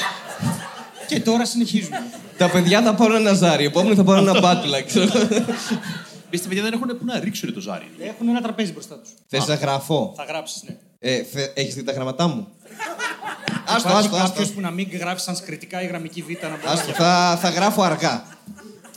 Και 1.08 1.20
τώρα 1.20 1.46
συνεχίζουμε. 1.46 2.04
Τα 2.38 2.50
παιδιά 2.50 2.82
θα 2.82 2.94
πάρουν 2.96 3.16
ένα 3.16 3.34
ζάρι, 3.34 3.64
οι 3.64 3.66
επόμενοι 3.66 3.96
θα 3.96 4.04
πάρουν 4.04 4.28
ένα 4.28 4.40
μπάτλα, 4.40 4.82
ξέρω 4.84 5.06
εγώ. 5.14 5.28
Πείστε, 6.30 6.48
παιδιά 6.48 6.64
δεν 6.64 6.74
έχουν 6.74 6.88
πού 6.88 7.06
να 7.06 7.20
ρίξουν 7.20 7.54
το 7.54 7.60
ζάρι. 7.60 7.92
Έχουν 8.00 8.28
ένα 8.30 8.42
τραπέζι 8.42 8.72
μπροστά 8.72 8.96
τους. 9.00 9.10
Θες 9.28 9.48
να 9.48 9.56
γραφώ. 9.56 10.14
Θα 10.16 10.24
γράψεις, 10.24 10.64
ναι. 10.64 10.76
Ε, 11.00 11.24
θε- 11.24 11.58
έχεις 11.58 11.74
δει 11.76 11.84
τα 11.84 11.92
γραμματά 11.92 12.28
μου; 12.28 12.48
Άστο, 13.66 13.90
Υπάρχει 13.90 14.06
άστο, 14.08 14.16
άστο. 14.16 14.28
κάποιος 14.28 14.50
που 14.52 14.62
να 14.62 14.72
μην 14.72 14.88
γράφει 15.00 15.22
σανσκριτικά 15.22 15.82
ή 15.82 15.86
γραμμική 15.88 16.22
β 16.22 16.28
να 16.44 16.50
μπορεί 16.50 16.62
Άστο, 16.66 16.88
να 16.88 16.94
θα, 16.96 17.38
θα 17.42 17.50
γράφω 17.50 17.82
αργά. 17.84 18.24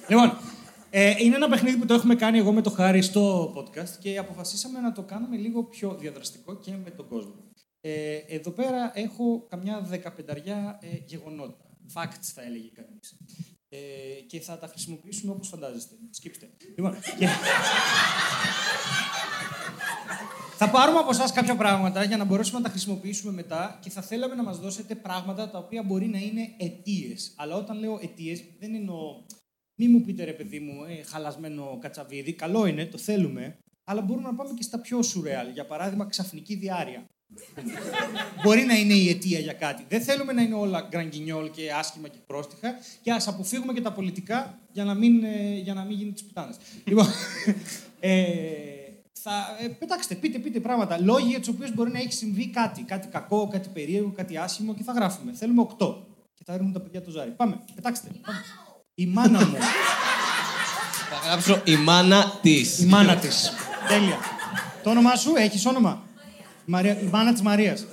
Λοιπόν, 0.06 0.36
ε, 0.90 1.14
είναι 1.18 1.36
ένα 1.36 1.48
παιχνίδι 1.48 1.76
που 1.76 1.86
το 1.86 1.94
έχουμε 1.94 2.14
κάνει 2.14 2.38
εγώ 2.38 2.52
με 2.52 2.62
το 2.62 2.70
Χάρη 2.70 3.02
στο 3.02 3.52
podcast 3.56 3.96
και 4.00 4.18
αποφασίσαμε 4.18 4.80
να 4.80 4.92
το 4.92 5.02
κάνουμε 5.02 5.36
λίγο 5.36 5.64
πιο 5.64 5.96
διαδραστικό 6.00 6.56
και 6.56 6.72
με 6.84 6.90
τον 6.90 7.08
κόσμο. 7.08 7.34
Ε, 7.80 8.16
εδώ 8.16 8.50
πέρα 8.50 8.92
έχω 8.94 9.46
καμιά 9.48 9.80
δεκαπενταριά 9.80 10.78
ε, 10.82 10.86
γεγονότα. 11.06 11.64
Facts 11.94 12.30
θα 12.34 12.42
έλεγε 12.42 12.68
κανείς. 12.68 13.16
Ε, 13.68 13.78
και 14.26 14.40
θα 14.40 14.58
τα 14.58 14.66
χρησιμοποιήσουμε 14.66 15.32
όπως 15.32 15.48
φαντάζεστε. 15.48 15.94
Σκύψτε. 16.10 16.50
Λοιπόν, 16.76 16.94
και... 17.18 17.26
θα 20.56 20.70
πάρουμε 20.70 20.98
από 20.98 21.10
εσάς 21.10 21.32
κάποια 21.32 21.56
πράγματα 21.56 22.04
για 22.04 22.16
να 22.16 22.24
μπορέσουμε 22.24 22.58
να 22.58 22.64
τα 22.64 22.70
χρησιμοποιήσουμε 22.70 23.32
μετά 23.32 23.78
και 23.82 23.90
θα 23.90 24.02
θέλαμε 24.02 24.34
να 24.34 24.42
μας 24.42 24.58
δώσετε 24.58 24.94
πράγματα 24.94 25.50
τα 25.50 25.58
οποία 25.58 25.82
μπορεί 25.82 26.06
να 26.06 26.18
είναι 26.18 26.54
αιτίες. 26.58 27.34
Αλλά 27.36 27.54
όταν 27.54 27.78
λέω 27.78 27.98
αιτίες, 28.02 28.44
δεν 28.58 28.74
εννοώ 28.74 29.24
μη 29.78 29.88
μου 29.88 30.00
πείτε 30.00 30.24
ρε 30.24 30.32
παιδί 30.32 30.58
μου, 30.58 30.84
ε, 30.84 31.02
χαλασμένο 31.02 31.78
κατσαβίδι. 31.80 32.32
Καλό 32.32 32.66
είναι, 32.66 32.86
το 32.86 32.98
θέλουμε. 32.98 33.56
Αλλά 33.84 34.00
μπορούμε 34.00 34.28
να 34.28 34.34
πάμε 34.34 34.50
και 34.56 34.62
στα 34.62 34.78
πιο 34.78 35.02
σουρεάλ. 35.02 35.48
Για 35.52 35.66
παράδειγμα, 35.66 36.06
ξαφνική 36.06 36.54
διάρκεια. 36.54 37.06
Μπορεί 38.42 38.64
να 38.64 38.74
είναι 38.74 38.92
η 38.92 39.08
αιτία 39.08 39.38
για 39.38 39.52
κάτι. 39.52 39.84
Δεν 39.88 40.00
θέλουμε 40.00 40.32
να 40.32 40.42
είναι 40.42 40.54
όλα 40.54 40.86
γκρανγκινιόλ 40.88 41.50
και 41.50 41.72
άσχημα 41.72 42.08
και 42.08 42.18
πρόστιχα 42.26 42.74
και 43.02 43.12
ας 43.12 43.28
αποφύγουμε 43.28 43.72
και 43.72 43.80
τα 43.80 43.92
πολιτικά 43.92 44.58
για 44.72 44.84
να 44.84 44.94
μην, 44.94 45.24
ε, 45.24 45.58
για 45.58 45.74
να 45.74 45.84
μην 45.84 45.96
γίνει 45.96 46.12
τις 46.12 46.24
πουτάνες. 46.24 46.56
λοιπόν, 46.84 47.06
ε, 48.00 48.18
θα, 49.12 49.56
ε, 49.60 49.68
πετάξτε, 49.68 50.14
πείτε, 50.14 50.38
πείτε 50.38 50.60
πράγματα. 50.60 51.00
Λόγοι 51.00 51.28
για 51.28 51.38
τους 51.38 51.48
οποίους 51.48 51.74
μπορεί 51.74 51.90
να 51.90 51.98
έχει 51.98 52.12
συμβεί 52.12 52.48
κάτι. 52.48 52.82
Κάτι 52.82 53.08
κακό, 53.08 53.48
κάτι 53.48 53.68
περίεργο, 53.68 54.12
κάτι 54.16 54.36
άσχημο 54.36 54.74
και 54.74 54.82
θα 54.82 54.92
γράφουμε. 54.92 55.32
Θέλουμε 55.32 55.66
8. 55.78 56.06
Και 56.34 56.42
θα 56.44 56.52
ρίχνουν 56.52 56.72
τα 56.72 56.80
παιδιά 56.80 57.02
το 57.02 57.10
ζάρι. 57.10 57.30
Πάμε, 57.30 57.60
πετάξτε. 57.74 58.08
Πάμε. 58.26 58.38
Η 59.00 59.06
μάνα 59.06 59.46
μου. 59.46 59.56
Θα 61.10 61.26
γράψω 61.26 61.60
η 61.64 61.76
μάνα 61.76 62.38
της. 62.42 62.78
Η 62.78 62.84
μάνα 62.84 63.16
της. 63.16 63.52
Τέλεια. 63.88 64.18
Το 64.82 64.90
όνομά 64.90 65.16
σου, 65.16 65.32
έχεις 65.36 65.66
όνομα; 65.66 66.02
Η, 66.66 66.70
Μαρία, 66.70 67.00
η 67.00 67.08
μάνα 67.12 67.32
της 67.32 67.42
Μαρίας. 67.42 67.84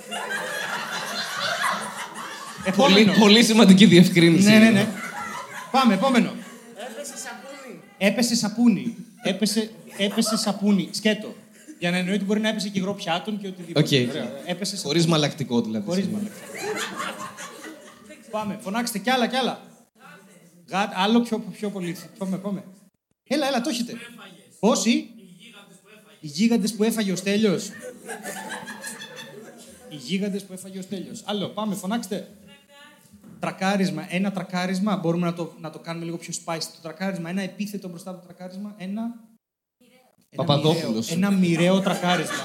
Πολύ, 2.75 3.11
πολύ 3.19 3.43
σημαντική 3.43 3.85
διευκρίνηση. 3.85 4.49
Ναι, 4.49 4.57
ναι, 4.57 4.69
ναι. 4.69 4.87
Πάμε, 5.71 5.93
επόμενο. 5.93 6.31
Έπεσε 7.97 8.35
σαπούνι. 8.35 8.95
Έπεσε, 9.23 9.71
έπεσε 9.97 10.37
σαπούνι. 10.37 10.89
Σκέτο. 10.91 11.35
Για 11.79 11.91
να 11.91 11.97
εννοεί 11.97 12.15
ότι 12.15 12.23
μπορεί 12.23 12.39
να 12.39 12.49
έπεσε 12.49 12.69
και 12.69 12.79
υγρό 12.79 12.93
πιάτων 12.93 13.41
και 13.41 13.47
οτιδήποτε. 13.47 13.97
Οκ. 14.03 14.09
Ωραία. 14.09 14.29
Έπεσε 14.45 14.77
σαπούνι. 14.77 14.99
Χωρί 14.99 15.09
μαλακτικό 15.09 15.61
δηλαδή. 15.61 15.85
Χωρίς 15.85 16.07
μαλακά. 16.07 16.29
Πάμε, 18.31 18.59
φωνάξτε 18.63 18.97
κι 18.97 19.09
άλλα 19.09 19.27
κι 19.27 19.35
άλλα. 19.35 19.64
Γα... 20.67 20.91
Άλλο 20.95 21.21
πιο, 21.21 21.39
πιο 21.39 21.69
πολύ. 21.69 21.95
Πάμε, 22.17 22.37
πάμε. 22.37 22.63
Έλα, 23.27 23.47
έλα, 23.47 23.61
το 23.61 23.69
έχετε. 23.69 23.93
Πόσοι; 24.59 24.89
Οι 26.19 26.27
γίγαντες 26.27 26.73
που 26.75 26.83
έφαγε 26.83 27.11
ο 27.11 27.15
Στέλιος. 27.15 27.69
Οι 29.89 29.95
γίγαντες 29.95 30.43
που 30.43 30.53
έφαγε 30.53 30.79
ο 30.79 30.81
Στέλιος. 30.81 31.23
Άλλο, 31.25 31.47
πάμε, 31.49 31.75
φωνάξτε. 31.75 32.27
Τρακάρισμα. 33.39 34.05
Ένα 34.09 34.31
τρακάρισμα. 34.31 34.95
Μπορούμε 34.97 35.25
να 35.25 35.33
το, 35.33 35.53
να 35.61 35.69
το 35.69 35.79
κάνουμε 35.79 36.05
λίγο 36.05 36.17
πιο 36.17 36.33
spicy. 36.45 36.59
Το 36.75 36.79
τρακάρισμα. 36.81 37.29
Ένα 37.29 37.41
επίθετο 37.41 37.87
μπροστά 37.87 38.09
από 38.09 38.19
το 38.19 38.25
τρακάρισμα. 38.25 38.75
Ένα. 38.77 39.01
ένα 39.01 40.43
Παπαδόπουλος. 40.45 41.09
μοιραίο- 41.09 41.17
Ένα 41.29 41.31
μοιραίο 41.31 41.79
τρακάρισμα. 41.81 42.35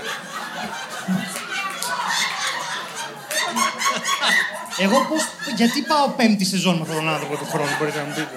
Εγώ 4.81 5.07
πώς, 5.09 5.23
γιατί 5.57 5.81
πάω 5.83 6.09
πέμπτη 6.09 6.45
σεζόν 6.45 6.75
με 6.77 6.81
αυτόν 6.83 6.97
τον 6.97 7.09
άνθρωπο 7.09 7.37
του 7.37 7.47
χρόνου, 7.51 7.71
μπορείτε 7.79 7.99
να 7.99 8.05
μου 8.05 8.13
πείτε. 8.15 8.37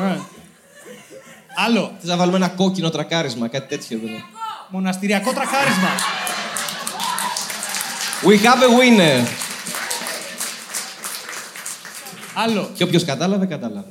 Ωραία. 0.00 0.20
Άλλο. 1.66 1.96
Θες 2.00 2.08
να 2.10 2.16
βάλουμε 2.16 2.36
ένα 2.36 2.48
κόκκινο 2.48 2.90
τρακάρισμα, 2.90 3.48
κάτι 3.48 3.68
τέτοιο 3.76 4.00
εδώ. 4.04 4.14
Μοναστηριακό 4.68 5.32
τρακάρισμα. 5.32 5.88
We 8.22 8.36
have 8.42 8.62
a 8.62 8.70
winner. 8.80 9.26
Άλλο. 12.34 12.70
Και 12.74 12.82
όποιος 12.82 13.04
κατάλαβε, 13.04 13.46
κατάλαβε. 13.46 13.86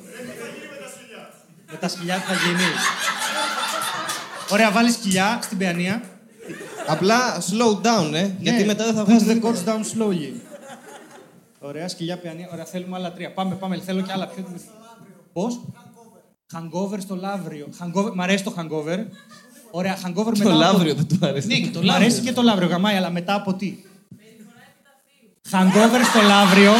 Με 1.71 1.77
τα 1.77 1.87
σκυλιά 1.87 2.15
τι 2.15 2.21
θα 2.21 2.33
γίνει. 2.33 2.63
Ωραία, 4.49 4.71
βάλεις 4.71 4.93
σκυλιά 4.93 5.39
στην 5.43 5.57
παιανία. 5.57 6.01
Απλά 6.87 7.37
slow 7.37 7.81
down, 7.87 8.13
ε. 8.13 8.29
γιατί 8.39 8.59
Ναι, 8.59 8.65
μετά 8.65 8.85
δεν 8.85 8.93
θα 8.95 9.01
put 9.01 9.05
βγάζει 9.05 9.25
the 9.27 9.33
τίποτα. 9.33 9.53
coach 9.53 9.69
down 9.69 9.81
slowly. 9.81 10.31
Ωραία, 11.67 11.87
σκυλιά 11.87 12.17
παιανία. 12.17 12.49
Ωραία, 12.53 12.65
θέλουμε 12.65 12.95
άλλα 12.97 13.11
τρία. 13.13 13.33
Πάμε, 13.33 13.55
πάμε. 13.55 13.77
Θέλω 13.85 14.01
και 14.01 14.11
άλλα 14.11 14.27
πιο. 14.27 14.43
Πώς; 15.33 15.59
Hangover 16.53 16.97
στο 16.99 17.15
Λαύριο. 17.15 17.67
Hangover... 17.79 18.11
Μ' 18.13 18.21
αρέσει 18.21 18.43
το 18.43 18.53
hangover. 18.57 18.97
Ωραία, 19.71 19.97
hangover 19.97 20.25
μετά. 20.37 20.43
Το 20.43 20.49
από- 20.49 20.57
λαύριο 20.57 20.93
δεν 20.95 21.07
του 21.07 21.17
αρέσει. 21.21 21.47
Ναι, 21.47 21.55
και 21.55 21.69
το 21.69 21.81
Μ' 21.81 21.89
αρέσει 21.91 22.15
λάβει. 22.15 22.27
και 22.27 22.33
το 22.33 22.41
Λαύριο, 22.41 22.67
γαμάει, 22.67 22.95
αλλά 22.95 23.09
μετά 23.09 23.33
από 23.33 23.53
τι; 23.53 23.75
Hangover 25.51 26.01
στο 26.09 26.21
Λαύριο. 26.21 26.71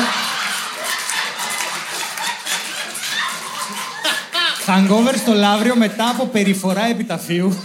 Hangover 4.68 5.14
στο 5.18 5.34
Λαύριο 5.34 5.76
μετά 5.76 6.10
από 6.10 6.26
περιφορά 6.26 6.86
επιταφείου. 6.88 7.58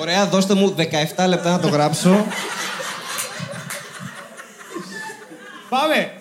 Ωραία, 0.00 0.26
δώστε 0.26 0.54
μου 0.54 0.74
17 1.16 1.26
λεπτά 1.28 1.50
να 1.50 1.58
το 1.58 1.68
γράψω. 1.68 2.26
Πάμε! 5.70 6.12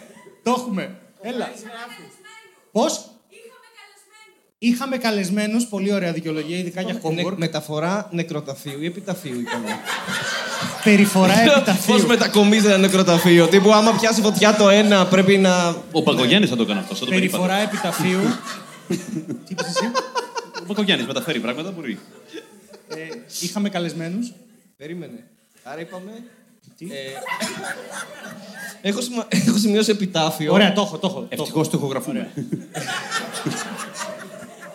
Το 0.44 0.52
έχουμε. 0.58 0.96
Έλα. 1.22 1.50
Πώς; 2.72 3.04
Είχαμε 4.62 4.98
καλεσμένους, 4.98 5.66
πολύ 5.66 5.94
ωραία 5.94 6.12
δικαιολογία, 6.12 6.58
ειδικά 6.58 6.82
για 6.82 6.94
Ναι, 6.94 7.00
homework. 7.24 7.34
μεταφορά 7.36 8.08
νεκροταφείου 8.12 8.82
ή 8.82 8.86
επιταφείου 8.86 9.40
είπαμε. 9.40 9.80
Περιφορά 10.84 11.34
Πώ 11.34 11.52
επιταφείου. 11.52 12.08
μετακομίζει 12.08 12.66
ένα 12.66 12.78
νεκροταφείο; 12.78 13.48
Τύπου 13.48 13.74
άμα 13.74 13.92
πιάσει 13.96 14.22
φωτιά 14.22 14.56
το 14.56 14.70
ένα 14.70 15.08
πρέπει 15.08 15.38
να. 15.38 15.76
Ο 15.92 16.04
Παγκογιάννης 16.04 16.50
θα 16.50 16.56
το 16.56 16.64
έκανε 16.64 16.80
αυτό. 16.80 16.96
σαν 16.96 17.08
το 17.08 17.14
Περιφορά 17.14 17.54
περίπατο. 17.56 17.68
επιταφείου. 17.76 18.20
Τι 19.46 19.52
είπες 19.52 19.66
εσύ; 19.68 19.92
Ο 20.62 20.66
Παγκογιάννης 20.68 21.08
μεταφέρει 21.08 21.40
πράγματα, 21.40 21.72
μπορεί. 21.72 22.00
Ε, 22.88 22.98
είχαμε 23.42 23.70
καλεσμένους. 23.70 24.32
Περίμενε. 24.78 25.28
Άρα 25.64 25.80
είπαμε. 25.82 26.12
Ε, 26.80 26.88
έχω, 28.82 29.02
σημα... 29.02 29.28
έχω 29.48 29.58
σημειώσει 29.58 29.92
επιτάφιο. 29.92 30.54
Ωραία, 30.54 30.74
το 30.74 30.82
έχω, 30.82 30.98
το 30.98 31.08
έχω. 31.08 31.20
το 31.20 31.28
έχω. 31.30 31.42
Ευτυχώς 31.42 31.70
το 31.70 31.78
ηχογραφούμε. 31.78 32.32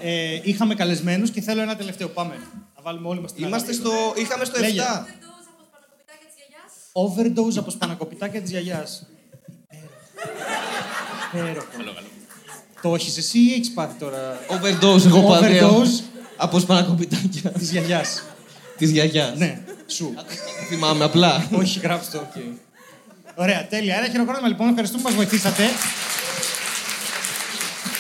Ε, 0.01 0.41
είχαμε 0.43 0.75
καλεσμένους 0.75 1.31
και 1.31 1.41
θέλω 1.41 1.61
ένα 1.61 1.77
τελευταίο. 1.77 2.09
Πάμε. 2.09 2.35
Να 2.77 2.83
βάλουμε 2.83 3.09
όλοι 3.09 3.21
μας 3.21 3.33
την 3.33 3.45
Είμαστε 3.47 3.73
αγάπη. 3.73 3.89
στο... 3.89 4.21
Είχαμε 4.21 4.45
στο 4.45 4.59
7. 4.59 4.61
Λέγε. 4.61 4.83
Overdose 6.93 7.57
από 7.57 7.67
Overdose 7.67 7.73
σπανακοπιτάκια 7.73 8.41
της 8.41 8.51
γιαγιάς. 8.51 8.51
από 8.51 8.51
σπανακοπιτάκια 8.51 8.51
τη 8.51 8.51
γιαγιά. 8.51 8.87
Υπέροχο. 11.33 11.67
Το 12.83 12.95
έχεις 12.95 13.17
εσύ 13.17 13.39
ή 13.39 13.53
έχεις 13.53 13.73
πάθει 13.73 13.99
τώρα; 13.99 14.39
Overdose, 14.49 15.07
εγώ 15.07 15.23
πάθει. 15.23 15.59
Overdose. 15.61 16.03
Από 16.37 16.59
σπανακοπιτάκια. 16.59 17.51
Της 17.51 17.71
γιαγιάς. 17.71 18.23
Της 18.77 18.91
γιαγιάς. 18.91 19.39
ναι, 19.39 19.65
σου. 19.87 20.15
Θυμάμαι 20.69 21.05
απλά. 21.05 21.49
Όχι, 21.53 21.79
γράψτε 21.79 22.19
το. 22.19 22.27
Ωραία, 23.35 23.67
τέλεια. 23.67 23.97
Ένα 23.97 24.09
χειροκρότημα 24.09 24.49
λοιπόν. 24.49 24.69
Ευχαριστούμε 24.69 25.03
που 25.03 25.09
μας 25.09 25.17
βοηθήσατε. 25.17 25.63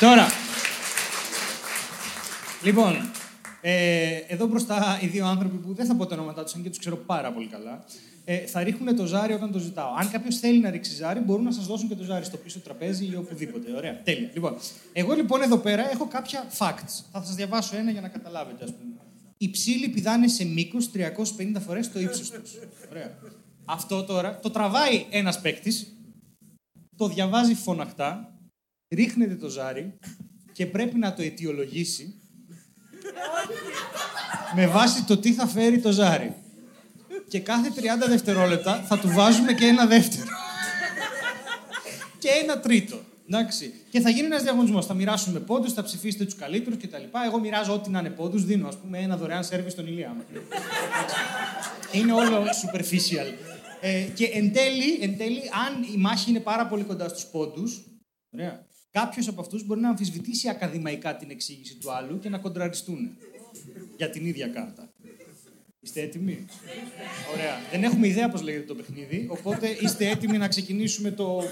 Τώρα. 0.00 0.26
Λοιπόν, 2.62 3.10
ε, 3.60 4.16
εδώ 4.26 4.46
μπροστά 4.46 4.98
οι 5.00 5.06
δύο 5.06 5.26
άνθρωποι 5.26 5.56
που 5.56 5.74
δεν 5.74 5.86
θα 5.86 5.94
πω 5.94 6.06
τα 6.06 6.14
ονόματά 6.14 6.44
τους, 6.44 6.54
αν 6.54 6.62
και 6.62 6.68
τους 6.68 6.78
ξέρω 6.78 6.96
πάρα 6.96 7.32
πολύ 7.32 7.46
καλά, 7.46 7.84
ε, 8.24 8.36
θα 8.36 8.62
ρίχνουν 8.62 8.96
το 8.96 9.06
ζάρι 9.06 9.32
όταν 9.32 9.52
το 9.52 9.58
ζητάω. 9.58 9.94
Αν 9.98 10.10
κάποιος 10.10 10.38
θέλει 10.38 10.60
να 10.60 10.70
ρίξει 10.70 10.94
ζάρι, 10.94 11.20
μπορούν 11.20 11.44
να 11.44 11.52
σας 11.52 11.66
δώσουν 11.66 11.88
και 11.88 11.94
το 11.94 12.04
ζάρι 12.04 12.24
στο 12.24 12.36
πίσω 12.36 12.58
τραπέζι 12.60 13.04
ή 13.12 13.16
οπουδήποτε. 13.16 13.72
Ωραία, 13.76 14.02
τέλεια. 14.02 14.30
Λοιπόν, 14.32 14.56
εγώ 14.92 15.14
λοιπόν 15.14 15.42
εδώ 15.42 15.56
πέρα 15.56 15.90
έχω 15.90 16.06
κάποια 16.06 16.44
facts. 16.58 17.04
Θα 17.12 17.22
σας 17.24 17.34
διαβάσω 17.34 17.76
ένα 17.76 17.90
για 17.90 18.00
να 18.00 18.08
καταλάβετε, 18.08 18.64
ας 18.64 18.70
πούμε. 18.70 19.03
Οι 19.44 19.50
ψήλοι 19.50 19.88
πηδάνε 19.88 20.28
σε 20.28 20.44
μήκος 20.44 20.90
350 20.94 21.60
φορές 21.66 21.92
το 21.92 22.00
ύψος 22.00 22.30
τους. 22.30 22.52
Ωραία. 22.90 23.18
Αυτό 23.64 24.04
τώρα 24.04 24.38
το 24.38 24.50
τραβάει 24.50 25.06
ένας 25.10 25.40
παίκτης, 25.40 25.96
το 26.96 27.08
διαβάζει 27.08 27.54
φωναχτά, 27.54 28.38
ρίχνεται 28.88 29.34
το 29.34 29.48
ζάρι 29.48 29.98
και 30.52 30.66
πρέπει 30.66 30.98
να 30.98 31.14
το 31.14 31.22
αιτιολογήσει 31.22 32.14
με 34.54 34.66
βάση 34.66 35.04
το 35.04 35.16
τι 35.16 35.32
θα 35.32 35.46
φέρει 35.46 35.80
το 35.80 35.92
ζάρι. 35.92 36.34
Και 37.28 37.40
κάθε 37.40 37.72
30 37.76 37.80
δευτερόλεπτα 38.08 38.82
θα 38.82 38.98
του 38.98 39.08
βάζουμε 39.08 39.52
και 39.52 39.66
ένα 39.66 39.86
δεύτερο. 39.86 40.28
και 42.18 42.28
ένα 42.42 42.60
τρίτο. 42.60 43.03
Εντάξει. 43.28 43.74
Και 43.90 44.00
θα 44.00 44.10
γίνει 44.10 44.26
ένας 44.26 44.42
διαγωνισμός. 44.42 44.86
Θα 44.86 44.94
μοιράσουμε 44.94 45.40
πόντους, 45.40 45.72
θα 45.72 45.82
ψηφίσετε 45.82 46.24
τους 46.24 46.34
καλύτερους 46.34 46.78
κτλ. 46.78 47.02
Εγώ 47.26 47.38
μοιράζω 47.38 47.72
ό,τι 47.72 47.90
να 47.90 47.98
είναι 47.98 48.10
πόντους, 48.10 48.44
δίνω 48.44 48.68
ας 48.68 48.78
πούμε 48.78 48.98
ένα 48.98 49.16
δωρεάν 49.16 49.44
σερβις 49.44 49.72
στον 49.72 49.86
Ηλία. 49.86 50.14
μου. 50.16 50.22
είναι 51.98 52.12
όλο 52.12 52.42
superficial. 52.42 53.32
Ε, 53.80 54.02
και 54.14 54.24
εν 54.24 54.52
τέλει, 54.52 54.98
εν 55.00 55.16
τέλει, 55.16 55.40
αν 55.66 55.82
η 55.94 55.96
μάχη 55.96 56.30
είναι 56.30 56.40
πάρα 56.40 56.66
πολύ 56.66 56.84
κοντά 56.84 57.08
στους 57.08 57.24
πόντους, 57.24 57.84
κάποιος 58.90 59.28
από 59.28 59.40
αυτούς 59.40 59.66
μπορεί 59.66 59.80
να 59.80 59.88
αμφισβητήσει 59.88 60.48
ακαδημαϊκά 60.48 61.16
την 61.16 61.30
εξήγηση 61.30 61.76
του 61.76 61.92
άλλου 61.92 62.18
και 62.18 62.28
να 62.28 62.38
κοντραριστούν 62.38 63.16
για 63.96 64.10
την 64.10 64.26
ίδια 64.26 64.48
κάρτα. 64.48 64.93
Είστε 65.84 66.00
έτοιμοι; 66.00 66.44
Ωραία. 67.34 67.58
Δεν 67.70 67.82
έχουμε 67.84 68.06
ιδέα 68.06 68.28
πώς 68.28 68.42
λέγεται 68.42 68.64
το 68.64 68.74
παιχνίδι, 68.74 69.26
οπότε 69.30 69.68
είστε 69.80 70.08
έτοιμοι 70.08 70.38
να 70.38 70.48
ξεκινήσουμε 70.48 71.10
το... 71.10 71.42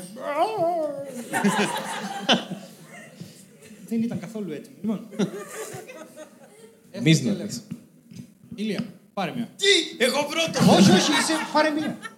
Δεν 3.88 4.02
ήταν 4.02 4.18
καθόλου 4.20 4.52
έτοιμοι. 4.52 4.76
Λοιπόν. 4.80 5.08
Μη 7.02 7.10
Έχουμε 7.10 7.10
να 7.32 7.34
και 7.34 7.44
πεις. 7.44 7.62
λέμε. 7.62 7.78
Ηλία, 8.54 8.84
πάρε 9.12 9.32
μια. 9.34 9.50
Τι! 9.56 10.04
Εγώ 10.04 10.24
πρώτο! 10.24 10.70
όχι, 10.72 10.90
όχι, 10.90 11.10
είσαι, 11.12 11.32
πάρε 11.52 11.70
μια. 11.70 11.98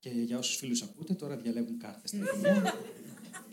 Και 0.00 0.10
για 0.10 0.38
όσους 0.38 0.56
φίλους 0.56 0.82
ακούτε, 0.82 1.14
τώρα 1.14 1.36
διαλέγουν 1.36 1.78
κάρτες. 1.78 2.12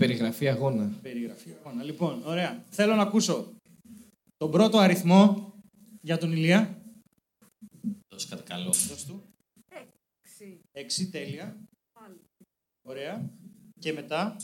Στα 0.02 0.08
παιδιά. 0.08 0.32
Περιγραφή 0.32 0.48
αγώνα. 0.48 1.00
Περιγραφή 1.02 1.56
αγώνα. 1.60 1.84
Λοιπόν, 1.84 2.22
ωραία. 2.26 2.64
Θέλω 2.70 2.96
να 2.96 3.02
ακούσω 3.02 3.54
τον 4.38 4.52
πρώτο 4.52 4.78
αριθμό 4.78 5.54
για 6.02 6.18
τον 6.18 6.32
Ηλία. 6.32 6.82
Δώσε 8.10 8.28
κάτι 8.30 8.44
καλό. 8.44 8.72
Δώσ' 8.72 9.06
του. 9.06 9.24
Έξι. 9.70 10.60
Έξι, 10.72 11.10
τέλεια. 11.10 11.58
Πάλι. 12.00 12.20
Ωραία. 12.88 13.30
Και 13.80 13.94
μετά. 13.94 14.36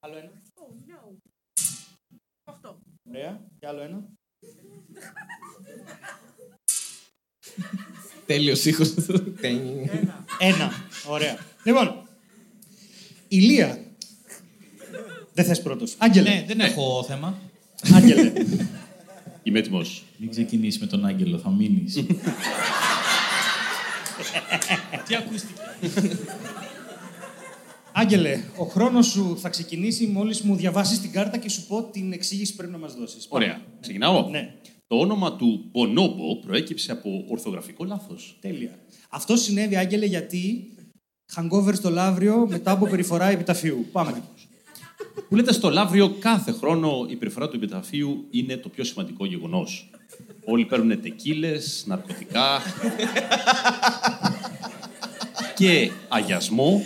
Άλλο 0.00 0.16
ένα. 0.16 0.30
Oh, 0.54 0.68
no. 0.90 1.16
Αυτό. 2.44 2.78
Ωραία. 3.08 3.46
Και 3.58 3.66
άλλο 3.66 3.80
ένα. 3.80 4.04
Τέλειος 8.26 8.64
ήχος. 8.64 8.94
Ένα. 10.38 10.72
Ωραία. 11.08 11.38
Λοιπόν. 11.64 12.08
Ηλία. 13.28 13.93
Δεν 15.34 15.44
θες 15.44 15.62
πρώτος. 15.62 15.94
Άγγελε. 15.98 16.28
Ναι, 16.30 16.44
δεν 16.46 16.60
έχω 16.60 17.04
θέμα. 17.08 17.38
Άγγελε. 17.94 18.32
Είμαι 19.42 19.58
έτοιμος. 19.58 20.02
Μην 20.16 20.30
ξεκινήσεις 20.30 20.80
με 20.80 20.86
τον 20.86 21.04
Άγγελο, 21.06 21.38
θα 21.38 21.50
μείνεις. 21.50 22.04
Τι 25.06 25.14
ακούστηκε; 25.14 25.60
Άγγελε, 27.92 28.40
ο 28.56 28.64
χρόνος 28.64 29.06
σου 29.06 29.38
θα 29.40 29.48
ξεκινήσει 29.48 30.06
μόλις 30.06 30.40
μου 30.40 30.56
διαβάσεις 30.56 31.00
την 31.00 31.12
κάρτα 31.12 31.36
και 31.38 31.48
σου 31.48 31.66
πω 31.66 31.82
την 31.82 32.12
εξήγηση 32.12 32.50
που 32.50 32.56
πρέπει 32.56 32.72
να 32.72 32.78
μας 32.78 32.94
δώσεις. 32.94 33.26
Ωραία. 33.28 33.60
Ξεκινάω. 33.80 34.28
Ναι. 34.28 34.54
Το 34.86 34.96
όνομα 34.96 35.36
του 35.36 35.70
Bonobo 35.74 36.46
προέκυψε 36.46 36.92
από 36.92 37.24
ορθογραφικό 37.28 37.84
λάθος. 37.84 38.38
Τέλεια. 38.40 38.78
Αυτό 39.08 39.36
συνέβη, 39.36 39.76
Άγγελε, 39.76 40.06
γιατί 40.06 40.68
hangover 41.34 41.74
στο 41.74 41.90
Λαύριο 41.90 42.46
μετά 42.48 42.70
από 42.70 42.86
περιφορά 42.86 43.26
επιταφείου. 43.28 43.86
Πάμε. 43.92 44.22
Που 45.28 45.36
λέτε 45.36 45.52
στο 45.52 45.70
Λαύριο 45.70 46.08
κάθε 46.18 46.52
χρόνο 46.52 47.06
η 47.08 47.16
περιφορά 47.16 47.48
του 47.48 47.56
επιταφείου 47.56 48.26
είναι 48.30 48.56
το 48.56 48.68
πιο 48.68 48.84
σημαντικό 48.84 49.26
γεγονός. 49.26 49.90
Όλοι 50.44 50.64
παίρνουν 50.64 51.00
τεκίλες, 51.02 51.84
ναρκωτικά 51.86 52.62
και 55.54 55.90
αγιασμό 56.08 56.82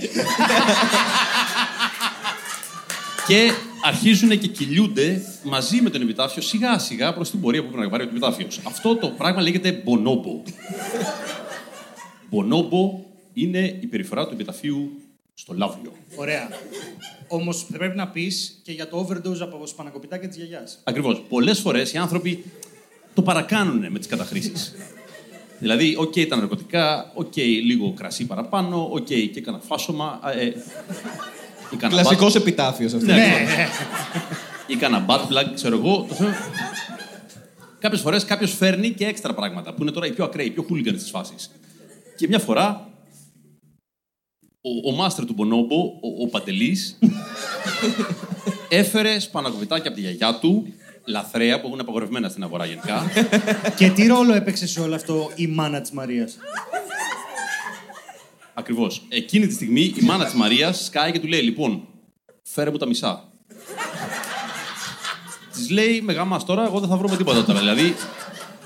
και 3.26 3.50
αρχίζουν 3.84 4.38
και 4.38 4.48
κυλιούνται 4.48 5.22
μαζί 5.42 5.80
με 5.80 5.90
τον 5.90 6.00
επιτάφιο 6.02 6.42
σιγά 6.42 6.78
σιγά 6.78 7.14
προς 7.14 7.30
την 7.30 7.40
πορεία 7.40 7.62
που 7.62 7.68
πρέπει 7.68 7.84
να 7.84 7.90
πάρει 7.90 8.02
ο 8.02 8.08
επιτάφιος. 8.08 8.60
Αυτό 8.64 8.96
το 8.96 9.08
πράγμα 9.08 9.42
λέγεται 9.42 9.82
bonobo. 9.86 10.50
bonobo 12.30 13.04
είναι 13.32 13.78
η 13.80 13.86
περιφορά 13.86 14.26
του 14.26 14.34
επιταφίου 14.34 15.00
στο 15.41 15.55
Λαύριο. 15.55 15.93
Ωραία. 16.16 16.49
Όμως 17.28 17.66
πρέπει 17.72 17.97
να 17.97 18.09
πεις 18.09 18.59
και 18.62 18.72
για 18.72 18.89
το 18.89 19.07
overdose 19.07 19.41
από 19.41 19.66
σπανακοπιτάκια 19.66 20.28
της 20.28 20.36
γιαγιάς. 20.36 20.78
Ακριβώς. 20.84 21.22
Πολλές 21.28 21.59
φορές 21.61 21.93
οι 21.93 21.97
άνθρωποι 21.97 22.45
το 23.14 23.22
παρακάνουν 23.22 23.86
με 23.91 23.99
τις 23.99 24.09
καταχρήσεις. 24.09 24.74
δηλαδή, 25.59 25.97
οκ, 25.99 26.12
τα 26.28 26.36
ναρκωτικά, 26.36 27.12
οκ, 27.14 27.36
λίγο 27.36 27.93
κρασί 27.93 28.26
παραπάνω, 28.26 28.89
οκ, 28.93 29.05
και 29.05 29.32
έκανα 29.34 29.59
φάσωμα. 29.59 30.20
Ε, 30.34 30.47
ε, 30.47 30.55
έκανα 31.72 31.93
Κλασικός 31.93 32.34
επιτάφιος 32.34 32.95
αυτός. 32.95 33.09
Ναι. 33.09 33.68
Έκανα 34.68 35.07
butt 35.09 35.20
plug, 35.20 35.53
ξέρω 35.55 35.76
εγώ. 35.76 36.07
Το 36.09 36.14
θέμα... 36.14 36.36
Κάποιες 37.78 38.01
φορές 38.01 38.24
κάποιος 38.24 38.55
φέρνει 38.55 38.91
και 38.91 39.07
έξτρα 39.07 39.34
πράγματα 39.34 39.74
που 39.74 39.82
είναι 39.82 39.91
τώρα 39.91 40.07
οι 40.07 40.12
πιο 40.12 40.24
ακραίοι, 40.24 40.47
οι 40.47 40.51
πιο 40.51 40.62
χούλιγκαν 40.62 40.95
της 40.95 41.11
φάσης. 41.11 41.51
Και 42.16 42.28
μια 42.28 42.39
φορά 42.39 42.88
ο, 44.61 44.90
ο 44.90 44.92
μάστρ 44.92 45.24
του 45.24 45.32
Μπονόμπο, 45.32 45.76
ο, 45.76 46.22
ο 46.22 46.26
Παντελής, 46.26 46.98
έφερε 48.68 49.18
σπανακοβιτάκια 49.18 49.86
από 49.86 49.94
τη 49.94 50.00
γιαγιά 50.00 50.38
του, 50.40 50.66
λαθρέα, 51.04 51.61
που 51.61 51.66
έχουν 51.66 51.80
απαγορευμένα 51.80 52.28
στην 52.28 52.42
αγορά 52.42 52.64
γενικά. 52.64 53.11
και 53.76 53.90
τι 53.90 54.06
ρόλο 54.06 54.34
έπαιξε 54.34 54.66
σε 54.66 54.80
όλο 54.80 54.94
αυτό 54.94 55.30
η 55.34 55.46
μάνα 55.46 55.80
της 55.80 55.90
Μαρίας; 55.90 56.36
Ακριβώς. 58.54 59.02
Εκείνη 59.09 59.46
τη 59.46 59.52
στιγμή 59.52 59.80
η 59.80 60.02
μάνα 60.02 60.24
της 60.24 60.34
Μαρίας 60.34 60.84
σκάει 60.84 61.12
και 61.12 61.20
του 61.20 61.26
λέει: 61.26 61.40
Λοιπόν, 61.40 61.82
φέρε 62.42 62.70
μου 62.70 62.76
τα 62.76 62.86
μισά. 62.86 63.28
Της 65.52 65.70
λέει 65.70 66.00
με 66.00 66.12
γάμα 66.12 66.44
τώρα, 66.44 66.64
εγώ 66.64 66.80
δεν 66.80 66.88
θα 66.88 66.96
βρω 66.96 67.09
με 67.09 67.16
τίποτα 67.16 67.44
τώρα. 67.44 67.59
Δηλαδή, 67.59 67.94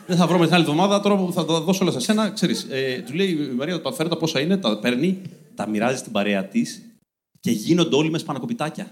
δεν 0.07 0.16
θα 0.16 0.26
βρω 0.26 0.38
με 0.38 0.45
την 0.45 0.55
άλλη 0.55 0.62
εβδομάδα, 0.62 1.01
τώρα 1.01 1.16
που 1.16 1.32
θα 1.32 1.45
τα 1.45 1.61
δώσω 1.61 1.84
όλα 1.84 1.93
σε 1.93 2.01
σένα. 2.01 2.30
Ξέρεις, 2.30 2.66
ε, 2.70 3.03
του 3.07 3.14
λέει 3.14 3.28
η 3.28 3.55
Μαρία, 3.57 3.80
τα 3.80 3.93
φέρω 3.93 4.09
τα 4.09 4.16
πόσα 4.16 4.40
είναι, 4.40 4.57
τα 4.57 4.78
παίρνει, 4.78 5.22
τα 5.55 5.68
μοιράζει 5.68 5.96
στην 5.98 6.12
παρέα 6.12 6.44
της 6.44 6.82
και 7.40 7.50
γίνονται 7.50 7.96
όλοι 7.96 8.11
με 8.11 8.18
σπανακοπιτάκια. 8.18 8.90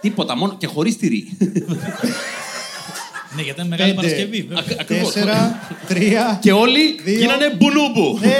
Τίποτα, 0.00 0.36
μόνο 0.36 0.56
και 0.56 0.66
χωρίς 0.66 0.96
τυρί. 0.96 1.36
Ναι, 3.36 3.42
γιατί 3.42 3.60
είναι 3.60 3.68
μεγάλη 3.68 3.94
Πέντε. 3.94 4.06
Παρασκευή. 4.06 4.40
βέβαια. 4.42 4.58
Ακ- 4.58 4.80
ακριβώς. 4.80 5.12
Τέσσερα, 5.12 5.60
τρία. 5.88 6.38
και 6.42 6.52
όλοι 6.52 7.00
Δύο. 7.04 7.18
γίνανε 7.18 7.54
μπουνούμπου. 7.58 8.18
Ε! 8.22 8.30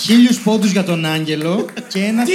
Χίλιους 0.00 0.40
πόντους 0.42 0.70
για 0.70 0.84
τον 0.84 1.04
Άγγελο 1.04 1.66
και 1.88 1.98
ένα... 2.04 2.24
Τι; 2.24 2.32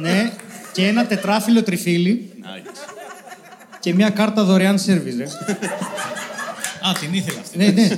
Ναι, 0.00 0.32
και 0.72 0.86
ένα 0.86 1.06
τετράφυλλο 1.06 1.62
τριφύλι 1.62 2.30
Nice. 2.42 2.97
Και 3.80 3.94
μια 3.94 4.10
κάρτα 4.10 4.44
δωρεάν 4.44 4.78
σερβις, 4.78 5.16
ρε. 5.16 5.24
Α, 6.88 6.92
την 7.00 7.14
ήθελα 7.14 7.40
αυτή. 7.40 7.58
ναι, 7.58 7.66
ναι. 7.66 7.88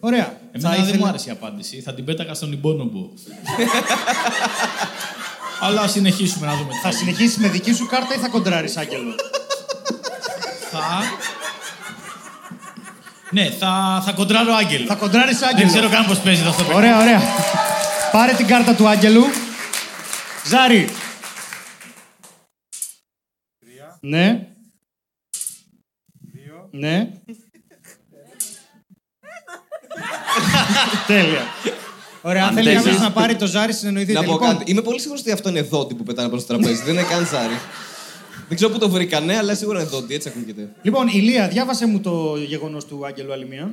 Ωραία. 0.00 0.38
Εμένα 0.52 0.84
δεν 0.84 0.96
μου 0.98 1.06
άρεσε 1.06 1.28
η 1.28 1.32
απάντηση. 1.32 1.80
Θα 1.80 1.94
την 1.94 2.04
πέτακα 2.04 2.34
στον 2.34 2.52
Ιμπόνομπο. 2.52 3.08
Αλλά 5.60 5.80
ας 5.80 5.90
συνεχίσουμε 5.90 6.46
να 6.46 6.52
δούμε 6.56 6.68
τι 6.68 6.74
Θα 6.74 6.80
θα 6.80 6.88
γίνει. 6.88 7.00
συνεχίσεις 7.00 7.36
με 7.38 7.48
δική 7.48 7.72
σου 7.72 7.86
κάρτα 7.86 8.14
ή 8.14 8.18
θα 8.18 8.28
κοντράρεις, 8.28 8.76
Άγγελο; 8.76 9.14
Θα... 10.70 10.80
Ναι, 13.30 13.50
θα, 13.50 14.02
θα 14.04 14.12
κοντράρω 14.12 14.54
Άγγελο. 14.54 14.86
θα 14.86 14.94
κοντράρεις, 14.94 15.38
Δεν 15.38 15.48
Άγγελο. 15.48 15.68
ξέρω 15.68 15.88
καν 15.88 16.06
πώς 16.06 16.18
παίζει 16.18 16.40
αυτό 16.46 16.62
το 16.62 16.68
παιχνίδι. 16.68 16.78
Ωραία, 16.92 16.98
ωραία. 17.00 17.20
Πάρε 18.12 18.32
την 18.32 18.46
κάρτα 18.46 18.74
του 18.74 18.88
Άγγελου. 18.88 19.24
Ζάρι. 20.46 20.88
Ναι. 24.00 24.46
Ναι. 26.70 27.10
Τέλεια. 31.06 31.40
Ωραία, 32.22 32.42
αν 32.42 32.48
Αν 32.48 32.54
θέλει 32.54 32.66
τέσσερις- 32.66 32.84
κάποιος 32.98 33.02
να 33.02 33.10
πάρει 33.20 33.36
το 33.36 33.46
ζάρι, 33.46 33.72
συνεννοηθείτε. 33.72 34.18
Να 34.20 34.24
πω 34.24 34.32
Λοιπόν, 34.32 34.48
κάτι. 34.48 34.70
Είμαι 34.70 34.82
πολύ 34.82 35.00
σίγουρος 35.00 35.20
ότι 35.20 35.30
αυτό 35.30 35.48
είναι 35.48 35.62
δόντι 35.62 35.94
που 35.94 36.02
πετάνε 36.02 36.28
πάνω 36.28 36.40
στο 36.40 36.54
τραπέζι. 36.56 36.82
δεν 36.82 36.92
είναι 36.94 37.02
καν 37.02 37.26
ζάρι. 37.26 37.54
δεν 38.48 38.56
ξέρω 38.56 38.72
πού 38.72 38.78
το 38.78 38.90
βρήκανε, 38.90 39.36
αλλά 39.36 39.54
σίγουρα 39.54 39.80
είναι 39.80 39.88
δόντι, 39.88 40.14
έτσι 40.14 40.28
ακούγεται. 40.28 40.72
Λοιπόν, 40.82 41.08
Ηλία, 41.08 41.48
διάβασε 41.48 41.86
μου 41.86 42.00
το 42.00 42.36
γεγονός 42.36 42.84
του 42.84 43.06
Άγγελου 43.06 43.32
άλλη 43.32 43.46
μία. 43.46 43.72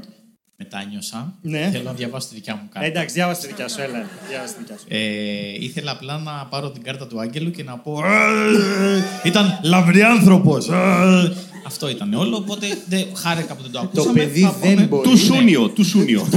Μετάνιωσα. 0.59 1.33
Ναι. 1.41 1.69
Θέλω 1.71 1.83
να 1.83 1.93
διαβάσω 1.93 2.27
τη 2.27 2.35
δικιά 2.35 2.55
μου 2.55 2.61
Ε, 2.65 2.69
κάρτα. 2.73 2.87
εντάξει, 2.89 3.13
διάβασε 3.15 3.41
τη 3.41 3.47
δικιά 3.47 3.67
σου, 3.67 3.81
έλα. 3.81 4.05
Διάβασε 4.29 4.53
τη 4.53 4.59
δικιά 4.59 4.77
σου. 4.77 4.85
Ε, 4.87 5.63
ήθελα 5.63 5.91
απλά 5.91 6.17
να 6.17 6.31
πάρω 6.49 6.71
την 6.71 6.83
κάρτα 6.83 7.07
του 7.07 7.19
Άγγελου 7.19 7.51
και 7.51 7.63
να 7.63 7.77
πω. 7.77 8.01
«Ε, 8.05 9.03
Ήταν 9.23 9.59
λαμπριάνθρωπος. 9.63 10.67
ε». 10.69 11.33
Αυτό 11.65 11.89
ήταν 11.89 12.13
όλο, 12.13 12.35
οπότε 12.37 12.67
δεν 12.87 13.05
χάρηκα 13.15 13.55
που 13.55 13.61
δεν 13.61 13.71
το 13.71 13.79
Το 13.79 13.85
ακούσαμε. 13.85 14.19
παιδί 14.19 14.41
Θα 14.41 14.51
πούμε- 14.53 14.75
δεν 14.75 14.87
μπορεί. 14.87 15.09
Του 15.09 15.17
Σούνιο, 15.17 15.69
του 15.69 15.85
Σούνιο. 15.85 16.27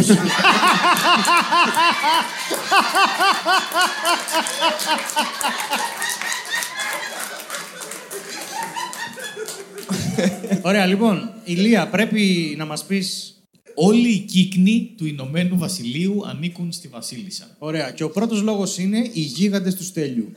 Ωραία, 10.62 10.86
λοιπόν, 10.86 11.30
Ηλία, 11.44 11.88
πρέπει 11.88 12.54
να 12.58 12.64
μας 12.64 12.84
πεις 12.84 13.34
Όλοι 13.74 14.08
οι 14.08 14.18
κύκνοι 14.18 14.94
του 14.96 15.06
Ηνωμένου 15.06 15.58
Βασιλείου 15.58 16.26
ανήκουν 16.26 16.72
στη 16.72 16.88
Βασίλισσα. 16.88 17.56
Ωραία. 17.58 17.90
Και 17.90 18.02
ο 18.02 18.10
πρώτος 18.10 18.42
λόγος 18.42 18.78
είναι 18.78 19.10
οι 19.12 19.20
γίγαντες 19.20 19.74
του 19.74 19.84
στέλιου. 19.84 20.32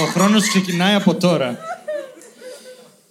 ο 0.00 0.04
χρόνος 0.04 0.48
ξεκινάει 0.48 0.94
από 0.94 1.14
τώρα. 1.14 1.58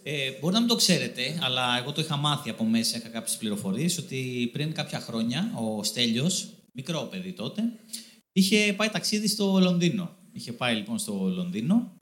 Ε, 0.03 0.31
μπορεί 0.39 0.53
να 0.53 0.59
μην 0.59 0.69
το 0.69 0.75
ξέρετε, 0.75 1.39
αλλά 1.41 1.77
εγώ 1.81 1.91
το 1.91 2.01
είχα 2.01 2.15
μάθει 2.17 2.49
από 2.49 2.63
μέσα, 2.63 2.97
είχα 2.97 3.07
κάποιες 3.07 3.37
πληροφορίες, 3.37 3.97
ότι 3.97 4.49
πριν 4.53 4.73
κάποια 4.73 4.99
χρόνια 4.99 5.51
ο 5.55 5.83
Στέλιος, 5.83 6.47
μικρό 6.73 7.07
παιδί 7.11 7.31
τότε, 7.31 7.61
είχε 8.31 8.73
πάει 8.77 8.89
ταξίδι 8.89 9.27
στο 9.27 9.59
Λονδίνο. 9.61 10.15
Είχε 10.31 10.51
πάει 10.51 10.75
λοιπόν 10.75 10.97
στο 10.97 11.33
Λονδίνο 11.35 11.97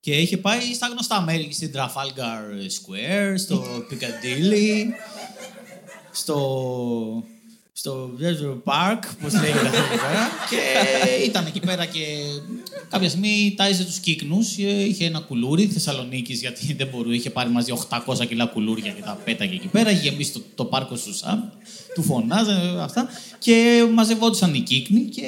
και 0.00 0.16
είχε 0.16 0.36
πάει 0.36 0.74
στα 0.74 0.86
γνωστά 0.86 1.20
μέρη, 1.20 1.48
στην 1.52 1.72
Trafalgar 1.74 2.42
Square, 2.60 3.34
στο 3.36 3.64
Piccadilly, 3.90 4.84
στο, 6.16 7.24
στο 7.72 8.10
Leisure 8.20 8.62
Park, 8.72 9.02
πώς 9.22 9.32
λέγεται 9.32 9.66
αυτό 9.66 9.78
εκεί 9.78 10.00
πέρα. 10.06 10.28
Και 10.50 11.24
ήταν 11.24 11.46
εκεί 11.46 11.60
πέρα 11.60 11.84
και 11.84 12.00
κάποια 12.90 13.08
στιγμή 13.08 13.54
τάιζε 13.56 13.84
τους 13.84 13.98
κύκνους. 13.98 14.58
ε, 14.58 14.84
Είχε 14.84 15.04
ένα 15.04 15.20
κουλούρι 15.20 15.66
Θεσσαλονίκης, 15.66 16.40
γιατί 16.40 16.74
δεν 16.74 16.88
μπορούσε. 16.92 17.16
Είχε 17.16 17.30
πάρει 17.30 17.50
μαζί 17.50 17.72
800 18.06 18.26
κιλά 18.26 18.46
κουλούρια 18.46 18.90
και 18.92 19.02
τα 19.02 19.18
πέταγε 19.24 19.54
εκεί 19.54 19.66
πέρα. 19.68 19.90
Είχε 19.90 20.08
γεμίσει 20.08 20.32
το, 20.32 20.42
το 20.54 20.64
πάρκο 20.64 20.96
Σουσάμ. 20.96 21.40
Του 21.94 22.02
φωνάζανε 22.02 22.82
αυτά. 22.82 23.08
Και 23.38 23.86
μαζευόντουσαν 23.92 24.54
οι 24.54 24.60
κύκνοι 24.60 25.00
και 25.00 25.22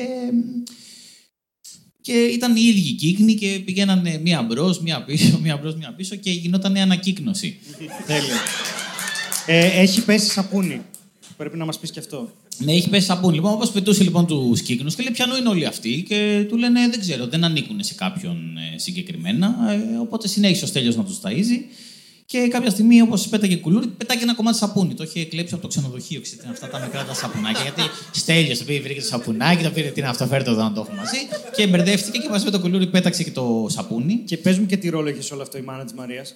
και 2.00 2.12
ήταν 2.12 2.56
οι 2.56 2.60
ίδιοι 2.64 2.92
κύκνοι 2.92 3.34
και 3.34 3.62
πηγαίνανε 3.64 4.20
μία 4.22 4.42
μπρος, 4.42 4.80
μία 4.80 5.04
πίσω, 5.04 5.38
μία 5.42 5.56
μπρος, 5.56 5.74
μία 5.74 5.94
πίσω 5.96 6.16
και 6.16 6.30
γινόταν 6.30 6.76
ανακύκνωση. 6.76 7.58
Τέλεια. 8.06 8.36
Ε, 9.50 9.80
έχει 9.80 10.04
πέσει 10.04 10.30
σαπούνι. 10.30 10.80
Πρέπει 11.36 11.56
να 11.56 11.64
μας 11.64 11.78
πεις 11.78 11.90
και 11.90 11.98
αυτό. 11.98 12.30
Ναι, 12.58 12.72
έχει 12.72 12.88
πέσει 12.88 13.06
σαπούνι. 13.06 13.34
Λοιπόν, 13.34 13.52
όπως 13.52 13.70
πετούσε 13.70 14.02
λοιπόν 14.02 14.26
τους 14.26 14.62
κύκνους 14.62 14.94
και 14.94 15.02
λέει: 15.02 15.12
Πιανού 15.12 15.36
είναι 15.36 15.48
όλοι 15.48 15.66
αυτοί. 15.66 16.04
Και 16.08 16.44
του 16.48 16.56
λένε: 16.56 16.88
Δεν 16.90 17.00
ξέρω, 17.00 17.26
δεν 17.26 17.44
ανήκουν 17.44 17.82
σε 17.82 17.94
κάποιον 17.94 18.56
ε, 18.56 18.78
συγκεκριμένα. 18.78 19.56
Ε, 19.70 19.98
οπότε 19.98 20.28
συνέχισε 20.28 20.64
ο 20.64 20.66
Στέλιος 20.66 20.96
να 20.96 21.04
τους 21.04 21.20
ταΐζει. 21.22 21.60
Και 22.26 22.48
κάποια 22.48 22.70
στιγμή, 22.70 23.00
όπως 23.00 23.28
πέταγε 23.28 23.56
κουλούρι, 23.56 23.86
πετάγε 23.86 24.22
ένα 24.22 24.34
κομμάτι 24.34 24.56
σαπούνι. 24.56 24.94
Το 24.94 25.02
είχε 25.02 25.24
κλέψει 25.24 25.54
από 25.54 25.62
το 25.62 25.68
ξενοδοχείο. 25.68 26.20
Ξέρετε, 26.20 26.48
αυτά 26.50 26.68
τα 26.68 26.78
μικρά 26.78 27.04
τα 27.04 27.14
σαπουνάκια. 27.14 27.62
Γιατί 27.62 27.82
Στέλιος 28.12 28.58
το 28.58 28.64
πήρε, 28.64 28.80
βρήκε 28.80 29.00
το 29.00 29.06
σαπουνάκι, 29.06 29.62
το 29.62 29.70
πήρε 29.70 29.88
τι 29.88 30.00
είναι 30.00 30.08
αυτό, 30.08 30.26
φέρτε 30.26 30.50
εδώ 30.50 30.62
να 30.62 30.72
το 30.72 30.80
έχω 30.80 30.96
μαζί. 30.96 31.18
Και 31.56 31.66
μπερδεύτηκε 31.66 32.18
και 32.18 32.28
μαζί 32.28 32.44
με 32.44 32.50
το 32.50 32.60
κουλούρι 32.60 32.86
πέταξε 32.86 33.22
και 33.22 33.30
το 33.30 33.66
σαπούνι. 33.70 34.22
Και 34.24 34.36
πε 34.36 34.56
μου 34.60 34.66
και 34.66 34.76
τι 34.76 34.88
ρόλο 34.88 35.08
έχεις 35.08 35.26
σε 35.26 35.34
όλο 35.34 35.42
αυτό 35.42 35.58
η 35.58 35.62
μάνα 35.62 35.84
της 35.84 35.92
Μαρίας. 35.92 36.34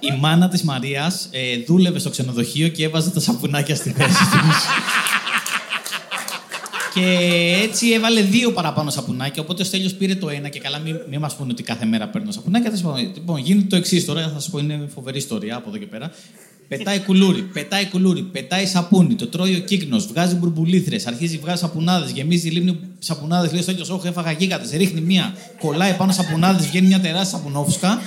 Η 0.00 0.18
μάνα 0.20 0.48
της 0.48 0.62
Μαρίας 0.62 1.28
ε, 1.30 1.58
δούλευε 1.66 1.98
στο 1.98 2.10
ξενοδοχείο 2.10 2.68
και 2.68 2.84
έβαζε 2.84 3.10
τα 3.10 3.20
σαπουνάκια 3.20 3.74
στη 3.74 3.90
θέση 3.90 4.18
του. 4.30 4.38
και 6.94 7.06
έτσι 7.62 7.90
έβαλε 7.90 8.20
δύο 8.20 8.52
παραπάνω 8.52 8.90
σαπουνάκια. 8.90 9.42
Οπότε 9.42 9.62
ο 9.62 9.64
Στέλιος 9.64 9.94
πήρε 9.94 10.14
το 10.14 10.28
ένα 10.28 10.48
και 10.48 10.58
καλά, 10.58 10.78
μην, 10.78 11.00
μην 11.10 11.20
μας 11.20 11.34
πούνε 11.34 11.52
ότι 11.52 11.62
κάθε 11.62 11.84
μέρα 11.84 12.08
παίρνω 12.08 12.30
σαπουνάκια. 12.30 12.70
Θα 12.70 12.76
σας 12.76 12.84
πω, 12.84 12.96
Λοιπόν, 12.96 13.38
γίνεται 13.38 13.66
το 13.66 13.76
εξής 13.76 14.04
τώρα, 14.04 14.30
θα 14.34 14.40
σα 14.40 14.50
πω, 14.50 14.58
είναι 14.58 14.88
φοβερή 14.94 15.18
ιστορία 15.18 15.56
από 15.56 15.68
εδώ 15.68 15.78
και 15.78 15.86
πέρα. 15.86 16.10
Πετάει 16.68 16.98
κουλούρι, 17.00 17.42
πετάει 17.42 17.86
κουλούρι, 17.86 18.22
πετάει 18.22 18.66
σαπούνι, 18.66 19.14
το 19.14 19.26
τρώει 19.26 19.54
ο 19.54 19.58
κύκνος, 19.58 20.06
βγάζει 20.06 20.34
μπουρμπουλήθρες, 20.34 21.06
αρχίζει 21.06 21.38
βγάζει 21.38 21.60
σαπουνάδες, 21.60 22.10
γεμίζει 22.10 22.48
τη 22.48 22.54
λίμνη 22.54 22.78
σαπουνάδες. 22.98 23.50
Λέει 23.50 23.60
ο 23.60 23.62
Στέλιος, 23.62 23.90
Όχι, 23.90 24.06
έφαγα 24.06 24.32
γίγαντες. 24.32 24.70
Ρίχνει 24.70 25.00
μία, 25.00 25.34
κολλάει 25.60 25.94
πάνω 25.94 26.12
σαπουνάδες, 26.12 26.66
βγαίνει 26.66 26.86
μια 26.86 27.00
τεράστια 27.00 27.38
σαπουνόφουσκα. 27.38 28.00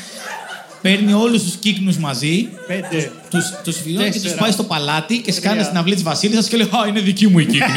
Παίρνει 0.85 1.13
όλους 1.13 1.43
τους 1.43 1.55
κύκνους 1.55 1.97
μαζί, 1.97 2.49
Πέντε. 2.67 3.11
τους 3.29 3.45
τους 3.63 3.77
φιλιώνει 3.81 4.05
και 4.05 4.11
τους 4.11 4.21
Τέσσερα. 4.21 4.41
πάει 4.41 4.51
στο 4.51 4.63
παλάτι 4.63 5.19
και 5.21 5.31
σκάνε 5.31 5.53
Τρία. 5.55 5.65
στην 5.65 5.77
αυλή 5.77 5.93
της 5.93 6.03
Βασίλισσας 6.03 6.47
και 6.47 6.57
λέει 6.57 6.67
Α, 6.83 6.87
είναι 6.87 6.99
δική 6.99 7.27
μου 7.27 7.39
η 7.39 7.45
κύκνη. 7.45 7.67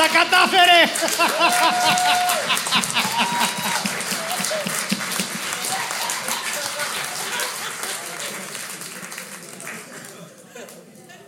Τα 0.00 0.06
κατάφερε! 0.12 0.80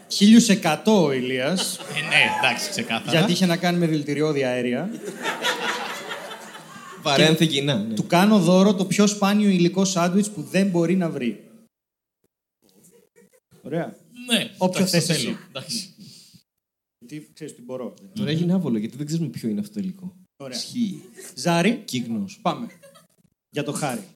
Χίλιους 0.08 0.48
εκατό 0.48 1.04
ο 1.04 1.12
Ηλίας, 1.12 1.78
ε, 1.96 2.00
ναι, 2.08 2.22
εντάξει, 2.42 2.70
ξεκάθαρα. 2.70 3.10
γιατί 3.18 3.32
είχε 3.32 3.46
να 3.46 3.56
κάνει 3.56 3.78
με 3.78 3.86
δηλητηριώδη 3.86 4.44
αέρια. 4.44 4.90
Βαρένθη 7.02 7.46
κοινά. 7.46 7.82
Ναι. 7.84 7.94
Του 7.94 8.06
κάνω 8.06 8.38
δώρο 8.38 8.74
το 8.74 8.86
πιο 8.86 9.06
σπάνιο 9.06 9.48
υλικό 9.48 9.84
σάντουιτς 9.84 10.30
που 10.30 10.42
δεν 10.42 10.70
μπορεί 10.70 10.96
να 10.96 11.10
βρει. 11.10 11.50
Ωραία. 13.62 13.96
Ναι, 14.26 14.54
Όποιο 14.58 14.80
εντάξει, 14.84 14.98
το 14.98 15.00
θες 15.00 15.04
θέλω. 15.16 15.30
εσύ. 15.30 15.38
Εντάξει. 15.48 15.94
Γιατί 16.98 17.30
ξέρεις 17.34 17.54
τι 17.54 17.62
μπορώ. 17.62 17.94
Τώρα 18.14 18.30
έγινε 18.30 18.52
άβολο 18.52 18.78
γιατί 18.78 18.96
δεν 18.96 19.06
ξέρουμε 19.06 19.28
ποιο 19.28 19.48
είναι 19.48 19.60
αυτό 19.60 19.72
το 19.74 19.80
υλικό. 19.80 20.16
Ωραία. 20.36 20.58
Ζάρι, 21.34 21.82
Κύκνος. 21.84 22.38
πάμε. 22.40 22.66
Για 23.50 23.62
το 23.64 23.72
χάρι. 23.72 24.06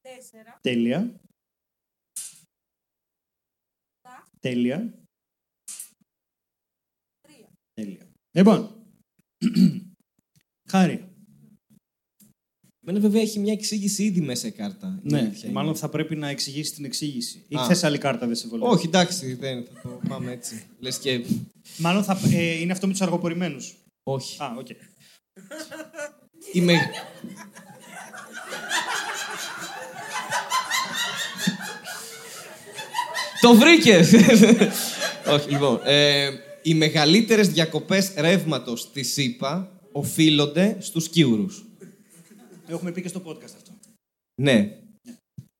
Τέσσερα. 0.00 0.58
Τέλεια. 0.60 1.20
Τέλεια. 4.40 4.94
Τρία. 7.20 7.48
Τέλεια. 7.72 8.06
Λοιπόν. 8.36 8.84
Χάρη. 10.70 11.11
Μένα 12.84 13.00
βέβαια 13.00 13.20
έχει 13.20 13.38
μια 13.38 13.52
εξήγηση 13.52 14.02
ήδη 14.04 14.20
μέσα 14.20 14.46
η 14.46 14.50
κάρτα. 14.50 15.00
Η 15.04 15.12
Ναι, 15.12 15.18
αλήθεια 15.18 15.40
είναι. 15.44 15.52
μάλλον 15.52 15.74
θα 15.76 15.88
πρέπει 15.88 16.16
να 16.16 16.28
εξηγήσει 16.28 16.72
την 16.74 16.84
εξήγηση. 16.84 17.44
Ή 17.48 17.56
Α. 17.56 17.64
θες 17.66 17.84
άλλη 17.84 17.98
κάρτα, 17.98 18.26
δεν 18.26 18.36
σε 18.36 18.48
βολεύει. 18.48 18.72
Όχι, 18.72 18.86
εντάξει, 18.86 19.34
δεν 19.34 19.64
θα 19.82 19.88
το 19.88 20.00
πάμε 20.08 20.32
έτσι. 20.32 20.62
Λες 20.78 20.98
και. 20.98 21.20
Μάλλον 21.76 22.04
θα, 22.04 22.18
ε, 22.32 22.60
είναι 22.60 22.72
αυτό 22.72 22.86
με 22.86 22.92
τους 22.92 23.02
αργοπορημένους. 23.02 23.74
Όχι. 24.02 24.42
Α, 24.42 24.54
οκ. 24.58 24.66
Η 26.52 26.60
με... 26.60 26.74
Το 33.40 33.54
βρήκε! 33.54 33.96
Όχι, 35.34 35.50
λοιπόν. 35.50 35.80
Ε, 35.84 36.28
οι 36.62 36.74
μεγαλύτερες 36.74 37.48
διακοπές 37.48 38.12
ρεύματος 38.16 38.80
στη 38.80 39.02
ΣΥΠΑ 39.02 39.80
οφείλονται 39.92 40.76
στους 40.80 41.08
κύουρους. 41.08 41.64
Έχουμε 42.72 42.92
πει 42.92 43.02
και 43.02 43.08
στο 43.08 43.22
podcast 43.26 43.42
αυτό. 43.56 43.72
Ναι. 44.42 44.56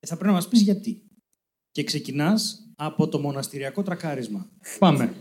Ε, 0.01 0.07
θα 0.07 0.15
πρέπει 0.15 0.27
να 0.27 0.33
μας 0.33 0.49
πεις 0.49 0.61
γιατί. 0.61 1.03
Και 1.71 1.85
ξεκινάς 1.85 2.69
από 2.77 3.09
το 3.09 3.19
μοναστηριακό 3.19 3.83
τρακάρισμα. 3.83 4.51
Πάμε. 4.79 5.15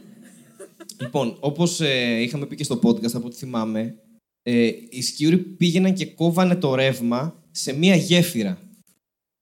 Λοιπόν, 1.02 1.38
όπως 1.40 1.82
ε, 1.82 2.22
είχαμε 2.22 2.46
πει 2.46 2.56
και 2.56 2.64
στο 2.64 2.80
podcast, 2.84 3.14
από 3.14 3.28
ό,τι 3.28 3.36
θυμάμαι, 3.36 3.96
ε, 4.42 4.72
οι 4.90 5.02
σκιούροι 5.02 5.38
πήγαιναν 5.38 5.94
και 5.94 6.06
κόβανε 6.06 6.56
το 6.56 6.76
ρεύμα 6.76 7.44
σε 7.52 7.74
μία 7.74 7.96
γέφυρα. 7.96 8.62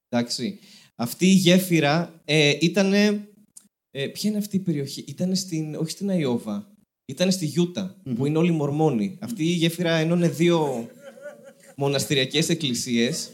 Εντάξει. 0.09 0.59
Αυτή 0.95 1.25
η 1.25 1.33
γέφυρα 1.33 2.21
ε, 2.25 2.57
ήταν. 2.61 2.93
Ε, 3.91 4.07
ποια 4.07 4.29
είναι 4.29 4.37
αυτή 4.37 4.55
η 4.55 4.59
περιοχή, 4.59 5.03
ήταν 5.07 5.35
στην, 5.35 5.75
όχι 5.75 5.91
στην 5.91 6.09
Αϊόβα, 6.09 6.71
ήταν 7.05 7.31
στη 7.31 7.45
γιουτα 7.45 8.01
που 8.15 8.25
είναι 8.25 8.37
όλοι 8.37 8.51
Μορμόνοι. 8.51 9.17
Αυτή 9.21 9.43
η 9.43 9.51
γέφυρα 9.51 9.91
ενώνε 9.91 10.29
δύο 10.29 10.89
μοναστηριακές 11.79 12.49
εκκλησίες 12.49 13.29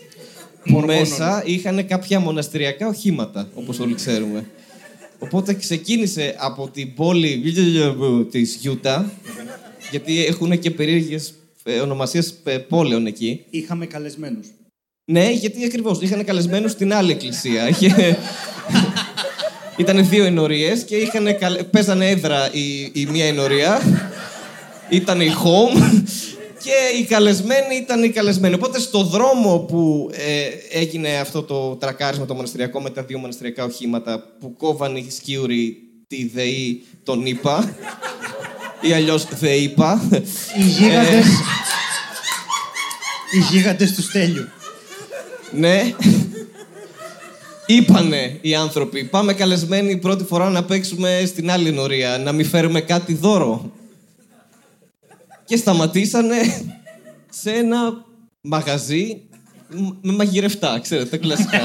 που 0.64 0.72
Μορμόνων. 0.72 1.00
μέσα 1.00 1.44
είχαν 1.46 1.88
κάποια 1.88 2.20
μοναστηριακά 2.20 2.88
οχήματα, 2.88 3.50
όπως 3.54 3.80
όλοι 3.80 3.94
ξέρουμε. 3.94 4.46
Οπότε 5.20 5.54
ξεκίνησε 5.54 6.36
από 6.38 6.70
την 6.70 6.94
πόλη 6.94 7.42
της 8.32 8.56
Γιούτα, 8.56 9.12
γιατί 9.92 10.26
έχουν 10.26 10.60
και 10.60 10.72
περίεργες 10.72 11.34
ε, 11.64 11.80
ονομασίες 11.80 12.36
ε, 12.44 12.58
πόλεων 12.58 13.06
εκεί. 13.06 13.42
Είχαμε 13.50 13.86
καλεσμένους. 13.86 14.48
Ναι, 15.06 15.32
γιατί 15.32 15.66
ακριβώς 15.66 16.02
είχαν 16.02 16.26
καλεσμένους 16.26 16.72
στην 16.72 16.94
άλλη 16.94 17.12
εκκλησία. 17.12 17.68
Είχε... 17.68 18.18
Ήταν 19.78 20.10
δύο 20.10 20.24
ενορίες 20.24 20.84
και 20.84 20.96
είχαν 20.96 21.38
καλε... 21.38 21.64
παίζανε 21.64 22.10
έδρα 22.10 22.50
η, 22.54 22.92
η 22.94 23.08
μία 23.12 23.26
ενορία. 23.26 23.82
Ήταν 24.90 25.22
η 25.22 25.30
home 25.44 26.04
και 26.66 26.98
οι 27.00 27.04
καλεσμένοι 27.04 27.76
ήταν 27.76 28.04
οι 28.04 28.10
καλεσμένοι. 28.10 28.54
Οπότε 28.54 28.80
στο 28.80 29.04
δρόμο 29.04 29.58
που 29.58 30.10
ε, 30.14 30.78
έγινε 30.80 31.18
αυτό 31.18 31.44
το 31.44 31.76
τρακάρισμα 31.76 32.26
το 32.26 32.34
μοναστηριακό 32.34 32.82
με 32.82 32.90
τα 32.90 33.04
δύο 33.04 33.18
μοναστηριακά 33.18 33.64
οχήματα 33.64 34.24
που 34.40 34.56
κόβανε 34.58 35.00
οι 35.00 35.10
σκιούροι 35.10 35.78
τη 36.08 36.28
ΔΕΗ 36.28 36.84
τον 37.04 37.26
ΙΠΑ 37.26 37.76
ή 38.82 38.94
αλλιώς 38.94 39.28
ΔΕΗΠΑ. 39.40 40.10
Οι 40.58 40.64
γίγαντες... 40.64 41.26
Οι 43.32 43.38
γίγαντες 43.52 43.94
του 43.94 44.02
Στέλιου. 44.02 44.48
Ναι. 45.52 45.94
Είπανε 47.66 48.38
οι 48.42 48.56
άνθρωποι, 48.56 49.04
πάμε 49.04 49.34
καλεσμένοι 49.34 49.98
πρώτη 49.98 50.24
φορά 50.24 50.50
να 50.50 50.64
παίξουμε 50.64 51.24
στην 51.28 51.52
άλλη 51.52 51.68
ενορία, 51.68 52.18
να 52.18 52.32
μην 52.32 52.46
φέρουμε 52.46 52.82
κάτι 52.82 53.14
δώρο. 53.14 53.72
Και 55.46 55.56
σταματήσανε 55.58 56.38
σε 57.30 57.52
ένα 57.52 58.06
μαγαζί 58.42 59.22
μ- 59.70 59.98
με 60.06 60.12
μαγειρευτά, 60.14 60.80
ξέρετε, 60.80 61.10
τα 61.10 61.18
κλασικά. 61.18 61.60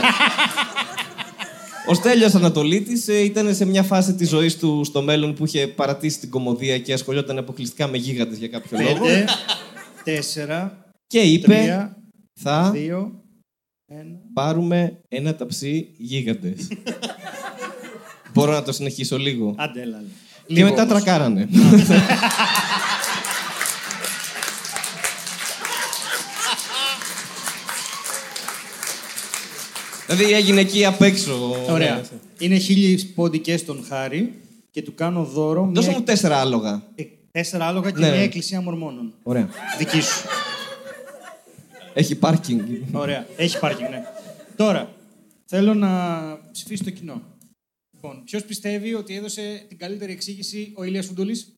Ο 1.86 1.94
Στέλιος 1.94 2.34
Ανατολίτης 2.34 3.08
ε, 3.08 3.18
ήταν 3.24 3.54
σε 3.54 3.64
μια 3.64 3.82
φάση 3.82 4.14
της 4.14 4.28
ζωής 4.28 4.56
του 4.58 4.84
στο 4.84 5.02
μέλλον 5.02 5.34
που 5.34 5.44
είχε 5.46 5.66
παρατήσει 5.66 6.18
την 6.18 6.30
κομμωδία 6.30 6.78
και 6.78 6.92
ασχολιόταν 6.92 7.38
αποκλειστικά 7.38 7.86
με 7.88 7.96
γίγαντες 7.96 8.38
για 8.38 8.48
κάποιο 8.48 8.78
λόγο. 8.80 9.04
Πέντε, 9.04 9.24
τέσσερα, 10.04 10.84
Και 11.06 11.20
είπε, 11.20 11.46
τρία, 11.46 11.96
θα 12.40 12.70
δύο, 12.70 13.12
ένα. 13.86 14.18
πάρουμε 14.32 15.00
ένα 15.08 15.34
ταψί 15.34 15.94
γίγαντες. 15.98 16.68
Μπορώ 18.34 18.52
να 18.52 18.62
το 18.62 18.72
συνεχίσω 18.72 19.18
λίγο. 19.18 19.54
Άντε, 19.58 19.80
έλα. 19.82 19.96
λίγο. 19.98 20.10
Και 20.46 20.54
Λίγο 20.54 20.68
μετά 20.68 20.82
όμως. 20.82 20.94
τρακάρανε. 21.02 21.48
δηλαδή 30.16 30.32
έγινε 30.32 30.60
εκεί 30.60 30.84
απ' 30.84 31.02
έξω. 31.02 31.56
Ωραία. 31.68 31.94
Ναι. 31.94 32.02
Είναι 32.38 32.56
χίλιοι 32.58 33.04
πόντικες 33.14 33.60
στον 33.60 33.84
Χάρη 33.88 34.34
και 34.70 34.82
του 34.82 34.94
κάνω 34.94 35.24
δώρο 35.24 35.70
Δώσε 35.72 35.88
μια... 35.88 35.98
μου 35.98 36.04
τέσσερα 36.04 36.40
άλογα. 36.40 36.82
ε, 36.94 37.02
τέσσερα 37.30 37.66
άλογα 37.66 37.90
και 37.90 37.98
Ναι. 37.98 38.10
μια 38.10 38.20
εκκλησία 38.22 38.60
μορμόνων. 38.60 39.12
Ωραία. 39.22 39.48
Δική 39.78 40.00
σου. 40.00 40.28
Έχει 41.94 42.14
πάρκινγκ. 42.14 42.60
Ωραία. 42.92 43.26
Έχει 43.36 43.58
πάρκινγκ, 43.58 43.88
ναι. 43.90 44.02
Τώρα, 44.56 44.90
θέλω 45.46 45.74
να 45.74 45.88
ψηφίσει 46.52 46.82
το 46.84 46.90
κοινό. 46.90 47.22
Λοιπόν, 47.94 48.22
ποιος 48.24 48.42
πιστεύει 48.44 48.94
ότι 48.94 49.14
έδωσε 49.16 49.64
την 49.68 49.78
καλύτερη 49.78 50.12
εξήγηση 50.12 50.72
ο 50.76 50.84
Ηλίας 50.84 51.06
Φουντούλης; 51.06 51.52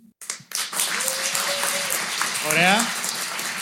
Ωραία. 2.51 2.75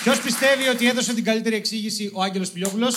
Ποιος 0.03 0.20
πιστεύει 0.20 0.68
ότι 0.68 0.88
έδωσε 0.88 1.14
την 1.14 1.24
καλύτερη 1.24 1.57
εξήγηση 1.57 2.11
ο 2.14 2.22
Άγγελος 2.22 2.51
Πιλιόπουλος; 2.51 2.97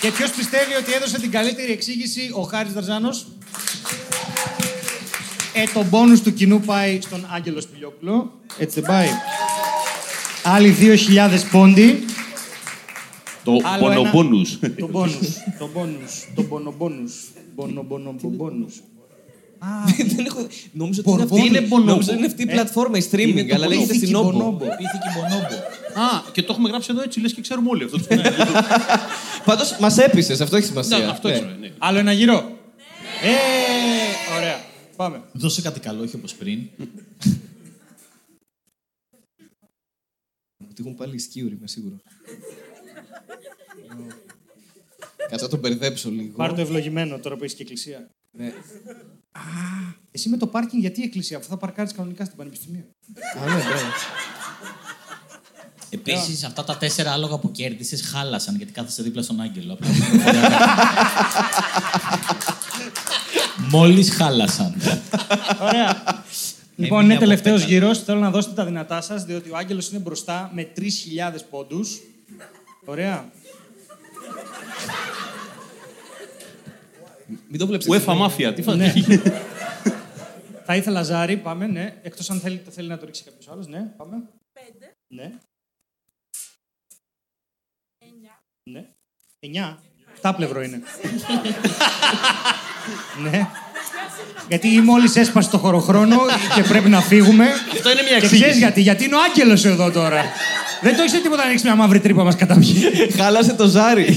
Και 0.00 0.10
ποιος 0.10 0.30
πιστεύει 0.30 0.74
ότι 0.74 0.92
έδωσε 0.92 1.20
την 1.20 1.30
καλύτερη 1.30 1.72
εξήγηση 1.72 2.30
ο 2.34 2.42
Χάρης 2.42 2.72
Δαρζάνος; 2.72 3.26
Ε, 5.52 5.64
το 5.74 5.84
μπόνους 5.84 6.20
του 6.20 6.34
κοινού 6.34 6.60
πάει 6.60 7.00
στον 7.00 7.26
Άγγελο 7.34 7.60
Σπηλιόπουλο. 7.60 8.32
Έτσι 8.58 8.80
δεν 8.80 8.88
πάει. 8.90 9.08
Άλλοι 10.42 10.70
2.000 10.80 11.44
πόντι. 11.50 12.04
Το 13.44 13.52
Άλλο 13.64 13.90
ένα- 13.90 13.94
πονοπόνους. 13.94 14.58
Το 14.78 14.88
μπόνους. 14.88 15.18
Το 15.58 15.68
μπόνους. 15.74 16.28
Το 16.34 16.42
μπονομπόνους. 16.42 17.12
Μπονομπονομπονούς. 17.54 18.74
Δεν 20.16 20.26
έχω... 20.26 20.46
Νόμιζα 20.72 21.02
ότι 21.04 21.10
είναι 21.10 21.22
αυτή, 21.22 21.34
Μπορμπόνι. 21.34 21.46
είναι 21.46 21.68
Bonobo. 21.70 21.84
Νόμιζα 21.84 22.10
ότι 22.10 22.18
είναι 22.18 22.26
αυτή 22.26 22.42
η 22.42 22.46
Ε, 22.48 22.52
πλατφόρμα, 22.52 22.98
η 22.98 23.02
είναι 23.12 23.22
streaming, 23.42 23.48
το 23.48 23.54
αλλά 23.54 23.66
λέγεται 23.68 23.92
Bonobo. 23.94 23.96
στην 23.96 24.14
Όμπο. 24.14 24.30
Bonobo. 24.30 24.58
Πήθηκε 24.58 25.08
Μπονόμπο. 25.14 25.54
Α, 26.06 26.22
και 26.32 26.42
το 26.42 26.52
έχουμε 26.52 26.68
γράψει 26.68 26.88
εδώ 26.92 27.02
έτσι, 27.02 27.20
λες 27.20 27.32
και 27.32 27.40
ξέρουμε 27.40 27.68
όλοι 27.70 27.84
αυτό. 27.84 27.98
Πάντως 29.44 29.78
μας 29.78 29.98
έπεισες, 29.98 30.40
αυτό 30.40 30.56
έχει 30.56 30.66
σημασία. 30.66 30.98
Ναι, 30.98 31.04
αυτό 31.04 31.28
Ναι. 31.28 31.34
έτσι. 31.34 31.46
ναι. 31.60 31.72
Άλλο 31.78 31.98
ένα 31.98 32.12
γύρο. 32.12 32.58
Ε, 33.22 34.36
ωραία. 34.36 34.60
Πάμε. 34.96 35.22
Δώσε 35.32 35.62
κάτι 35.62 35.80
καλό, 35.80 36.02
όχι 36.02 36.16
όπως 36.16 36.34
πριν. 36.34 36.68
Ότι 40.70 40.76
έχουν 40.78 40.94
πάλι 40.94 41.18
σκιούρι, 41.18 41.54
είμαι 41.54 41.66
σίγουρο. 41.66 41.96
Κάτσε 45.28 45.44
να 45.44 45.50
τον 45.50 45.58
μπερδέψω 45.58 46.10
λίγο. 46.10 46.36
Πάρ 46.36 46.54
το 46.54 46.60
ευλογημένο 46.60 47.18
τώρα 47.18 47.36
που 47.36 47.44
έχεις 47.44 47.56
και 47.56 47.62
εκκλησία. 47.62 48.08
Ναι. 48.36 48.52
Εσύ 50.10 50.28
με 50.28 50.36
το 50.36 50.46
πάρκινγκ 50.46 50.80
γιατί 50.82 51.02
εκκλησία, 51.02 51.36
αφού 51.36 51.48
θα 51.48 51.56
παρκάρεις 51.56 51.92
κανονικά 51.92 52.24
στην 52.24 52.36
Πανεπιστημίου. 52.36 52.90
Α, 53.38 53.44
ναι, 53.44 53.62
μπράβο. 53.62 53.86
Επίσης, 55.90 56.44
αυτά 56.44 56.64
τα 56.64 56.76
τέσσερα 56.76 57.12
άλογα 57.12 57.38
που 57.38 57.50
κέρδισες 57.50 58.02
χάλασαν 58.02 58.56
γιατί 58.56 58.72
κάθεσαι 58.72 59.02
δίπλα 59.02 59.22
στον 59.22 59.40
Άγγελο. 59.40 59.72
Απλά 59.72 59.88
Μόλις 63.70 64.10
χάλασαν. 64.14 64.74
Ωραία. 65.60 66.02
λοιπόν, 66.76 66.98
Έμεινε 66.98 67.02
είναι 67.04 67.12
από 67.12 67.22
τελευταίος 67.22 67.60
πέταλα. 67.60 67.78
γύρος. 67.78 67.98
Θέλω 68.02 68.18
να 68.20 68.30
δώσετε 68.30 68.54
τα 68.54 68.64
δυνατά 68.64 69.00
σας, 69.00 69.24
διότι 69.24 69.50
ο 69.50 69.56
Άγγελος 69.56 69.88
είναι 69.90 69.98
μπροστά 69.98 70.50
με 70.54 70.68
3.000 70.76 70.84
πόντους. 71.50 71.98
Ωραία. 72.84 73.30
Μην 77.48 77.58
το 77.58 77.66
βλέπεις. 77.66 77.86
UEFA 77.90 78.14
μάφια, 78.16 78.54
τι 78.54 78.62
Ναι. 78.74 78.86
φάση. 78.90 79.20
Θα 80.70 80.76
ήθελα 80.76 81.02
ζάρι, 81.02 81.36
πάμε, 81.36 81.66
ναι. 81.66 81.94
Εκτός 82.02 82.30
αν 82.30 82.40
θέλει, 82.40 82.62
θέλει 82.70 82.88
να 82.88 82.98
το 82.98 83.06
ρίξει 83.06 83.24
κάποιος 83.24 83.48
άλλος, 83.48 83.66
ναι. 83.66 83.78
Πάμε. 83.96 84.16
Πέντε, 84.52 84.96
Ναι. 85.08 85.30
Ναι. 88.72 88.84
Εννιά. 89.40 89.78
Τάπλευρο 90.20 90.62
είναι. 90.62 90.82
ναι. 93.30 93.46
Γιατί 94.48 94.80
μόλι 94.80 95.10
έσπασε 95.14 95.50
το 95.50 95.58
χωροχρόνο 95.58 96.16
και 96.54 96.62
πρέπει 96.62 96.88
να 96.88 97.00
φύγουμε. 97.00 97.44
Αυτό 97.72 97.90
είναι 97.90 98.02
μια 98.02 98.10
Και 98.10 98.14
εξήγηση. 98.16 98.40
ξέρεις 98.40 98.58
γιατί, 98.58 98.80
γιατί 98.80 99.04
είναι 99.04 99.14
ο 99.14 99.18
Άγγελος 99.28 99.64
εδώ 99.64 99.90
τώρα. 99.90 100.24
Δεν 100.82 100.96
το 100.96 101.02
έχεις 101.02 101.22
τίποτα 101.22 101.42
να 101.44 101.48
ρίξει 101.48 101.64
μια 101.64 101.74
μαύρη 101.74 102.00
τρύπα 102.00 102.24
μας 102.24 102.36
καταπιεί. 102.36 102.82
Χάλασε 103.16 103.54
το 103.54 103.66
ζάρι. 103.66 104.16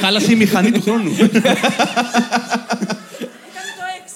Χάλασε 0.00 0.32
η 0.32 0.34
μηχανή 0.36 0.70
του 0.70 0.82
χρόνου. 0.82 1.10
έκανε 1.12 1.30
το 1.40 1.44
έξι. 4.00 4.14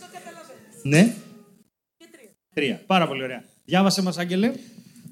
Το 0.00 0.06
καταλαβαίνεις. 0.12 0.82
ναι. 0.82 1.14
Και 1.96 2.04
τρία. 2.12 2.28
Τρία. 2.54 2.80
Πάρα 2.86 3.06
πολύ 3.08 3.22
ωραία. 3.22 3.44
Διάβασε 3.64 4.02
μας, 4.02 4.18
Άγγελε. 4.18 4.52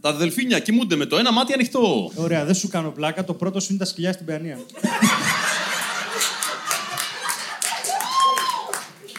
Τα 0.01 0.09
αδελφίνια 0.09 0.59
κοιμούνται 0.59 0.97
με 0.97 1.07
το 1.07 1.17
ένα 1.17 1.33
μάτι 1.33 1.53
ανοιχτό. 1.53 2.11
Ωραία, 2.15 2.45
δεν 2.45 2.55
σου 2.55 2.69
κάνω 2.69 2.91
πλάκα. 2.91 3.25
Το 3.25 3.35
πρώτο 3.35 3.61
σου 3.61 3.67
είναι 3.71 3.79
τα 3.79 3.85
σκυλιά 3.85 4.13
στην 4.13 4.27
Παιανία. 4.27 4.59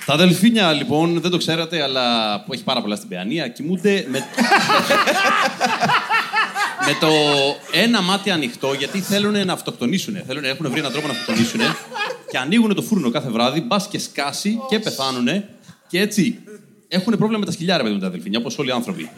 Τα 0.06 0.18
δελφίνια, 0.18 0.72
λοιπόν, 0.72 1.22
δεν 1.22 1.32
το 1.32 1.38
ξέρατε, 1.38 1.82
αλλά 1.82 2.04
που 2.44 2.54
έχει 2.54 2.64
πάρα 2.64 2.82
πολλά 2.82 2.96
στην 2.96 3.10
Παιανία, 3.10 3.48
κοιμούνται 3.48 4.06
με... 4.10 4.26
με 6.86 6.98
το 7.00 7.08
ένα 7.72 8.02
μάτι 8.02 8.30
ανοιχτό, 8.32 8.74
γιατί 8.74 9.00
θέλουν 9.00 9.46
να 9.46 9.54
αυτοκτονήσουν. 9.54 10.18
Θέλουν, 10.28 10.44
έχουν 10.44 10.70
βρει 10.70 10.80
έναν 10.80 10.92
τρόπο 10.92 11.08
να 11.08 11.14
αυτοκτονήσουν 11.14 11.60
και 12.32 12.38
ανοίγουν 12.38 12.76
το 12.76 12.82
φούρνο 12.82 13.12
κάθε 13.12 13.30
βράδυ, 13.30 13.62
μπας 13.62 13.88
και 13.88 14.00
σκάσει 14.00 14.60
και 14.70 14.80
πεθάνουν. 14.80 15.28
Και 15.88 16.00
έτσι 16.00 16.40
έχουν 16.88 17.18
πρόβλημα 17.18 17.40
με 17.40 17.46
τα 17.46 17.52
σκυλιά, 17.52 17.78
ρε 17.78 17.84
παιδί 17.84 17.96
μου, 17.96 18.02
τα 18.02 18.10
δελφίνια, 18.10 18.40
όπως 18.40 18.58
όλοι 18.58 18.70
οι 18.70 18.72
άνθρωποι. 18.72 19.10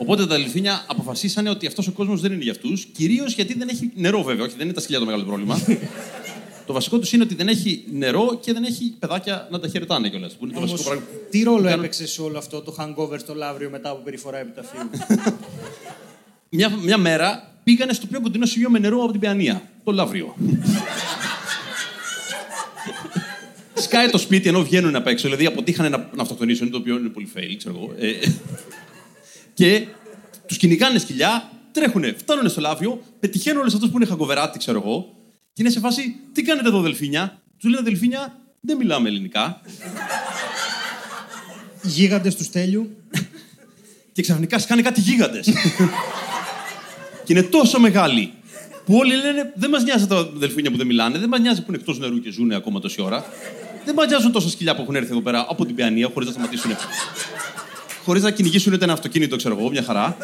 Οπότε 0.00 0.26
τα 0.26 0.36
δελφίνια 0.36 0.84
αποφασίσανε 0.86 1.50
ότι 1.50 1.66
αυτός 1.66 1.86
ο 1.86 1.92
κόσμος 1.92 2.20
δεν 2.20 2.32
είναι 2.32 2.42
για 2.42 2.52
αυτούς, 2.52 2.84
κυρίως 2.84 3.34
γιατί 3.34 3.54
δεν 3.54 3.68
έχει 3.68 3.90
νερό, 3.94 4.22
βέβαια. 4.22 4.44
Όχι, 4.44 4.54
δεν 4.56 4.64
είναι 4.64 4.74
τα 4.74 4.80
σκυλιά 4.80 4.98
το 4.98 5.04
μεγάλο 5.04 5.24
πρόβλημα. 5.24 5.60
το 6.66 6.72
βασικό 6.72 6.98
τους 6.98 7.12
είναι 7.12 7.22
ότι 7.22 7.34
δεν 7.34 7.48
έχει 7.48 7.84
νερό 7.92 8.38
και 8.42 8.52
δεν 8.52 8.64
έχει 8.64 8.94
παιδάκια 8.98 9.48
να 9.50 9.60
τα 9.60 9.68
χαιρετάνε 9.68 10.08
κιόλας. 10.08 10.32
Που 10.32 10.44
είναι 10.44 10.52
το 10.52 10.58
Όμως, 10.58 10.70
βασικό 10.70 10.88
πράγμα. 10.90 11.06
τι 11.30 11.42
ρόλο 11.42 11.62
Κάνουν- 11.62 11.78
έπαιξε 11.78 12.06
σε 12.06 12.22
όλο 12.22 12.38
αυτό 12.38 12.60
το 12.60 12.74
hangover 12.78 13.18
στο 13.18 13.34
Λαύριο 13.34 13.70
μετά 13.70 13.90
από 13.90 14.02
περιφορά 14.04 14.38
επιταφείου. 14.38 14.90
Μια, 16.52 16.70
μια 16.82 16.98
μέρα 16.98 17.52
πήγανε 17.64 17.92
στο 17.92 18.06
πιο 18.06 18.20
κοντινό 18.20 18.46
σημείο 18.46 18.70
με 18.70 18.78
νερό 18.78 19.02
από 19.02 19.10
την 19.10 19.20
Παιανία. 19.20 19.62
Το 19.84 19.92
Λαύριο. 19.92 20.36
Σκάει 23.74 24.08
το 24.08 24.18
σπίτι 24.18 24.48
ενώ 24.48 24.62
βγαίνουν 24.62 24.96
απ' 24.96 25.06
έξω. 25.06 25.28
Δηλαδή 25.28 25.46
αποτύχανε 25.46 25.88
να, 25.88 26.08
να 26.14 26.22
αυτοκτονήσουν, 26.22 26.70
το 26.70 26.76
οποίο 26.76 26.96
είναι 26.98 27.08
πολύ 27.08 27.28
fail, 27.36 27.54
ξέρω 27.58 27.74
εγώ. 27.76 27.94
Ε, 29.60 29.78
και 29.78 29.86
τους 30.46 30.56
κυνηγάνε 30.56 30.98
σκυλιά, 30.98 31.50
τρέχουνε, 31.72 32.14
φτάνουν 32.18 32.48
στο 32.48 32.60
Λαύριο, 32.60 33.02
πετυχαίνουν 33.20 33.60
όλους 33.60 33.74
αυτούς 33.74 33.90
που 33.90 33.96
είναι 33.96 34.06
χαγκοβεράτη, 34.06 34.58
ξέρω 34.58 34.82
εγώ. 34.84 35.14
Και 35.52 35.62
είναι 35.62 35.70
σε 35.70 35.80
φάση, 35.80 36.16
τι 36.32 36.42
κάνετε 36.42 36.68
εδώ, 36.68 36.80
Δελφίνια. 36.80 37.42
Τους 37.58 37.70
λένε 37.70 37.82
Δελφίνια, 37.82 38.38
δεν 38.60 38.76
μιλάμε 38.76 39.08
ελληνικά. 39.08 39.60
Γίγαντες 41.82 42.34
τους 42.36 42.46
Στέλιου. 42.46 42.96
και 44.12 44.22
ξαφνικά 44.22 44.58
σκάνε 44.58 44.82
κάτι 44.82 45.00
γίγαντες. 45.00 45.46
και 47.24 47.32
είναι 47.32 47.42
τόσο 47.42 47.80
μεγάλοι 47.80 48.32
που 48.84 48.96
όλοι 48.96 49.16
λένε 49.16 49.52
δεν 49.54 49.70
μας 49.70 49.82
νοιάζει 49.82 50.06
τα 50.06 50.30
δελφίνια 50.34 50.70
που 50.70 50.76
δεν 50.76 50.86
μιλάνε, 50.86 51.18
δεν 51.18 51.28
μας 51.28 51.40
νοιάζει 51.40 51.60
που 51.60 51.66
είναι 51.68 51.76
εκτός 51.76 51.98
νερού 51.98 52.20
και 52.20 52.30
ζουν 52.30 52.52
ακόμα 52.52 52.80
τόση 52.80 53.02
ώρα. 53.02 53.24
Δεν 53.84 53.94
μας 53.94 54.06
νοιάζουν 54.06 54.32
τόσα 54.32 54.48
σκυλιά 54.48 54.74
που 54.76 54.82
έχουν 54.82 54.94
έρθει 54.94 55.10
εδώ 55.10 55.20
πέρα 55.20 55.46
από 55.48 55.66
την 55.66 55.74
Παιανία 55.74 56.10
χωρίς 56.12 56.28
να 56.28 56.34
σταματήσουν. 56.34 56.70
Χωρίς 58.04 58.22
να 58.22 58.30
κυνηγήσουν 58.30 58.72
ούτε 58.72 58.84
ένα 58.84 58.92
αυτοκίνητο, 58.92 59.36
ξέρω 59.36 59.56
εγώ, 59.58 59.70
μια 59.70 59.82
χαρά. 59.86 60.16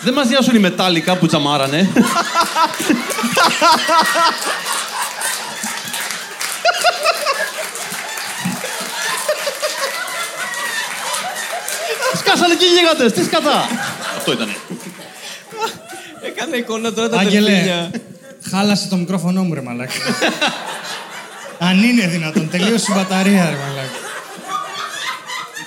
Δεν 0.00 0.12
μας 0.14 0.28
νοιάζουν 0.28 0.54
οι 0.54 0.58
μετάλλικα 0.58 1.16
που 1.16 1.26
τζαμάρανε. 1.26 1.88
Σκάσανε 12.16 12.54
και 12.54 12.64
οι 12.64 12.68
γίγαντες, 12.68 13.12
τι 13.12 13.24
σκατά. 13.24 13.64
Αυτό 14.16 14.32
ήτανε. 14.32 14.56
Έκανε 16.22 16.56
εικόνα 16.56 16.92
τώρα 16.92 17.08
τα 17.08 17.18
Άγγελε, 17.18 17.50
δελφίνια. 17.50 17.90
χάλασε 18.50 18.88
το 18.88 18.96
μικρόφωνο 18.96 19.42
μου, 19.42 19.54
ρε 19.54 19.60
μαλάκα. 19.62 19.92
Αν 21.68 21.82
είναι 21.82 22.06
δυνατόν, 22.06 22.50
τελείωσε 22.50 22.86
η 22.88 22.94
μπαταρία, 22.94 23.44
ρε 23.50 23.56
μαλάκα. 23.56 23.98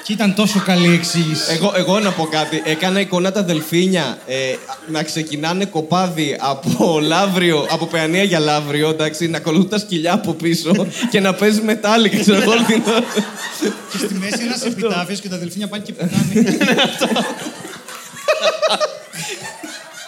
Και 0.04 0.14
ήταν 0.14 0.34
τόσο 0.36 0.60
καλή 0.66 0.88
η 0.88 0.94
εξήγηση. 0.94 1.54
Εγώ, 1.54 1.74
εγώ 1.76 2.00
να 2.00 2.12
πω 2.12 2.26
κάτι. 2.26 2.62
Έκανα 2.66 3.00
εικόνα 3.00 3.32
τα 3.32 3.44
δελφίνια 3.44 4.18
ε, 4.28 4.56
να 4.88 5.04
ξεκινάνε 5.04 5.66
κοπάδι 5.66 6.38
από 6.40 7.00
λαύριο, 7.02 7.68
από 7.70 7.86
παιανία 7.86 8.24
για 8.24 8.40
λαύριο, 8.40 8.90
εντάξει, 8.90 9.28
να 9.28 9.38
ακολουθούν 9.38 9.70
τα 9.70 9.78
σκυλιά 9.80 10.14
από 10.14 10.34
πίσω 10.34 10.88
και 11.10 11.20
να 11.20 11.34
παίζει 11.34 11.62
μετάλλικα, 11.62 12.20
ξέρω 12.20 12.42
εγώ, 12.42 12.52
όλη 12.52 12.64
την 12.64 12.84
ώρα. 12.88 13.04
Και 13.92 13.98
στη 13.98 14.14
μέση 14.14 14.44
ένας 14.44 14.62
επιτάφιος 14.66 15.20
και 15.20 15.30
τα 15.30 15.38
δελφίνια 15.38 15.68
πάνε 15.68 15.84
και 15.84 15.94
πετάνε. 15.98 16.58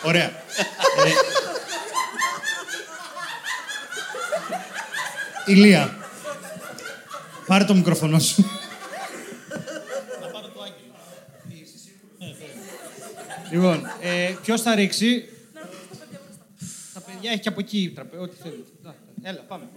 Ωραία. 0.04 0.32
Ηλία, 5.50 5.97
πάρε 7.47 7.64
το 7.64 7.76
μικρόφωνο 7.76 8.20
σου. 8.20 8.43
Λοιπόν, 13.52 13.82
ε, 14.02 14.36
ποιος 14.41 14.62
θα 14.62 14.76
ρίξει; 14.76 15.30
Τα 16.93 17.02
παιδιά 17.02 17.32
έχει 17.32 17.39
και 17.41 17.50
από 17.50 17.60
εκεί 17.60 17.91
τραπέ, 17.95 18.18
ό,τι 18.18 18.36
θέλει. 18.36 18.66
Να, 18.82 18.95
Έλα, 19.22 19.41
πάμε. 19.41 19.70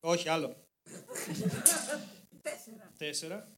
Όχι, 0.00 0.28
άλλο. 0.28 0.56
Τέσσερα. 2.98 3.48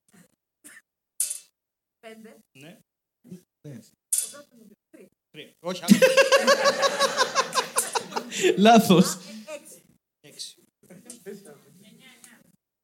Πέντε. 2.00 2.36
Ναι. 2.58 2.78
Τρία. 5.30 5.50
Όχι, 5.60 5.82
άλλο. 5.84 5.98
Λάθος. 8.56 9.18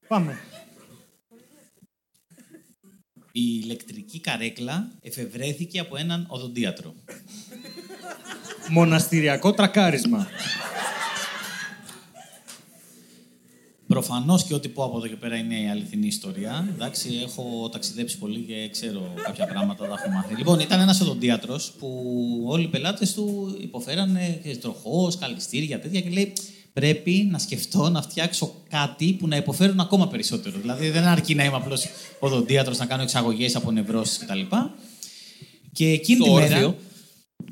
Πάμε. 0.07 0.37
Η 3.31 3.59
ηλεκτρική 3.63 4.19
καρέκλα 4.19 4.91
εφευρέθηκε 5.01 5.79
από 5.79 5.97
έναν 5.97 6.25
οδοντίατρο. 6.29 6.93
Μοναστηριακό 8.69 9.53
τρακάρισμα. 9.53 10.27
Προφανώς 13.87 14.43
και 14.43 14.53
ό,τι 14.53 14.69
πω 14.69 14.83
από 14.83 14.97
εδώ 14.97 15.07
και 15.07 15.15
πέρα 15.15 15.35
είναι 15.35 15.59
η 15.59 15.69
αληθινή 15.69 16.07
ιστορία. 16.07 16.67
Εντάξει, 16.73 17.09
έχω 17.23 17.69
ταξιδέψει 17.71 18.17
πολύ 18.17 18.39
και 18.39 18.69
ξέρω 18.69 19.13
κάποια 19.23 19.45
πράγματα, 19.47 19.87
τα 19.87 19.93
έχω 19.93 20.09
μάθει. 20.09 20.35
Λοιπόν, 20.35 20.59
ήταν 20.59 20.79
ένας 20.79 21.01
οδοντίατρος 21.01 21.71
που 21.71 22.43
όλοι 22.47 22.63
οι 22.63 22.67
πελάτες 22.67 23.13
του 23.13 23.57
υποφέρανε 23.61 24.41
τροχός, 24.61 25.17
καλυστήρια, 25.17 25.79
τέτοια 25.79 26.01
και 26.01 26.09
λέει: 26.09 26.33
Πρέπει 26.77 27.27
να 27.31 27.37
σκεφτώ 27.37 27.89
να 27.89 28.01
φτιάξω 28.01 28.55
κάτι 28.69 29.13
που 29.13 29.27
να 29.27 29.35
υποφέρουν 29.35 29.79
ακόμα 29.79 30.07
περισσότερο. 30.07 30.59
Δηλαδή, 30.59 30.89
δεν 30.89 31.03
αρκεί 31.03 31.35
να 31.35 31.43
είμαι 31.43 31.55
απλώς 31.55 31.87
οδοντίατρος, 32.19 32.77
να 32.77 32.85
κάνω 32.85 33.01
εξαγωγές 33.01 33.55
από 33.55 33.71
νευρώσεις 33.71 34.17
κτλ. 34.17 34.41
Και 35.71 35.89
εκείνη 35.89 36.25
Στο 36.25 36.33
τη 36.33 36.41
μέρα. 36.41 36.55
όρθιο. 36.55 36.77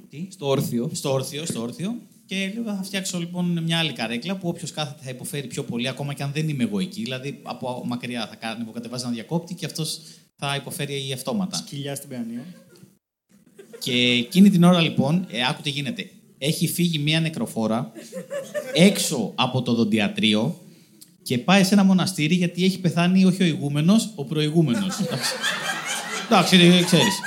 Τι; 0.10 0.28
Στο 0.32 0.48
όρθιο. 0.48 0.90
Στο 0.94 1.12
όρθιο, 1.14 1.46
στο 1.46 1.62
όρθιο. 1.62 1.96
Και 2.26 2.52
λέω, 2.54 2.76
θα 2.76 2.84
φτιάξω 2.84 3.20
λοιπόν 3.20 3.64
μια 3.64 3.80
άλλη 3.80 3.94
καρέκλα 3.94 4.36
που 4.36 4.48
όποιος 4.48 4.72
κάθεται 4.72 5.00
θα 5.04 5.10
υποφέρει 5.10 5.48
πιο 5.48 5.64
πολύ, 5.64 5.88
ακόμα 5.88 6.14
και 6.14 6.24
αν 6.24 6.32
δεν 6.34 6.50
είμαι 6.50 6.64
εγώ 6.64 6.80
εκεί. 6.80 7.02
Δηλαδή 7.02 7.40
από 7.44 7.84
μακριά 7.86 8.28
θα 8.28 8.36
κάνει, 8.36 8.66
κατεβάζει 8.74 9.04
ένα 9.04 9.14
διακόπτη 9.14 9.54
και 9.54 9.66
αυτός 9.66 10.00
θα 10.36 10.56
υποφέρει 10.56 11.12
αυτόματα. 11.14 11.64
Κοιλιά 11.70 11.96
στην 11.96 12.10
Παιανία. 12.10 12.46
Και 13.80 13.92
εκείνη 13.92 14.50
την 14.50 14.64
ώρα 14.64 14.82
λοιπόν, 14.82 15.28
ε, 15.30 15.46
άκου 15.50 15.62
τι 15.62 15.70
γίνεται. 15.70 16.10
Έχει 16.46 16.68
φύγει 16.68 17.00
μια 17.00 17.20
νεκροφόρα 17.20 17.92
έξω 18.74 19.32
από 19.36 19.62
το 19.62 19.74
δοντιατρίο 19.74 20.60
και 21.24 21.38
πάει 21.38 21.64
σε 21.64 21.74
ένα 21.74 21.84
μοναστήρι 21.84 22.36
γιατί 22.36 22.64
έχει 22.64 22.80
πεθάνει 22.80 23.26
όχι 23.26 23.44
ο 23.44 23.46
ηγούμενος, 23.46 24.12
ο 24.16 24.26
προηγούμενος. 24.26 25.00
Εντάξει. 25.00 25.34
Εντάξει, 26.26 26.84
ξέρεις. 26.86 27.20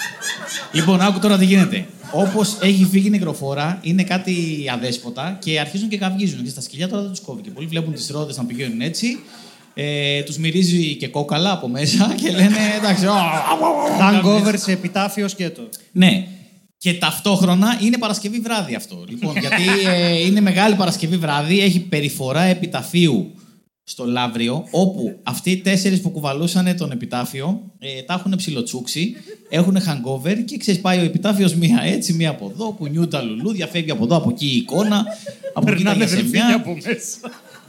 Λοιπόν, 0.73 1.01
άκου 1.01 1.19
τώρα 1.19 1.39
τι 1.39 1.45
γίνεται. 1.45 1.87
Όπως 2.13 2.57
έχει 2.61 2.85
φύγει 2.85 3.07
η 3.07 3.11
νεκροφόρα, 3.11 3.79
είναι 3.83 4.03
κάτι 4.03 4.65
αδέσποτα 4.73 5.39
και 5.43 5.61
αρχίζουν 5.61 5.89
και 5.89 5.99
καυγίζουν. 5.99 6.45
Και 6.45 6.51
στα 6.51 6.61
σκυλιά 6.61 6.89
τώρα 6.89 7.03
δεν 7.03 7.11
τους 7.11 7.21
κόβει. 7.21 7.43
Και 7.43 7.51
πολλοί 7.51 7.67
βλέπουν 7.67 7.95
τις 7.95 8.11
ρόδες 8.11 8.37
να 8.37 8.45
πηγαίνουν 8.45 8.81
έτσι. 8.81 9.19
Ε, 9.75 10.23
τους 10.23 10.37
μυρίζει 10.37 10.97
και 10.97 11.09
κόκαλα 11.09 11.53
από 11.53 11.69
μέσα 11.69 12.15
και 12.21 12.31
λένε 12.31 12.57
εντάξει. 12.77 13.07
«Α, 13.07 13.11
α, 13.11 13.15
α, 13.21 14.07
α». 14.07 14.23
Hangover 14.23 14.55
σε 14.57 14.73
επιτάφιο 14.73 15.29
σκέτο. 15.29 15.69
Ναι. 15.93 16.27
Και 16.79 16.95
ταυτόχρονα 16.95 17.79
είναι 17.83 17.99
Παρασκευή 17.99 18.39
βράδυ 18.41 18.75
αυτό. 18.75 19.05
Λοιπόν, 19.09 19.37
γιατί 19.39 19.63
ε, 19.87 20.21
είναι 20.27 20.41
μεγάλη 20.41 20.75
Παρασκευή 20.75 21.17
βράδυ, 21.17 21.61
έχει 21.61 21.81
περιφορά 21.81 22.43
επιταφείου 22.43 23.31
στο 23.85 24.05
Λαύριο, 24.05 24.65
όπου 24.71 25.19
αυτοί 25.23 25.51
οι 25.51 25.57
τέσσερις 25.57 26.01
που 26.01 26.11
κουβαλούσαν 26.11 26.77
τον 26.77 26.91
επιτάφιο 26.91 27.61
ε, 27.79 28.03
τα 28.03 28.15
έχουν 28.15 28.35
ψιλοτσούξει, 28.37 29.17
έχουν 29.49 29.77
hangover 29.77 30.37
και 30.45 30.57
ξέρεις, 30.57 30.81
πάει 30.81 30.99
ο 30.99 31.03
επιτάφιος 31.03 31.55
μία 31.55 31.81
έτσι, 31.85 32.13
μία 32.13 32.31
από 32.31 32.51
εδώ, 32.55 32.71
κουνιούν 32.71 33.11
τα 33.11 33.23
λουλούδια, 33.23 33.67
φεύγει 33.67 33.91
από 33.91 34.05
εδώ, 34.05 34.17
από 34.17 34.31
εκεί 34.31 34.47
η 34.47 34.57
εικόνα, 34.57 35.05
από 35.55 35.73
εκεί 35.73 35.83
τα 35.83 35.91
Περνάνε 35.93 36.07
δελφίνια 36.07 36.31
γιασεμιά. 36.31 36.55
από 36.57 36.75
μέσα. 36.85 37.19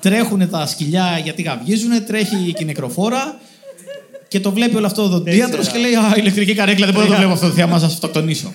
Τρέχουν 0.01 0.49
τα 0.49 0.65
σκυλιά 0.65 1.19
γιατί 1.23 1.41
γαυγίζουν, 1.41 2.05
τρέχει 2.05 2.53
και 2.53 2.63
η 2.63 2.65
νεκροφόρα 2.65 3.39
και 4.27 4.39
το 4.39 4.51
βλέπει 4.51 4.75
όλο 4.75 4.85
αυτό 4.85 5.03
ο 5.03 5.07
δοντίατρος 5.07 5.65
Τέσσερα. 5.65 5.75
και 5.75 5.81
λέει 5.81 5.95
Α, 5.95 6.13
ηλεκτρική 6.17 6.53
καρέκλα, 6.53 6.85
δεν 6.85 6.93
μπορώ 6.95 7.05
να 7.07 7.11
το 7.13 7.17
βλέπω 7.17 7.33
αυτό. 7.33 7.49
Θα 7.49 7.79
σα 7.79 7.85
αυτοκτονήσω. 7.85 8.53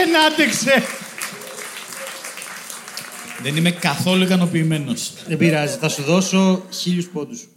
Δεν 0.00 0.16
άντεξε. 0.20 0.82
Δεν 3.42 3.56
είμαι 3.56 3.70
καθόλου 3.70 4.22
ικανοποιημένος. 4.22 5.24
Δεν 5.26 5.36
πειράζει. 5.36 5.76
Θα 5.76 5.88
σου 5.88 6.02
δώσω 6.02 6.66
χίλιους 6.72 7.08
πόντους. 7.08 7.48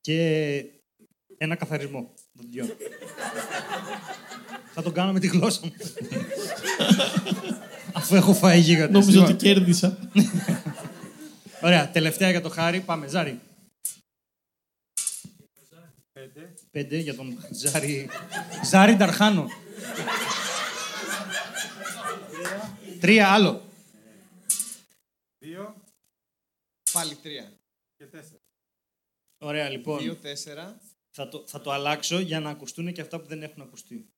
Και 0.00 0.64
ένα 1.38 1.54
καθαρισμό 1.54 2.14
δοντιών. 2.32 2.76
Θα 4.74 4.82
τον 4.82 4.92
κάνω 4.92 5.12
με 5.12 5.20
τη 5.20 5.26
γλώσσα 5.26 5.60
μου. 5.64 5.72
Αφού 7.92 8.14
έχω 8.14 8.34
φάει 8.34 8.60
γίγαντα. 8.60 8.98
Νόμιζα 8.98 9.22
ότι 9.22 9.34
κέρδισα. 9.34 9.98
Ωραία, 11.62 11.90
τελευταία 11.90 12.30
για 12.30 12.40
το 12.40 12.48
χάρη. 12.48 12.80
Πάμε, 12.80 13.06
Ζάρι. 13.06 13.40
Πέντε 16.70 16.96
για 16.96 17.14
τον 17.14 17.38
Ζάρι. 17.50 18.08
Ζάρι 18.64 18.94
Νταρχάνο. 18.94 19.48
Τρία, 23.00 23.32
άλλο. 23.32 23.62
Δύο 25.38 25.74
Πάλι 26.92 27.14
τρία. 27.14 27.52
και 27.96 28.04
τέσσερα. 28.06 28.38
Ωραία, 29.44 29.68
λοιπόν. 29.68 29.98
Δύο, 29.98 30.16
τέσσερα. 30.16 30.80
Θα 31.16 31.28
το, 31.28 31.44
θα 31.46 31.60
το 31.60 31.72
αλλάξω 31.72 32.18
για 32.18 32.40
να 32.40 32.50
ακουστούν 32.50 32.92
και 32.92 33.00
αυτά 33.00 33.20
που 33.20 33.26
δεν 33.26 33.42
έχουν 33.42 33.62
ακουστεί. 33.62 34.08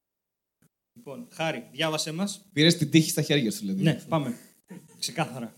Λοιπόν, 0.96 1.28
Χάρη, 1.32 1.68
διάβασέ 1.72 2.12
μας. 2.12 2.44
Πήρες 2.52 2.76
την 2.76 2.90
τύχη 2.90 3.10
στα 3.10 3.22
χέρια 3.22 3.50
σου, 3.50 3.58
δηλαδή. 3.58 3.82
Ναι, 3.82 3.94
πάμε. 4.08 4.38
Ξεκάθαρα. 4.98 5.54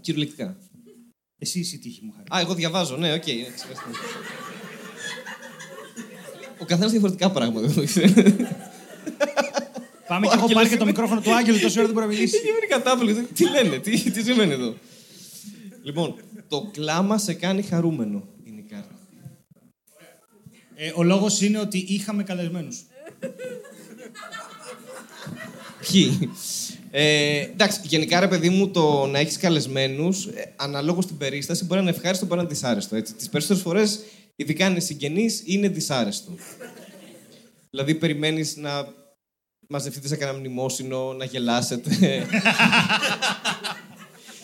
Κυριολεκτικά. 0.00 0.56
Εσύ 1.38 1.58
είσαι 1.58 1.76
η 1.76 1.78
τύχη 1.78 2.04
μου, 2.04 2.12
Χάρη. 2.12 2.26
Α, 2.34 2.40
εγώ 2.40 2.54
διαβάζω, 2.54 2.96
ναι, 2.96 3.12
ok. 3.12 3.22
okay. 3.26 3.44
Ο 6.58 6.64
καθένας 6.64 6.90
διαφορετικά 6.90 7.30
πράγματα. 7.30 7.68
Πάμε 10.08 10.26
Ο 10.26 10.30
και 10.30 10.34
έχω 10.36 10.44
Άγγελος 10.44 10.52
πάλι 10.54 10.68
και 10.68 10.76
το 10.76 10.82
είναι- 10.82 10.90
μικρόφωνο 10.92 11.20
του 11.20 11.34
Άγγελου 11.34 11.58
τόση 11.60 11.78
ώρα 11.78 11.86
δεν 11.86 11.94
μπορεί 11.94 12.06
να 12.06 12.12
μιλήσει. 12.12 12.36
Έχει 12.36 12.44
γίνει 12.46 12.66
κατάπληκτο. 12.68 13.22
Τι 13.34 13.44
λένε, 13.50 13.78
τι, 13.78 14.10
τι 14.10 14.22
σημαίνει 14.22 14.52
εδώ; 14.52 14.74
Λοιπόν, 15.82 16.14
το 16.48 16.68
κλάμα 16.72 17.18
σε 17.18 17.34
κάνει 17.34 17.62
χαρούμενο. 17.62 18.28
Είναι 18.44 18.60
η 18.60 18.64
κάρτα. 18.70 18.98
Ε, 20.74 20.92
ο 20.94 21.02
λόγος 21.02 21.40
είναι 21.40 21.58
ότι 21.58 21.78
είχαμε 21.88 22.22
καλεσμένους. 22.22 22.84
Ποιοι; 25.92 26.30
Ε, 26.90 27.40
εντάξει, 27.40 27.80
γενικά 27.84 28.20
ρε 28.20 28.28
παιδί 28.28 28.48
μου, 28.50 28.68
το 28.70 29.06
να 29.06 29.18
έχεις 29.18 29.36
καλεσμένους, 29.36 30.26
ε, 30.26 30.52
αναλόγως 30.56 31.04
στην 31.04 31.16
περίσταση, 31.16 31.64
μπορεί 31.64 31.80
να 31.82 31.86
είναι 31.88 31.96
ευχάριστο, 31.96 32.26
μπορεί 32.26 32.36
να 32.40 32.42
είναι 32.46 32.54
δυσάρεστο. 32.54 33.02
Τις 33.02 33.28
περισσότερες 33.28 33.62
φορές, 33.62 34.00
ειδικά 34.36 34.64
αν 34.66 34.70
είναι 34.70 34.80
συγγενείς, 34.80 35.42
είναι 35.44 35.68
δυσάρεστο. 35.68 36.32
δηλαδή, 37.70 37.94
περιμένεις 37.94 38.56
να 38.56 38.86
μαζευτείτε 39.68 40.08
σε 40.08 40.16
κανένα 40.16 40.38
μνημόσυνο, 40.38 41.12
να 41.12 41.24
γελάσετε. 41.24 41.90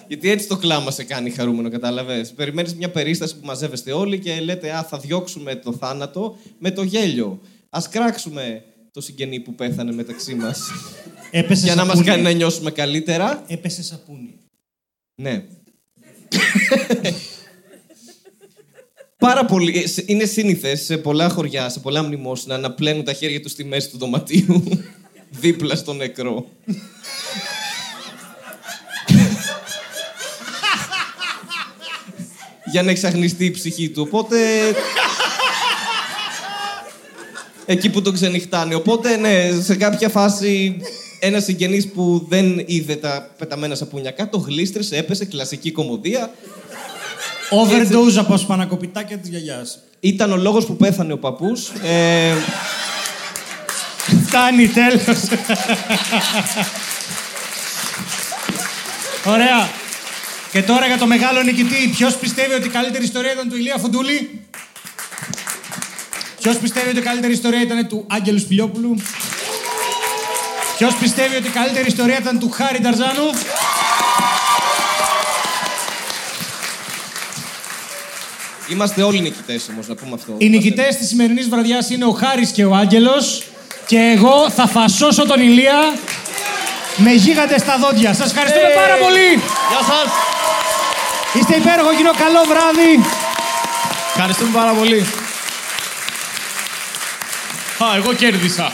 Γιατί 0.09 0.31
έτσι 0.31 0.47
το 0.49 0.57
κλάμα 0.57 0.91
σε 0.91 1.05
κάνει 1.05 1.31
χαρούμενο, 1.31 1.71
κατάλαβες; 1.71 2.33
Περιμένεις 2.33 2.75
μια 2.75 2.91
περίσταση 2.91 3.37
που 3.37 3.47
μαζεύεστε 3.47 3.93
όλοι 3.93 4.19
και 4.19 4.41
λέτε 4.41 4.71
Α, 4.71 4.83
θα 4.85 4.99
διώξουμε 4.99 5.55
το 5.57 5.73
θάνατο 5.73 6.37
με 6.59 6.71
το 6.71 6.83
γέλιο. 6.83 7.41
Α 7.71 7.81
κράξουμε 7.91 8.65
το 8.93 9.01
συγγενή 9.01 9.41
που 9.41 9.55
πέθανε 9.55 9.93
μεταξύ 9.93 10.35
μας. 10.35 10.61
Έπεσε 11.31 11.65
για 11.65 11.75
να 11.75 11.81
μας 11.85 11.97
σαπούνι. 11.97 12.07
κάνει 12.11 12.23
να 12.23 12.31
νιώσουμε 12.31 12.71
καλύτερα. 12.71 13.45
Έπεσε 13.47 13.83
σαπούνι. 13.83 14.35
Ναι. 15.23 15.45
Πάρα 19.19 19.45
πολύ. 19.45 19.79
ε, 19.79 19.87
σε- 19.87 20.05
Είναι 20.07 20.25
σύνηθες 20.25 20.81
σε 20.85 20.97
πολλά 20.99 21.29
χωριά, 21.29 21.69
σε 21.69 21.81
πολλά 21.81 22.03
μνημόσυνα 22.03 22.59
να 22.59 22.73
πλένουν 22.73 23.05
τα 23.05 23.13
χέρια 23.13 23.41
τους 23.41 23.51
στη 23.53 23.65
μέση 23.65 23.91
του 23.91 23.99
δωματίου. 23.99 24.63
Δίπλα 25.31 25.75
στο 25.75 25.93
νεκρό. 25.93 26.47
για 32.71 32.83
να 32.83 32.91
εξαγνιστεί 32.91 33.45
η 33.45 33.51
ψυχή 33.51 33.89
του. 33.89 34.03
Οπότε. 34.07 34.37
Εκεί 37.67 37.91
που 37.91 38.03
τον 38.03 38.15
ξενυχτάνε. 38.15 38.75
Οπότε, 38.75 39.17
ναι, 39.17 39.51
σε 39.63 39.77
κάποια 39.77 40.09
φάση 40.09 40.81
ένας 41.21 41.45
συγγενής 41.45 41.89
που 41.89 42.27
δεν 42.29 42.63
είδε 42.67 42.97
τα 42.97 43.31
πεταμένα 43.39 43.75
σαπούνια 43.75 44.11
κάτω, 44.11 44.39
γλίστρησε, 44.39 44.97
έπεσε, 44.97 45.25
κλασική 45.25 45.71
κομμωδία. 45.71 46.31
Overdose 47.51 48.17
από 48.17 48.37
σπανακοπιτάκια 48.37 49.19
της 49.19 49.29
γιαγιάς. 49.29 49.79
Ήταν 50.01 50.33
ο 50.33 50.37
λόγος 50.37 50.67
που 50.67 50.77
πέθανε 50.77 51.13
ο 51.13 51.19
παππούς. 51.19 51.69
Ε, 51.69 52.35
Φτάνει, 54.31 54.69
τέλος. 54.69 55.21
Ωραία. 59.25 59.69
Και 60.53 60.63
τώρα 60.63 60.87
για 60.87 60.99
το 60.99 61.07
μεγάλο 61.07 61.43
νικητή. 61.43 61.89
Ποιος 61.97 62.17
πιστεύει 62.17 62.55
ότι 62.55 62.67
η 62.67 62.71
καλύτερη 62.71 63.05
ιστορία 63.05 63.33
ήταν 63.33 63.49
του 63.49 63.57
Ηλία 63.57 63.77
Φουντούλη; 63.79 64.41
Ποιος 66.41 66.57
πιστεύει 66.57 66.89
ότι 66.89 66.99
η 66.99 67.03
καλύτερη 67.03 67.33
ιστορία 67.33 67.61
ήταν 67.61 67.89
του 67.89 68.05
Άγγελου 68.09 68.39
Σπηλιόπουλου; 68.39 68.97
Ποιος 70.77 70.95
πιστεύει 70.95 71.37
ότι 71.37 71.47
η 71.47 71.51
καλύτερη 71.51 71.87
ιστορία 71.87 72.19
ήταν 72.19 72.39
του 72.39 72.51
Χάρη 72.51 72.79
Νταρζάνου; 72.81 73.31
είμαστε 78.69 79.03
όλοι 79.03 79.21
νικητές 79.21 79.69
όμως, 79.73 79.89
να 79.89 79.95
πούμε 79.95 80.15
αυτό. 80.15 80.35
Οι 80.39 80.49
νικητές 80.49 80.97
της 80.97 81.09
σημερινής 81.09 81.49
βραδιάς 81.49 81.91
είναι 81.91 82.05
ο 82.05 82.13
Χάρης 82.13 82.51
και 82.51 82.65
ο 82.65 82.75
Άγγελος. 82.75 83.45
Και 83.91 83.99
εγώ 83.99 84.51
θα 84.51 84.67
φασώσω 84.67 85.27
τον 85.27 85.41
Ηλία 85.41 85.95
με 86.97 87.11
γίγαντε 87.13 87.59
στα 87.59 87.77
δόντια. 87.79 88.15
Σας 88.15 88.31
ευχαριστούμε 88.31 88.69
πάρα 88.75 88.95
πολύ. 88.95 89.29
Γεια 89.71 89.83
σας! 89.91 90.13
Είστε 91.35 91.57
υπέροχο 91.57 91.95
κοινό. 91.95 92.11
Καλό 92.11 92.41
βράδυ. 92.49 93.05
Ευχαριστούμε 94.15 94.51
πάρα 94.53 94.73
πολύ. 94.73 95.07
Α, 97.79 97.97
εγώ 97.97 98.13
κέρδισα. 98.13 98.73